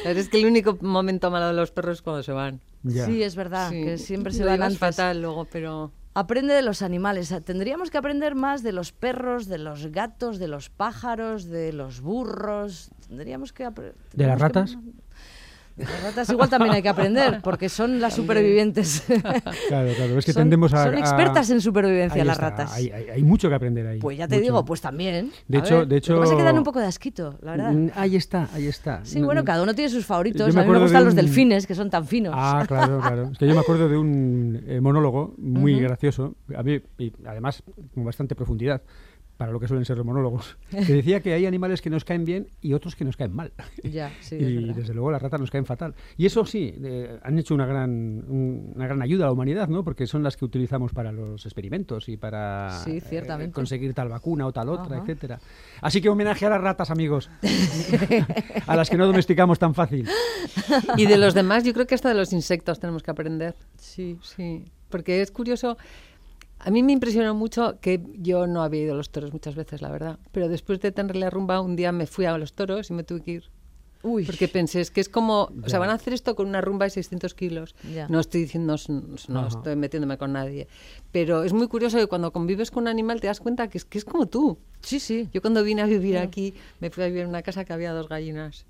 Pero 0.04 0.20
es 0.20 0.30
que 0.30 0.40
el 0.40 0.46
único 0.46 0.78
momento 0.82 1.30
malo 1.32 1.48
de 1.48 1.54
los 1.54 1.72
perros 1.72 1.98
es 1.98 2.02
cuando 2.02 2.24
se 2.24 2.32
van. 2.32 2.60
Ya. 2.84 3.06
Sí, 3.06 3.22
es 3.24 3.36
verdad, 3.36 3.70
Sí. 3.72 3.84
que 3.84 3.98
siempre 3.98 4.32
se 4.34 4.44
Lo 4.44 4.52
van 4.52 4.64
antes. 4.64 4.78
fatal 4.80 5.22
luego, 5.22 5.46
pero... 5.52 5.92
Aprende 6.20 6.56
de 6.56 6.64
los 6.64 6.82
animales. 6.82 7.32
Tendríamos 7.46 7.92
que 7.92 8.00
aprender 8.00 8.34
más 8.34 8.64
de 8.64 8.72
los 8.72 8.92
perros, 8.92 9.46
de 9.48 9.60
los 9.60 9.86
gatos, 9.92 10.40
de 10.40 10.48
los 10.48 10.72
pájaros, 10.72 11.46
de 11.46 11.72
los 11.74 12.02
burros. 12.02 12.90
Tendríamos 13.08 13.54
que 13.54 13.64
¿De 13.66 14.26
las 14.26 14.36
que- 14.38 14.42
ratas? 14.42 14.78
Las 15.78 16.04
ratas 16.04 16.30
igual 16.30 16.50
también 16.50 16.74
hay 16.74 16.82
que 16.82 16.90
aprender, 16.90 17.40
porque 17.44 17.70
son 17.70 18.00
las 18.00 18.14
supervivientes. 18.16 19.04
Claro, 19.68 19.90
claro. 19.96 20.18
Es 20.18 20.26
que 20.26 20.34
son, 20.34 20.42
tendemos 20.44 20.74
a. 20.74 20.86
son 20.86 20.96
a- 20.96 21.00
expertas 21.00 21.50
en 21.50 21.62
supervivencia 21.62 22.22
Ahí 22.22 22.28
las 22.28 22.38
está, 22.38 22.50
ratas. 22.50 22.74
Hay, 22.74 22.90
hay- 22.90 23.10
hay 23.10 23.24
mucho 23.24 23.50
que 23.50 23.56
aprender 23.56 23.86
ahí. 23.88 24.00
Pues 24.00 24.18
ya 24.18 24.28
te 24.28 24.36
mucho. 24.36 24.44
digo, 24.44 24.66
pues 24.66 24.82
también. 24.82 25.32
De 25.48 25.58
A 25.58 25.62
hecho- 25.62 25.78
ver, 25.80 25.88
de 25.88 25.96
Lo 25.96 26.02
que 26.02 26.12
pasa 26.14 26.24
es 26.24 26.30
que 26.30 26.36
hecho- 26.36 26.44
dan 26.46 26.58
un 26.58 26.64
poco 26.64 26.80
de 26.80 26.86
asquito, 26.88 27.38
la 27.42 27.52
verdad. 27.52 27.72
Mm, 27.72 27.90
Ahí 27.96 28.16
está, 28.16 28.50
ahí 28.54 28.68
está. 28.68 29.02
Sí, 29.04 29.20
No- 29.20 29.26
bueno, 29.28 29.44
cada 29.44 29.62
uno 29.64 29.74
tiene 29.76 29.90
sus 29.90 30.06
favoritos. 30.06 30.56
A 30.56 30.62
mí 30.62 30.68
me 30.68 30.74
de 30.74 30.80
gustan 30.80 31.06
los 31.06 31.16
delfines, 31.16 31.68
que 31.68 31.76
son 31.76 31.90
tan 31.90 32.06
finos. 32.06 32.34
Ah, 32.36 32.64
claro, 32.68 33.00
claro. 33.00 33.30
Es 33.32 33.38
que 33.38 33.48
yo 33.48 33.54
me 33.54 33.60
acuerdo 33.60 33.88
de 33.90 33.98
un 33.98 34.64
eh, 34.68 34.82
monólogo 34.82 35.34
muy 35.38 35.80
gracioso, 35.80 36.36
a 36.56 36.64
mí, 36.64 36.80
y 36.98 37.14
además 37.26 37.64
con 37.94 38.04
bastante 38.06 38.36
profundidad, 38.36 38.82
para 39.38 39.52
lo 39.52 39.60
que 39.60 39.68
suelen 39.68 39.86
ser 39.86 39.98
los 39.98 40.06
monólogos, 40.06 40.58
que 40.72 40.94
decía 40.94 41.20
que 41.22 41.32
hay 41.34 41.46
animales 41.46 41.82
que 41.82 41.90
nos 41.92 42.04
caen 42.04 42.26
bien 42.26 42.48
y 42.60 42.74
otros 42.74 42.96
que 42.96 43.06
nos 43.06 43.16
caen 43.16 43.34
mal. 43.36 43.54
Ya, 43.84 44.12
sí, 44.20 44.36
y 44.36 44.74
desde 44.74 44.94
luego 44.94 45.12
las 45.12 45.22
ratas 45.22 45.40
nos 45.40 45.52
caen 45.52 45.66
fatal. 45.66 45.94
Y 46.18 46.26
eso 46.26 46.46
sí, 46.46 46.74
eh, 46.84 47.20
han 47.24 47.38
hecho 47.40 47.54
una 47.54 47.66
gran, 47.66 47.90
un- 47.92 48.74
una 48.76 48.86
gran 48.88 49.02
ayuda 49.02 49.26
a 49.26 49.28
la 49.28 49.32
humanidad, 49.34 49.68
¿no? 49.70 49.84
Porque 49.84 50.08
son 50.08 50.24
las 50.24 50.36
que 50.38 50.46
utilizamos 50.46 50.92
para 50.92 51.12
los 51.12 51.46
experimentos 51.46 52.10
y 52.10 52.18
para 52.18 52.82
Sí, 52.84 53.00
eh, 53.12 53.52
conseguir 53.54 53.94
tal 53.94 54.10
vacuna 54.10 54.46
o 54.48 54.52
tal 54.52 54.70
otra, 54.70 54.96
Ajá. 54.98 55.04
etcétera. 55.04 55.40
Así 55.82 56.02
que 56.02 56.10
homenaje 56.10 56.46
a 56.46 56.50
las 56.50 56.62
ratas, 56.62 56.90
amigos. 56.92 57.30
a 58.68 58.76
las 58.76 58.90
que 58.90 58.98
no 58.98 59.06
domesticamos 59.06 59.60
tan 59.60 59.74
fácil. 59.74 60.08
Y 60.98 61.06
de 61.06 61.18
los 61.18 61.34
demás, 61.34 61.64
yo 61.64 61.74
creo 61.74 61.86
que 61.88 61.96
hasta 61.96 62.10
de 62.10 62.16
los 62.16 62.34
insectos 62.34 62.80
tenemos 62.80 63.04
que 63.04 63.12
aprender. 63.12 63.56
Sí. 63.78 64.18
Sí, 64.22 64.66
porque 64.90 65.22
es 65.22 65.32
curioso. 65.32 65.78
A 66.60 66.72
mí 66.72 66.84
me 66.84 66.92
impresionó 66.92 67.34
mucho 67.36 67.80
que 67.82 68.02
yo 68.16 68.48
no 68.48 68.64
había 68.64 68.84
ido 68.84 68.94
a 68.94 68.98
los 68.98 69.10
toros 69.12 69.32
muchas 69.32 69.56
veces, 69.56 69.82
la 69.82 69.90
verdad. 69.92 70.20
Pero 70.32 70.50
después 70.50 70.80
de 70.82 70.92
tener 70.92 71.16
la 71.16 71.30
rumba, 71.30 71.62
un 71.62 71.76
día 71.76 71.92
me 71.92 72.08
fui 72.08 72.26
a 72.26 72.38
los 72.38 72.54
toros 72.54 72.90
y 72.90 72.94
me 72.94 73.04
tuve 73.04 73.22
que 73.22 73.32
ir. 73.32 73.44
Uy. 74.04 74.26
Porque 74.26 74.48
pensé, 74.48 74.80
es 74.82 74.92
que 74.92 75.02
es 75.02 75.10
como, 75.10 75.44
o 75.44 75.52
Ya. 75.64 75.70
sea, 75.70 75.80
van 75.80 75.90
a 75.90 75.94
hacer 75.94 76.14
esto 76.14 76.36
con 76.36 76.48
una 76.48 76.62
rumba 76.62 76.86
de 76.86 76.92
600 76.92 77.34
kilos. 77.34 77.76
Ya. 77.94 78.08
No 78.08 78.20
estoy 78.20 78.42
diciendo, 78.42 78.76
no, 78.88 79.04
no 79.28 79.48
estoy 79.48 79.76
metiéndome 79.76 80.18
con 80.18 80.34
nadie. 80.34 80.68
Pero 81.12 81.44
es 81.44 81.54
muy 81.54 81.68
curioso 81.68 81.98
que 81.98 82.08
cuando 82.08 82.32
convives 82.32 82.72
con 82.72 82.84
un 82.84 82.88
animal 82.90 83.22
te 83.22 83.28
das 83.28 83.40
cuenta 83.40 83.68
que 83.70 83.78
es, 83.80 83.86
que 83.86 83.98
es 83.98 84.06
como 84.06 84.28
tú. 84.28 84.58
Sí, 84.82 85.00
sí. 85.00 85.30
Yo 85.34 85.42
cuando 85.42 85.64
vine 85.64 85.82
a 85.82 85.86
vivir 85.86 86.18
aquí, 86.18 86.54
me 86.80 86.90
fui 86.90 87.04
a 87.04 87.08
vivir 87.08 87.24
en 87.24 87.30
una 87.30 87.42
casa 87.44 87.66
que 87.66 87.74
había 87.74 87.92
dos 87.94 88.08
gallinas. 88.08 88.66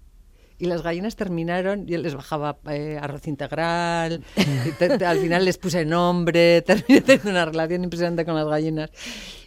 Y 0.60 0.66
las 0.66 0.82
gallinas 0.82 1.16
terminaron, 1.16 1.86
yo 1.86 2.00
les 2.00 2.16
bajaba 2.16 2.58
eh, 2.70 2.98
arroz 3.00 3.28
integral, 3.28 4.24
y 4.66 4.72
te- 4.72 4.98
te- 4.98 5.06
al 5.06 5.20
final 5.20 5.46
les 5.46 5.58
puse 5.60 5.86
nombre, 5.86 6.62
terminé 6.66 7.02
teniendo 7.02 7.30
una 7.30 7.46
relación 7.46 7.84
impresionante 7.84 8.26
con 8.26 8.34
las 8.36 8.48
gallinas. 8.48 8.90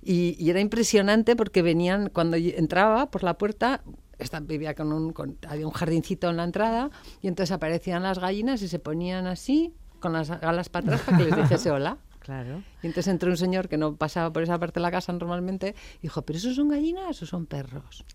Y, 0.03 0.37
y 0.39 0.51
era 0.51 0.61
impresionante 0.61 1.35
porque 1.35 1.63
venían, 1.63 2.11
cuando 2.11 2.37
entraba 2.37 3.11
por 3.11 3.25
la 3.25 3.35
puerta, 3.39 3.83
esta, 4.21 4.39
vivía 4.39 4.75
con 4.75 4.93
un, 4.93 5.13
con- 5.13 5.37
había 5.49 5.67
un 5.67 5.73
jardincito 5.73 6.31
en 6.31 6.37
la 6.37 6.45
entrada, 6.45 6.91
y 7.21 7.27
entonces 7.27 7.51
aparecían 7.53 8.05
las 8.05 8.21
gallinas 8.21 8.63
y 8.63 8.69
se 8.69 8.79
ponían 8.79 9.27
así, 9.27 9.75
con 9.99 10.13
las 10.13 10.31
alas 10.31 10.69
para 10.69 10.87
atrás, 10.95 11.01
para 11.03 11.19
que 11.19 11.25
les 11.25 11.37
dijese 11.37 11.71
hola. 11.73 11.99
Claro. 12.21 12.63
Y 12.83 12.87
entonces 12.87 13.09
entró 13.11 13.31
un 13.31 13.37
señor 13.39 13.69
que 13.69 13.79
no 13.79 13.97
pasaba 13.97 14.31
por 14.33 14.43
esa 14.43 14.59
parte 14.59 14.79
de 14.79 14.83
la 14.83 14.91
casa 14.91 15.11
normalmente 15.13 15.75
y 15.99 16.03
dijo, 16.03 16.23
¿pero 16.23 16.39
esos 16.39 16.55
son 16.55 16.69
gallinas 16.69 17.21
o 17.23 17.27
son 17.27 17.47
perros? 17.47 18.05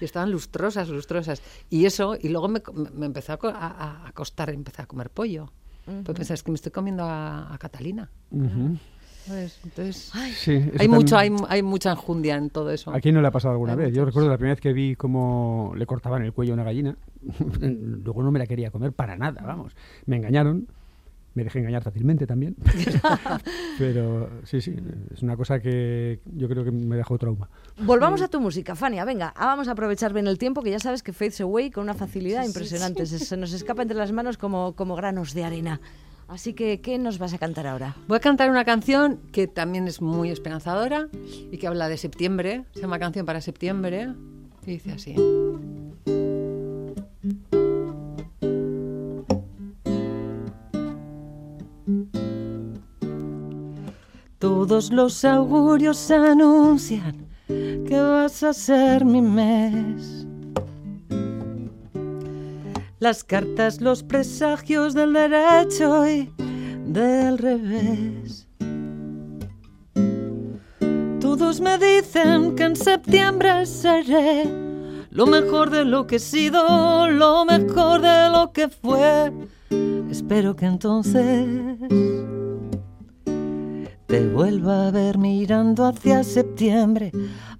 y 0.00 0.04
estaban 0.04 0.30
lustrosas, 0.30 0.88
lustrosas. 0.88 1.42
Y 1.70 1.84
eso, 1.86 2.16
y 2.20 2.28
luego 2.28 2.48
me, 2.48 2.62
me 2.94 3.06
empezó 3.06 3.32
a, 3.32 3.38
a, 3.50 4.06
a 4.08 4.12
costar, 4.12 4.50
empecé 4.50 4.82
a 4.82 4.86
comer 4.86 5.10
pollo. 5.10 5.50
Pues 5.84 6.16
pensé, 6.16 6.34
es 6.34 6.42
que 6.42 6.50
me 6.50 6.56
estoy 6.56 6.72
comiendo 6.72 7.04
a, 7.04 7.52
a 7.54 7.58
Catalina. 7.58 8.10
Ujú. 8.30 8.76
¿sabes? 9.26 9.58
Entonces, 9.64 10.12
Sí, 10.36 10.70
hay, 10.78 10.86
mucho, 10.88 11.16
hay, 11.16 11.28
también- 11.30 11.46
hay 11.50 11.62
mucha 11.62 11.90
enjundia 11.90 12.36
en 12.36 12.50
todo 12.50 12.70
eso. 12.70 12.92
¿A 12.92 13.00
quién 13.00 13.14
no 13.14 13.20
le 13.20 13.26
ha 13.28 13.30
pasado 13.32 13.52
alguna 13.52 13.72
Hay 13.72 13.78
vez? 13.78 13.86
Yo 13.88 14.02
muchos. 14.02 14.06
recuerdo 14.06 14.30
la 14.30 14.36
primera 14.36 14.54
vez 14.54 14.60
que 14.60 14.72
vi 14.72 14.94
cómo 14.96 15.72
le 15.76 15.84
cortaban 15.86 16.22
el 16.22 16.32
cuello 16.32 16.52
a 16.52 16.54
una 16.54 16.64
gallina. 16.64 16.96
Luego 17.60 18.22
no 18.22 18.30
me 18.30 18.38
la 18.38 18.46
quería 18.46 18.70
comer 18.70 18.92
para 18.92 19.16
nada, 19.16 19.42
vamos. 19.44 19.74
Me 20.06 20.16
engañaron. 20.16 20.66
Me 21.36 21.44
dejé 21.44 21.58
engañar 21.58 21.82
fácilmente 21.82 22.26
también. 22.26 22.56
Pero 23.78 24.30
sí, 24.44 24.62
sí, 24.62 24.74
es 25.12 25.22
una 25.22 25.36
cosa 25.36 25.60
que 25.60 26.20
yo 26.24 26.48
creo 26.48 26.64
que 26.64 26.70
me 26.70 26.96
dejó 26.96 27.18
trauma. 27.18 27.50
Volvamos 27.78 28.22
a 28.22 28.28
tu 28.28 28.40
música, 28.40 28.74
Fania. 28.74 29.04
Venga, 29.04 29.34
ah, 29.36 29.44
vamos 29.44 29.68
a 29.68 29.72
aprovechar 29.72 30.14
bien 30.14 30.26
el 30.28 30.38
tiempo, 30.38 30.62
que 30.62 30.70
ya 30.70 30.78
sabes 30.78 31.02
que 31.02 31.12
Fades 31.12 31.42
Away 31.42 31.70
con 31.70 31.84
una 31.84 31.92
facilidad 31.92 32.42
impresionante. 32.42 33.04
Se, 33.04 33.18
se 33.18 33.36
nos 33.36 33.52
escapa 33.52 33.82
entre 33.82 33.98
las 33.98 34.12
manos 34.12 34.38
como, 34.38 34.74
como 34.74 34.96
granos 34.96 35.34
de 35.34 35.44
arena. 35.44 35.78
Así 36.26 36.54
que, 36.54 36.80
¿qué 36.80 36.96
nos 36.96 37.18
vas 37.18 37.34
a 37.34 37.38
cantar 37.38 37.66
ahora? 37.66 37.96
Voy 38.08 38.16
a 38.16 38.20
cantar 38.20 38.50
una 38.50 38.64
canción 38.64 39.20
que 39.30 39.46
también 39.46 39.86
es 39.86 40.00
muy 40.00 40.30
esperanzadora 40.30 41.08
y 41.52 41.58
que 41.58 41.66
habla 41.66 41.90
de 41.90 41.98
septiembre. 41.98 42.64
Se 42.72 42.80
llama 42.80 42.98
Canción 42.98 43.26
para 43.26 43.42
septiembre. 43.42 44.14
Y 44.64 44.70
dice 44.70 44.92
así. 44.92 45.14
Todos 54.46 54.92
los 54.92 55.24
augurios 55.24 56.08
anuncian 56.08 57.26
que 57.48 58.00
vas 58.00 58.44
a 58.44 58.52
ser 58.52 59.04
mi 59.04 59.20
mes. 59.20 60.24
Las 63.00 63.24
cartas, 63.24 63.80
los 63.80 64.04
presagios 64.04 64.94
del 64.94 65.14
derecho 65.14 66.08
y 66.08 66.32
del 66.86 67.38
revés. 67.38 68.46
Todos 71.20 71.60
me 71.60 71.76
dicen 71.76 72.54
que 72.54 72.66
en 72.66 72.76
septiembre 72.76 73.66
seré 73.66 74.44
lo 75.10 75.26
mejor 75.26 75.70
de 75.70 75.84
lo 75.84 76.06
que 76.06 76.16
he 76.16 76.20
sido, 76.20 77.10
lo 77.10 77.44
mejor 77.46 78.00
de 78.00 78.30
lo 78.30 78.52
que 78.52 78.68
fue. 78.68 79.32
Espero 80.08 80.54
que 80.54 80.66
entonces 80.66 81.36
te 84.06 84.26
vuelva 84.26 84.88
a 84.88 84.90
ver 84.90 85.18
mirando 85.18 85.84
hacia 85.86 86.22
septiembre. 86.22 87.12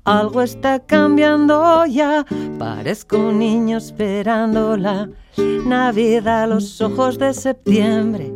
Algo 0.04 0.42
está 0.42 0.78
cambiando 0.78 1.84
ya. 1.86 2.24
Parezco 2.58 3.18
un 3.18 3.38
niño 3.38 3.78
esperando 3.78 4.76
la 4.76 5.08
Navidad, 5.36 6.48
los 6.48 6.80
ojos 6.80 7.18
de 7.18 7.34
septiembre. 7.34 8.32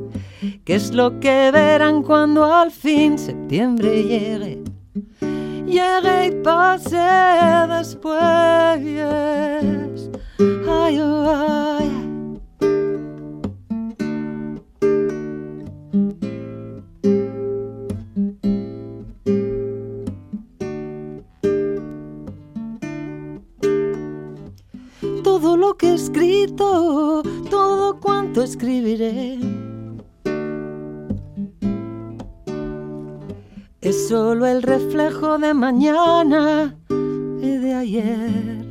¿Qué 0.64 0.74
es 0.74 0.92
lo 0.92 1.20
que 1.20 1.50
verán 1.52 2.02
cuando 2.02 2.44
al 2.44 2.70
fin 2.70 3.18
septiembre 3.18 4.02
llegue? 4.02 4.62
Llegue 5.66 6.26
y 6.26 6.30
pase 6.42 6.98
después. 7.68 8.20
Ay, 10.68 10.98
oh, 11.00 11.76
ay, 11.78 11.79
todo 27.50 28.00
cuanto 28.00 28.42
escribiré. 28.42 29.38
Es 33.80 34.08
solo 34.08 34.46
el 34.46 34.62
reflejo 34.62 35.38
de 35.38 35.54
mañana 35.54 36.76
y 36.88 37.56
de 37.56 37.74
ayer. 37.74 38.64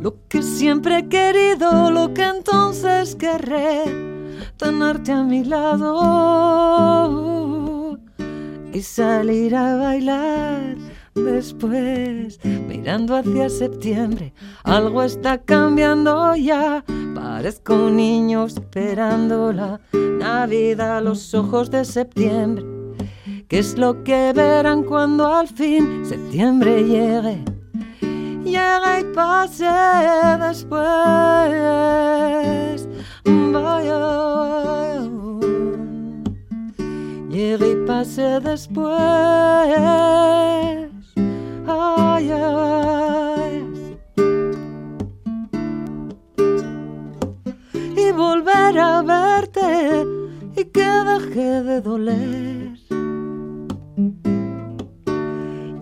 Lo 0.00 0.14
que 0.28 0.42
siempre 0.42 0.98
he 0.98 1.08
querido, 1.08 1.90
lo 1.90 2.14
que 2.14 2.24
entonces 2.24 3.14
querré, 3.14 3.84
tenerte 4.56 5.12
a 5.12 5.22
mi 5.22 5.44
lado 5.44 6.48
y 8.72 8.80
salir 8.80 9.54
a 9.54 9.76
bailar 9.76 10.87
después, 11.24 12.38
mirando 12.44 13.16
hacia 13.16 13.48
septiembre, 13.48 14.32
algo 14.64 15.02
está 15.02 15.38
cambiando 15.38 16.34
ya. 16.36 16.84
Parezco 17.14 17.74
un 17.74 17.96
niño 17.96 18.46
esperando 18.46 19.52
la 19.52 19.80
Navidad, 19.92 21.02
los 21.02 21.34
ojos 21.34 21.70
de 21.70 21.84
septiembre. 21.84 22.64
¿Qué 23.48 23.58
es 23.60 23.78
lo 23.78 24.04
que 24.04 24.32
verán 24.34 24.82
cuando 24.82 25.26
al 25.32 25.48
fin 25.48 26.04
septiembre 26.04 26.84
llegue? 26.84 27.42
Llegue 28.44 29.00
y 29.00 29.04
pase 29.14 29.66
después. 30.38 30.82
Vaya. 33.24 34.28
Llegue 37.30 37.70
y 37.70 37.76
pase 37.86 38.40
después. 38.40 38.88
Y 47.96 48.12
volver 48.12 48.78
a 48.78 49.02
verte 49.02 50.06
y 50.56 50.64
que 50.64 50.88
deje 51.10 51.62
de 51.62 51.80
doler. 51.80 52.78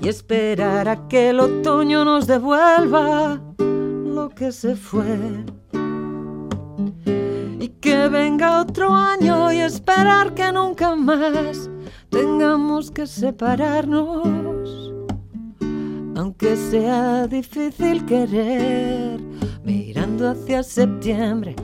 Y 0.00 0.08
esperar 0.08 0.88
a 0.88 1.08
que 1.08 1.30
el 1.30 1.40
otoño 1.40 2.04
nos 2.04 2.26
devuelva 2.26 3.40
lo 3.58 4.28
que 4.30 4.52
se 4.52 4.76
fue. 4.76 5.44
Y 7.60 7.68
que 7.80 8.08
venga 8.08 8.60
otro 8.60 8.92
año 8.94 9.52
y 9.52 9.60
esperar 9.60 10.34
que 10.34 10.50
nunca 10.52 10.94
más 10.94 11.70
tengamos 12.10 12.90
que 12.90 13.06
separarnos. 13.06 14.85
Aunque 16.16 16.56
sea 16.56 17.26
difícil 17.26 18.06
querer, 18.06 19.20
mirando 19.62 20.30
hacia 20.30 20.62
septiembre, 20.62 21.54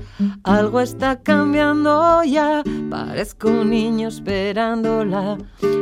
algo 0.45 0.79
está 0.83 1.19
cambiando 1.23 2.23
ya. 2.23 2.63
Parezco 2.91 3.49
un 3.49 3.71
niño 3.71 4.09
esperando 4.09 5.07
la 5.07 5.39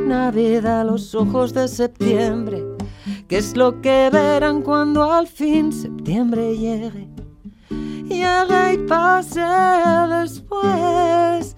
Navidad, 0.06 0.86
los 0.86 1.16
ojos 1.16 1.52
de 1.52 1.66
septiembre. 1.66 2.62
¿Qué 3.26 3.38
es 3.38 3.56
lo 3.56 3.80
que 3.80 4.08
verán 4.12 4.62
cuando 4.62 5.10
al 5.12 5.26
fin 5.26 5.72
septiembre 5.72 6.56
llegue? 6.56 7.08
Llegue 8.08 8.74
y 8.74 8.78
pase 8.86 9.40
después. 10.20 11.56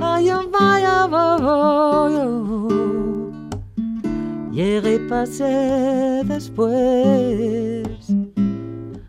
Ay, 0.00 0.30
oh, 0.30 0.48
vaya, 0.48 1.08
vaya, 4.52 4.62
Llegue 4.80 4.94
y 4.94 4.98
pase 5.08 6.22
después. 6.24 7.88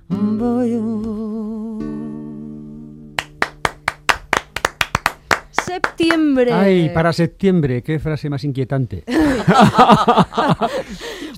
Voy. 0.10 0.80
Septiembre. 5.52 6.52
Ay, 6.52 6.90
para 6.90 7.14
septiembre, 7.14 7.82
qué 7.84 8.00
frase 8.00 8.30
más 8.30 8.44
inquietante. 8.44 9.04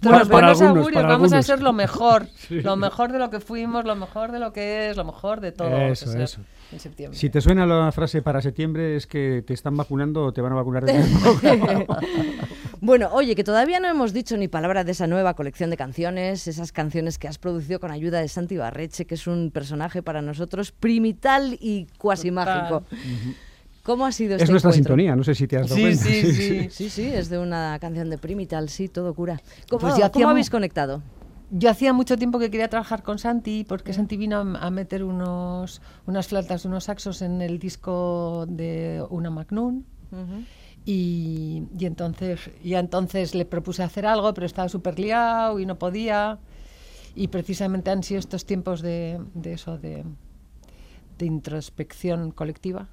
Bueno, 0.03 0.19
Para- 0.19 0.29
para 0.29 0.47
buenos 0.47 0.61
algunos, 0.61 0.77
augurios, 0.77 1.01
para 1.01 1.13
vamos 1.15 1.33
a 1.33 1.41
ser 1.41 1.61
lo 1.63 1.73
mejor. 1.73 2.27
Lo 2.49 2.75
mejor 2.75 3.11
de 3.11 3.17
lo 3.17 3.31
que 3.31 3.39
fuimos, 3.39 3.85
lo 3.85 3.95
mejor 3.95 4.31
de 4.31 4.37
lo 4.39 4.53
que 4.53 4.89
es, 4.89 4.97
lo 4.97 5.03
mejor 5.03 5.41
de 5.41 5.51
todo. 5.51 5.75
Eso, 5.77 6.05
ser 6.11 6.21
eso. 6.21 6.41
En 6.71 6.79
septiembre. 6.79 7.17
Si 7.17 7.31
te 7.31 7.41
suena 7.41 7.65
la 7.65 7.91
frase 7.91 8.21
para 8.21 8.39
septiembre 8.39 8.95
es 8.97 9.07
que 9.07 9.43
te 9.47 9.55
están 9.55 9.75
vacunando 9.75 10.25
o 10.25 10.31
te 10.33 10.41
van 10.41 10.51
a 10.51 10.55
vacunar 10.55 10.85
de 10.85 10.93
nuevo. 10.93 11.85
Bueno, 12.85 13.09
oye, 13.13 13.35
que 13.35 13.43
todavía 13.43 13.79
no 13.79 13.87
hemos 13.87 14.13
dicho 14.13 14.37
ni 14.37 14.47
palabra 14.47 14.83
de 14.83 14.91
esa 14.91 15.07
nueva 15.07 15.33
colección 15.33 15.71
de 15.71 15.75
canciones, 15.77 16.47
esas 16.47 16.71
canciones 16.71 17.17
que 17.17 17.27
has 17.27 17.39
producido 17.39 17.79
con 17.79 17.89
ayuda 17.89 18.19
de 18.19 18.27
Santi 18.27 18.57
Barreche, 18.57 19.05
que 19.05 19.15
es 19.15 19.25
un 19.25 19.49
personaje 19.49 20.03
para 20.03 20.21
nosotros 20.21 20.71
primital 20.71 21.57
y 21.59 21.87
cuasi 21.97 22.29
mágico. 22.29 22.83
¿Cómo 23.81 24.05
ha 24.05 24.11
sido 24.11 24.33
este 24.35 24.43
es 24.43 24.51
nuestra 24.51 24.69
encuentro? 24.69 24.89
sintonía, 24.93 25.15
no 25.15 25.23
sé 25.23 25.33
si 25.33 25.47
te 25.47 25.57
has 25.57 25.63
dado 25.67 25.75
Sí, 25.77 25.81
cuenta. 25.81 26.03
sí, 26.03 26.31
sí. 26.33 26.69
Sí, 26.69 26.89
sí, 26.91 27.07
es 27.07 27.29
de 27.29 27.39
una 27.39 27.75
canción 27.81 28.07
de 28.11 28.19
Primital, 28.19 28.69
sí, 28.69 28.87
todo 28.87 29.15
cura. 29.15 29.41
¿Cómo, 29.67 29.79
Pues 29.81 29.93
cómo 29.93 30.05
hacíamos- 30.05 30.31
habéis 30.31 30.49
conectado? 30.51 31.01
Yo 31.49 31.71
hacía 31.71 31.91
mucho 31.91 32.17
tiempo 32.17 32.37
que 32.37 32.51
quería 32.51 32.67
trabajar 32.69 33.01
con 33.01 33.17
Santi 33.17 33.63
porque 33.67 33.93
Santi 33.93 34.15
vino 34.15 34.37
a 34.37 34.41
a 34.67 34.69
meter 34.69 35.03
unos, 35.03 35.81
unas 36.05 36.27
flautas, 36.27 36.65
unos 36.65 36.83
saxos 36.83 37.23
en 37.23 37.41
el 37.41 37.57
disco 37.57 38.45
de 38.47 39.03
una 39.09 39.31
Magnum. 39.31 39.83
Y, 40.85 41.63
y 41.77 41.85
entonces, 41.85 42.51
y 42.63 42.75
entonces 42.75 43.33
le 43.33 43.45
propuse 43.45 43.81
hacer 43.81 44.05
algo, 44.05 44.33
pero 44.33 44.45
estaba 44.45 44.69
súper 44.69 44.99
liado 44.99 45.59
y 45.59 45.65
no 45.65 45.79
podía. 45.79 46.39
Y 47.15 47.29
precisamente 47.29 47.89
han 47.89 48.03
sido 48.03 48.19
estos 48.19 48.45
tiempos 48.45 48.81
de, 48.81 49.19
de 49.33 49.53
eso, 49.53 49.77
de, 49.77 50.03
de 51.17 51.25
introspección 51.25 52.31
colectiva, 52.31 52.89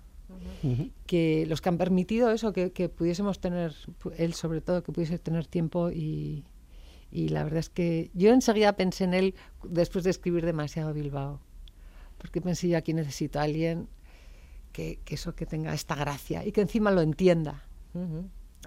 que 1.07 1.45
los 1.49 1.61
que 1.61 1.68
han 1.68 1.76
permitido 1.76 2.30
eso, 2.30 2.53
que, 2.53 2.72
que 2.72 2.88
pudiésemos 2.88 3.40
tener, 3.40 3.74
él 4.16 4.32
sobre 4.34 4.61
todo, 4.61 4.82
que 4.82 4.93
pudiese 4.93 5.18
tener 5.18 5.47
tiempo 5.47 5.90
y, 5.90 6.45
y 7.11 7.28
la 7.28 7.45
verdad 7.45 7.59
es 7.59 7.68
que 7.68 8.11
yo 8.14 8.32
enseguida 8.32 8.74
pensé 8.74 9.05
en 9.05 9.14
él 9.14 9.34
después 9.64 10.05
de 10.05 10.11
escribir 10.11 10.47
demasiado 10.47 10.95
Bilbao, 10.95 11.40
porque 12.16 12.40
pensé 12.40 12.68
yo 12.68 12.78
aquí 12.78 12.95
necesito 12.95 13.40
a 13.40 13.43
alguien 13.43 13.88
que, 14.72 15.01
que 15.05 15.16
eso, 15.16 15.34
que 15.34 15.47
tenga 15.47 15.74
esta 15.74 15.97
gracia 15.97 16.47
y 16.47 16.53
que 16.53 16.61
encima 16.61 16.90
lo 16.90 17.03
entienda. 17.03 17.64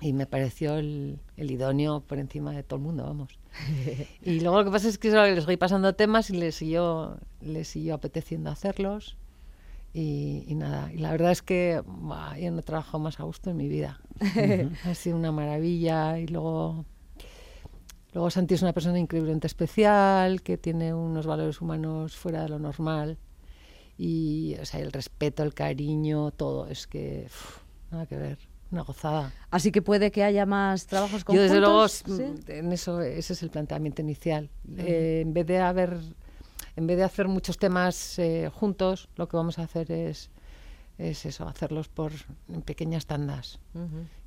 Y 0.01 0.13
me 0.13 0.25
pareció 0.25 0.75
el, 0.75 1.19
el 1.37 1.51
idóneo 1.51 2.01
por 2.01 2.19
encima 2.19 2.51
de 2.51 2.63
todo 2.63 2.77
el 2.77 2.83
mundo, 2.83 3.03
vamos. 3.03 3.39
y 4.21 4.41
luego 4.41 4.59
lo 4.59 4.65
que 4.65 4.71
pasa 4.71 4.89
es 4.89 4.97
que 4.97 5.09
les 5.09 5.45
voy 5.45 5.57
pasando 5.57 5.95
temas 5.95 6.29
y 6.29 6.37
les 6.37 6.55
siguió, 6.55 7.17
les 7.41 7.69
siguió 7.69 7.95
apeteciendo 7.95 8.49
hacerlos. 8.49 9.17
Y, 9.93 10.43
y 10.47 10.55
nada, 10.55 10.91
y 10.91 10.97
la 10.97 11.11
verdad 11.11 11.31
es 11.31 11.41
que 11.41 11.81
yo 11.85 12.51
no 12.51 12.59
he 12.59 12.63
trabajado 12.63 12.99
más 12.99 13.21
a 13.21 13.23
gusto 13.23 13.49
en 13.49 13.57
mi 13.57 13.69
vida. 13.69 14.01
ha 14.83 14.93
sido 14.93 15.15
una 15.15 15.31
maravilla. 15.31 16.19
Y 16.19 16.27
luego, 16.27 16.83
luego 18.11 18.29
Santi 18.29 18.55
es 18.55 18.61
una 18.61 18.73
persona 18.73 18.99
increíblemente 18.99 19.47
especial, 19.47 20.41
que 20.41 20.57
tiene 20.57 20.93
unos 20.93 21.25
valores 21.25 21.61
humanos 21.61 22.17
fuera 22.17 22.43
de 22.43 22.49
lo 22.49 22.59
normal. 22.59 23.17
Y 23.97 24.57
o 24.61 24.65
sea, 24.65 24.81
el 24.81 24.91
respeto, 24.91 25.43
el 25.43 25.53
cariño, 25.53 26.31
todo, 26.31 26.67
es 26.67 26.87
que 26.87 27.27
uf, 27.27 27.63
nada 27.89 28.05
que 28.05 28.17
ver, 28.17 28.37
una 28.71 28.81
gozada. 28.83 29.31
Así 29.51 29.71
que 29.71 29.81
puede 29.81 30.11
que 30.11 30.23
haya 30.23 30.45
más 30.45 30.87
trabajos 30.87 31.21
Yo 31.21 31.25
conjuntos. 31.25 31.49
desde 31.49 31.59
luego 31.61 31.87
¿sí? 31.87 32.03
mm, 32.11 32.51
en 32.51 32.71
eso 32.71 33.01
ese 33.01 33.33
es 33.33 33.43
el 33.43 33.49
planteamiento 33.49 34.01
inicial. 34.01 34.49
Eh, 34.77 35.21
en 35.21 35.33
vez 35.33 35.45
de 35.45 35.59
haber 35.59 35.97
en 36.75 36.87
vez 36.87 36.97
de 36.97 37.03
hacer 37.03 37.27
muchos 37.27 37.57
temas 37.57 38.19
eh, 38.19 38.49
juntos, 38.53 39.09
lo 39.15 39.27
que 39.27 39.37
vamos 39.37 39.59
a 39.59 39.63
hacer 39.63 39.91
es 39.91 40.29
es 40.97 41.25
eso, 41.25 41.45
hacerlos 41.47 41.89
por 41.89 42.13
en 42.47 42.61
pequeñas 42.61 43.05
tandas. 43.05 43.59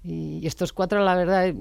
y, 0.05 0.39
y 0.43 0.47
estos 0.47 0.73
cuatro, 0.75 1.03
la 1.03 1.15
verdad, 1.15 1.49
eh, 1.49 1.55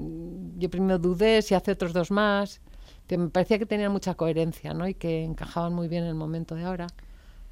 yo 0.58 0.70
primero 0.70 1.00
dudé 1.00 1.42
si 1.42 1.56
hace 1.56 1.72
otros 1.72 1.94
dos 1.94 2.12
más, 2.12 2.60
que 3.08 3.18
me 3.18 3.30
parecía 3.30 3.58
que 3.58 3.66
tenían 3.66 3.92
mucha 3.92 4.16
coherencia, 4.16 4.74
¿no? 4.74 4.88
Y 4.88 4.94
que 4.94 5.24
encajaban 5.24 5.74
muy 5.74 5.88
bien 5.88 6.04
en 6.04 6.10
el 6.10 6.16
momento 6.16 6.56
de 6.56 6.66
ahora. 6.66 6.88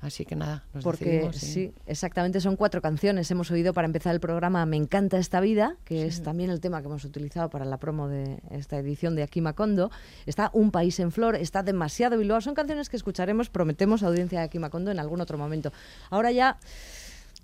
Así 0.05 0.23
que 0.23 0.35
nada, 0.35 0.63
nos 0.71 0.83
Porque 0.83 1.05
decidimos 1.05 1.35
sí, 1.37 1.73
exactamente 1.87 2.39
son 2.39 2.55
cuatro 2.55 2.79
canciones. 2.79 3.31
Hemos 3.31 3.49
oído 3.49 3.73
para 3.73 3.87
empezar 3.87 4.13
el 4.13 4.19
programa 4.19 4.63
Me 4.67 4.77
encanta 4.77 5.17
esta 5.17 5.39
vida, 5.39 5.77
que 5.83 6.05
es 6.05 6.21
también 6.21 6.51
el 6.51 6.61
tema 6.61 6.81
que 6.81 6.87
hemos 6.87 7.03
utilizado 7.05 7.49
para 7.49 7.65
la 7.65 7.77
promo 7.77 8.07
de 8.07 8.37
esta 8.51 8.77
edición 8.77 9.15
de 9.15 9.23
Aquí 9.23 9.41
Macondo. 9.41 9.89
Está 10.27 10.51
Un 10.53 10.69
país 10.69 10.99
en 10.99 11.11
flor, 11.11 11.35
está 11.35 11.63
demasiado 11.63 12.19
Bilbao. 12.19 12.39
Son 12.39 12.53
canciones 12.53 12.87
que 12.87 12.97
escucharemos, 12.97 13.49
prometemos, 13.49 14.03
audiencia 14.03 14.39
de 14.39 14.45
Aquí 14.45 14.59
Macondo 14.59 14.91
en 14.91 14.99
algún 14.99 15.21
otro 15.21 15.39
momento. 15.39 15.73
Ahora 16.11 16.31
ya, 16.31 16.59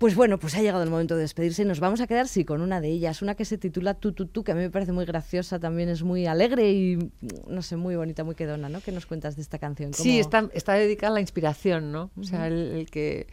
pues 0.02 0.16
bueno, 0.16 0.36
pues 0.38 0.56
ha 0.56 0.60
llegado 0.62 0.82
el 0.82 0.90
momento 0.90 1.14
de 1.14 1.20
despedirse 1.22 1.62
y 1.62 1.64
nos 1.64 1.78
vamos 1.78 2.00
a 2.00 2.08
quedar, 2.08 2.26
sí, 2.26 2.44
con 2.44 2.60
una 2.60 2.80
de 2.80 2.88
ellas, 2.88 3.22
una 3.22 3.36
que 3.36 3.44
se 3.44 3.56
titula 3.56 3.94
Tu, 3.94 4.12
tu, 4.12 4.26
tu, 4.26 4.42
que 4.42 4.50
a 4.50 4.54
mí 4.56 4.60
me 4.60 4.70
parece 4.70 4.90
muy 4.90 5.04
graciosa, 5.04 5.60
también 5.60 5.88
es 5.88 6.02
muy 6.02 6.26
alegre 6.26 6.72
y, 6.72 7.12
no 7.46 7.62
sé, 7.62 7.76
muy 7.76 7.94
bonita, 7.94 8.24
muy 8.24 8.34
quedona, 8.34 8.68
¿no? 8.68 8.80
¿Qué 8.80 8.90
nos 8.90 9.06
cuentas 9.06 9.36
de 9.36 9.42
esta 9.42 9.58
canción? 9.58 9.94
Sí, 9.94 10.08
¿Cómo- 10.08 10.20
está, 10.20 10.48
está 10.54 10.72
dedicada 10.74 11.12
a 11.12 11.14
la 11.14 11.20
inspiración, 11.20 11.92
¿no? 11.92 12.10
O 12.20 12.24
sea, 12.24 12.48
el, 12.48 12.72
el 12.72 12.90
que... 12.90 13.28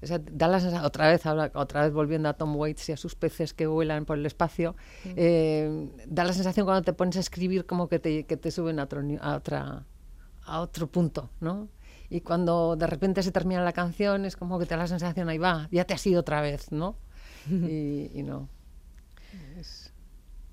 O 0.00 0.06
sea, 0.06 0.18
da 0.18 0.48
la 0.48 0.84
otra 0.86 1.08
vez, 1.10 1.22
otra 1.26 1.82
vez 1.82 1.92
volviendo 1.92 2.28
a 2.28 2.34
Tom 2.34 2.56
Waits 2.56 2.88
y 2.88 2.92
a 2.92 2.96
sus 2.96 3.14
peces 3.14 3.52
que 3.52 3.66
vuelan 3.66 4.04
por 4.04 4.16
el 4.18 4.26
espacio, 4.26 4.74
eh, 5.04 5.88
da 6.06 6.24
la 6.24 6.32
sensación 6.32 6.66
cuando 6.66 6.82
te 6.82 6.92
pones 6.92 7.16
a 7.16 7.20
escribir 7.20 7.66
como 7.66 7.88
que 7.88 7.98
te, 7.98 8.24
que 8.24 8.36
te 8.36 8.50
suben 8.50 8.78
a 8.80 8.84
otro, 8.84 9.02
a, 9.20 9.36
otra, 9.36 9.84
a 10.44 10.60
otro 10.60 10.86
punto, 10.88 11.30
¿no? 11.40 11.68
Y 12.14 12.20
cuando 12.20 12.76
de 12.76 12.86
repente 12.86 13.22
se 13.22 13.32
termina 13.32 13.62
la 13.64 13.72
canción 13.72 14.26
es 14.26 14.36
como 14.36 14.58
que 14.58 14.66
te 14.66 14.74
da 14.74 14.82
la 14.82 14.86
sensación, 14.86 15.30
ahí 15.30 15.38
va, 15.38 15.66
ya 15.72 15.84
te 15.86 15.94
has 15.94 16.06
ido 16.06 16.20
otra 16.20 16.42
vez, 16.42 16.70
¿no? 16.70 16.94
Y, 17.50 18.10
y 18.14 18.22
no. 18.22 18.48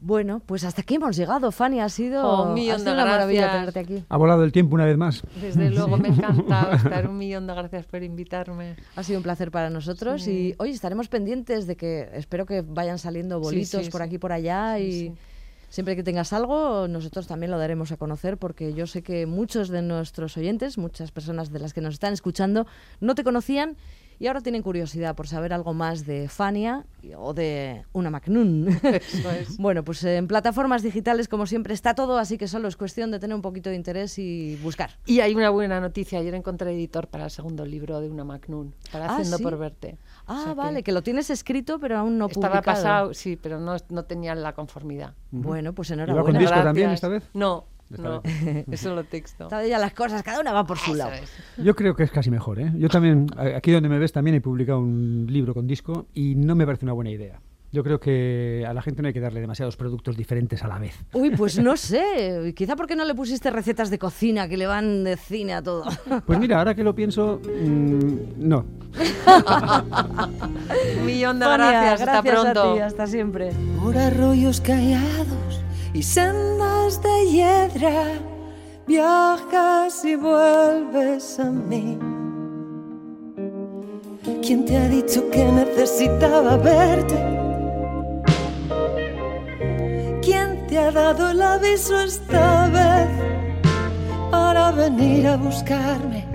Bueno, 0.02 0.42
pues 0.46 0.64
hasta 0.64 0.82
aquí 0.82 0.96
hemos 0.96 1.18
llegado, 1.18 1.52
Fanny. 1.52 1.82
Ha 1.82 1.90
sido, 1.90 2.26
Oh, 2.26 2.44
un 2.48 2.54
millón 2.54 2.76
ha 2.78 2.80
sido 2.80 2.92
de 2.96 3.02
una 3.02 3.06
maravilla 3.12 3.52
tenerte 3.52 3.80
aquí. 3.80 4.06
Ha 4.08 4.16
volado 4.16 4.46
el 4.46 4.54
tiempo 4.54 4.76
una 4.76 4.86
vez 4.86 4.98
más. 4.98 5.22
Desde 5.42 5.70
luego 5.76 5.98
me 5.98 6.08
encanta 6.08 6.72
estar. 6.76 7.10
Un 7.10 7.18
millón 7.18 7.46
de 7.48 7.54
gracias 7.54 7.86
por 7.86 8.02
invitarme. 8.02 8.78
Ha 8.96 9.04
sido 9.04 9.20
un 9.20 9.24
placer 9.24 9.52
para 9.52 9.70
nosotros 9.70 10.24
Sí. 10.24 10.52
y 10.52 10.56
hoy 10.58 10.70
estaremos 10.72 11.10
pendientes 11.10 11.68
de 11.68 11.76
que 11.76 12.10
espero 12.14 12.46
que 12.46 12.62
vayan 12.62 12.98
saliendo 12.98 13.42
bolitos 13.42 13.84
sí, 13.86 13.92
por 13.92 14.00
sí. 14.00 14.06
aquí 14.08 14.16
y 14.16 14.20
por 14.20 14.32
allá 14.32 14.76
Sí, 14.78 14.84
y 14.84 14.92
sí. 14.92 15.14
Siempre 15.70 15.96
que 15.96 16.04
tengas 16.04 16.34
algo, 16.34 16.88
nosotros 16.88 17.28
también 17.28 17.52
lo 17.52 17.58
daremos 17.58 17.92
a 17.92 17.98
conocer 17.98 18.38
porque 18.38 18.74
yo 18.74 18.88
sé 18.88 19.04
que 19.04 19.26
muchos 19.26 19.70
de 19.70 19.82
nuestros 19.82 20.36
oyentes, 20.38 20.78
muchas 20.78 21.12
personas 21.12 21.52
de 21.52 21.60
las 21.60 21.74
que 21.74 21.82
nos 21.82 21.94
están 21.94 22.14
escuchando, 22.14 22.66
no 23.00 23.16
te 23.16 23.24
conocían 23.24 23.78
y 24.22 24.28
ahora 24.28 24.42
tienen 24.42 24.62
curiosidad 24.64 25.16
por 25.16 25.28
saber 25.30 25.54
algo 25.54 25.74
más 25.74 26.06
de 26.06 26.28
Fania 26.28 26.86
o 27.16 27.34
de 27.34 27.86
una 27.94 28.10
Macnun. 28.10 28.68
bueno, 29.60 29.84
pues 29.86 30.04
en 30.04 30.28
plataformas 30.28 30.84
digitales, 30.84 31.30
como 31.30 31.46
siempre, 31.46 31.74
está 31.74 31.96
todo, 31.96 32.18
así 32.18 32.38
que 32.38 32.50
solo 32.50 32.68
es 32.68 32.76
cuestión 32.76 33.12
de 33.12 33.20
tener 33.20 33.34
un 33.34 33.42
poquito 33.42 33.70
de 33.70 33.78
interés 33.78 34.20
y 34.20 34.58
buscar. 34.58 34.92
Y 35.06 35.22
hay 35.22 35.34
una 35.36 35.50
buena 35.52 35.80
noticia. 35.80 36.20
Ayer 36.20 36.34
encontré 36.36 36.74
editor 36.74 37.08
para 37.08 37.26
el 37.26 37.32
segundo 37.32 37.66
libro 37.66 38.02
de 38.02 38.10
una 38.10 38.26
Macnun, 38.26 38.74
para 38.92 39.06
Ah, 39.06 39.16
Haciendo 39.16 39.38
¿sí? 39.38 39.44
por 39.44 39.58
Verte. 39.58 39.98
Ah, 40.30 40.34
O 40.40 40.44
sea 40.44 40.52
que 40.54 40.58
vale, 40.58 40.84
que... 40.84 40.92
lo 40.92 41.02
tienes 41.02 41.30
escrito, 41.30 41.80
pero 41.80 41.98
aún 41.98 42.18
no 42.18 42.28
Estaba 42.28 42.48
publicado. 42.58 42.64
pasado, 42.78 43.14
sí, 43.14 43.36
pero 43.36 43.60
no, 43.60 43.76
no 43.90 44.04
tenía 44.04 44.36
la 44.36 44.54
conformidad. 44.54 45.14
Bueno, 45.32 45.74
pues 45.74 45.90
¿Iba 45.90 45.96
enhorabuena. 46.04 46.24
con 46.26 46.34
disco 46.34 46.46
Gracias. 46.50 46.66
también 46.66 46.90
esta 46.92 47.08
vez? 47.08 47.24
No, 47.34 47.66
Esta 47.92 48.02
no, 48.04 48.22
es 48.72 48.80
solo 48.80 49.04
texto. 49.06 49.46
Está 49.46 49.66
ya 49.66 49.80
las 49.80 49.94
cosas, 49.94 50.22
cada 50.24 50.40
una 50.40 50.54
va 50.54 50.66
por 50.66 50.78
su 50.78 50.92
Eso 50.92 50.98
lado. 51.00 51.12
es. 51.14 51.32
Yo 51.58 51.76
creo 51.76 51.96
que 51.96 52.04
es 52.04 52.12
casi 52.12 52.30
mejor, 52.30 52.60
¿eh? 52.60 52.72
Yo 52.78 52.88
también, 52.90 53.26
aquí 53.56 53.72
donde 53.72 53.90
me 53.90 53.98
ves, 53.98 54.12
también 54.12 54.36
he 54.36 54.42
publicado 54.42 54.80
un 54.80 55.26
libro 55.30 55.54
con 55.56 55.66
disco 55.68 56.06
y 56.14 56.36
no 56.36 56.54
me 56.56 56.66
parece 56.66 56.86
una 56.86 56.94
buena 56.94 57.10
idea. 57.10 57.42
Yo 57.72 57.84
creo 57.84 58.00
que 58.00 58.66
a 58.68 58.74
la 58.74 58.82
gente 58.82 59.02
no 59.04 59.08
hay 59.10 59.14
que 59.14 59.20
darle 59.20 59.42
demasiados 59.42 59.78
productos 59.78 60.18
diferentes 60.18 60.64
a 60.64 60.68
la 60.68 60.80
vez. 60.80 60.96
Uy, 61.14 61.30
pues 61.32 61.60
no 61.60 61.78
sé, 61.78 62.54
quizá 62.56 62.76
porque 62.76 62.96
no 62.96 63.06
le 63.06 63.14
pusiste 63.14 63.52
recetas 63.52 63.92
de 63.92 64.00
cocina 64.00 64.48
que 64.48 64.58
le 64.58 64.66
van 64.66 65.04
de 65.04 65.18
cine 65.18 65.54
a 65.54 65.62
todo. 65.62 65.84
Pues 66.26 66.40
mira, 66.40 66.58
ahora 66.58 66.74
que 66.74 66.84
lo 66.84 66.96
pienso, 66.96 67.40
mm, 67.44 68.14
no. 68.38 68.66
Un 71.00 71.06
millón 71.06 71.40
de 71.40 71.46
Fania, 71.46 71.72
gracias, 71.72 72.02
hasta 72.02 72.22
gracias 72.22 72.46
a 72.46 72.54
pronto. 72.54 72.74
ti, 72.74 72.80
hasta 72.80 73.08
siempre. 73.08 73.52
por 73.82 73.96
arroyos 73.98 74.62
callados 74.62 75.62
y 75.94 76.02
sendas 76.04 77.02
de 77.04 77.28
hiedra, 77.32 78.04
viajas 78.88 80.04
y 80.06 80.16
vuelves 80.16 81.40
a 81.40 81.52
mí. 81.52 82.00
¿Quién 84.42 84.66
te 84.66 84.76
ha 84.78 84.88
dicho 84.90 85.30
que 85.30 85.46
necesitaba 85.46 86.58
verte? 86.58 87.39
¿Quién 90.90 90.96
te 90.96 91.08
ha 91.08 91.14
dado 91.14 91.30
el 91.30 91.42
aviso 91.42 92.00
esta 92.02 92.68
vez 92.70 93.10
para 94.32 94.72
venir 94.72 95.28
a 95.28 95.38
buscarme 95.38 96.26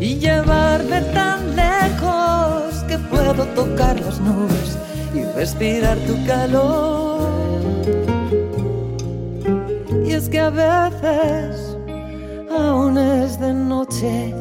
y 0.00 0.18
llevarme 0.18 1.02
tan 1.12 1.54
lejos 1.54 2.82
que 2.88 2.96
puedo 2.96 3.44
tocar 3.48 4.00
las 4.00 4.20
nubes 4.20 4.78
y 5.12 5.22
respirar 5.36 5.98
tu 6.06 6.14
calor? 6.26 7.28
Y 10.06 10.12
es 10.12 10.30
que 10.30 10.40
a 10.40 10.48
veces 10.48 11.76
aún 12.50 12.96
es 12.96 13.38
de 13.38 13.52
noche 13.52 14.34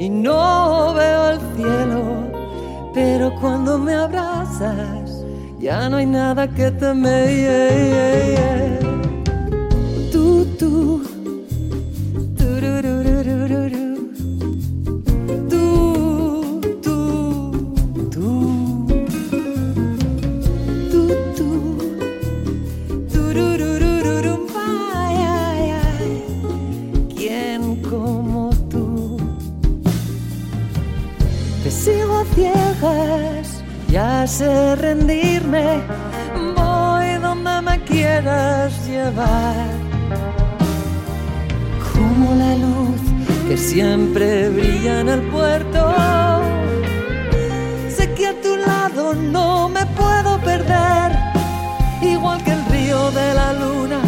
y 0.00 0.08
no 0.08 0.94
veo 0.94 1.30
el 1.30 1.40
cielo, 1.54 2.02
pero 2.92 3.32
cuando 3.40 3.78
me 3.78 3.94
abrazas 3.94 5.03
ya 5.64 5.88
no 5.88 5.96
hay 5.96 6.04
nada 6.04 6.46
que 6.46 6.70
temer. 6.70 7.70
Tú, 10.12 10.44
tú, 10.58 11.02
sé 34.26 34.76
rendirme. 34.76 35.82
Voy 36.56 37.14
donde 37.20 37.60
me 37.62 37.80
quieras 37.84 38.86
llevar. 38.86 39.66
Como 41.92 42.34
la 42.34 42.54
luz 42.56 43.00
que 43.48 43.56
siempre 43.56 44.48
brilla 44.48 45.00
en 45.00 45.08
el 45.08 45.22
puerto. 45.22 45.92
Sé 47.88 48.12
que 48.14 48.28
a 48.28 48.40
tu 48.40 48.56
lado 48.56 49.14
no 49.14 49.68
me 49.68 49.84
puedo 49.86 50.38
perder 50.40 51.12
igual 52.02 52.42
que 52.44 52.52
el 52.52 52.64
río 52.66 53.10
de 53.10 53.34
la 53.34 53.52
luna 53.52 54.03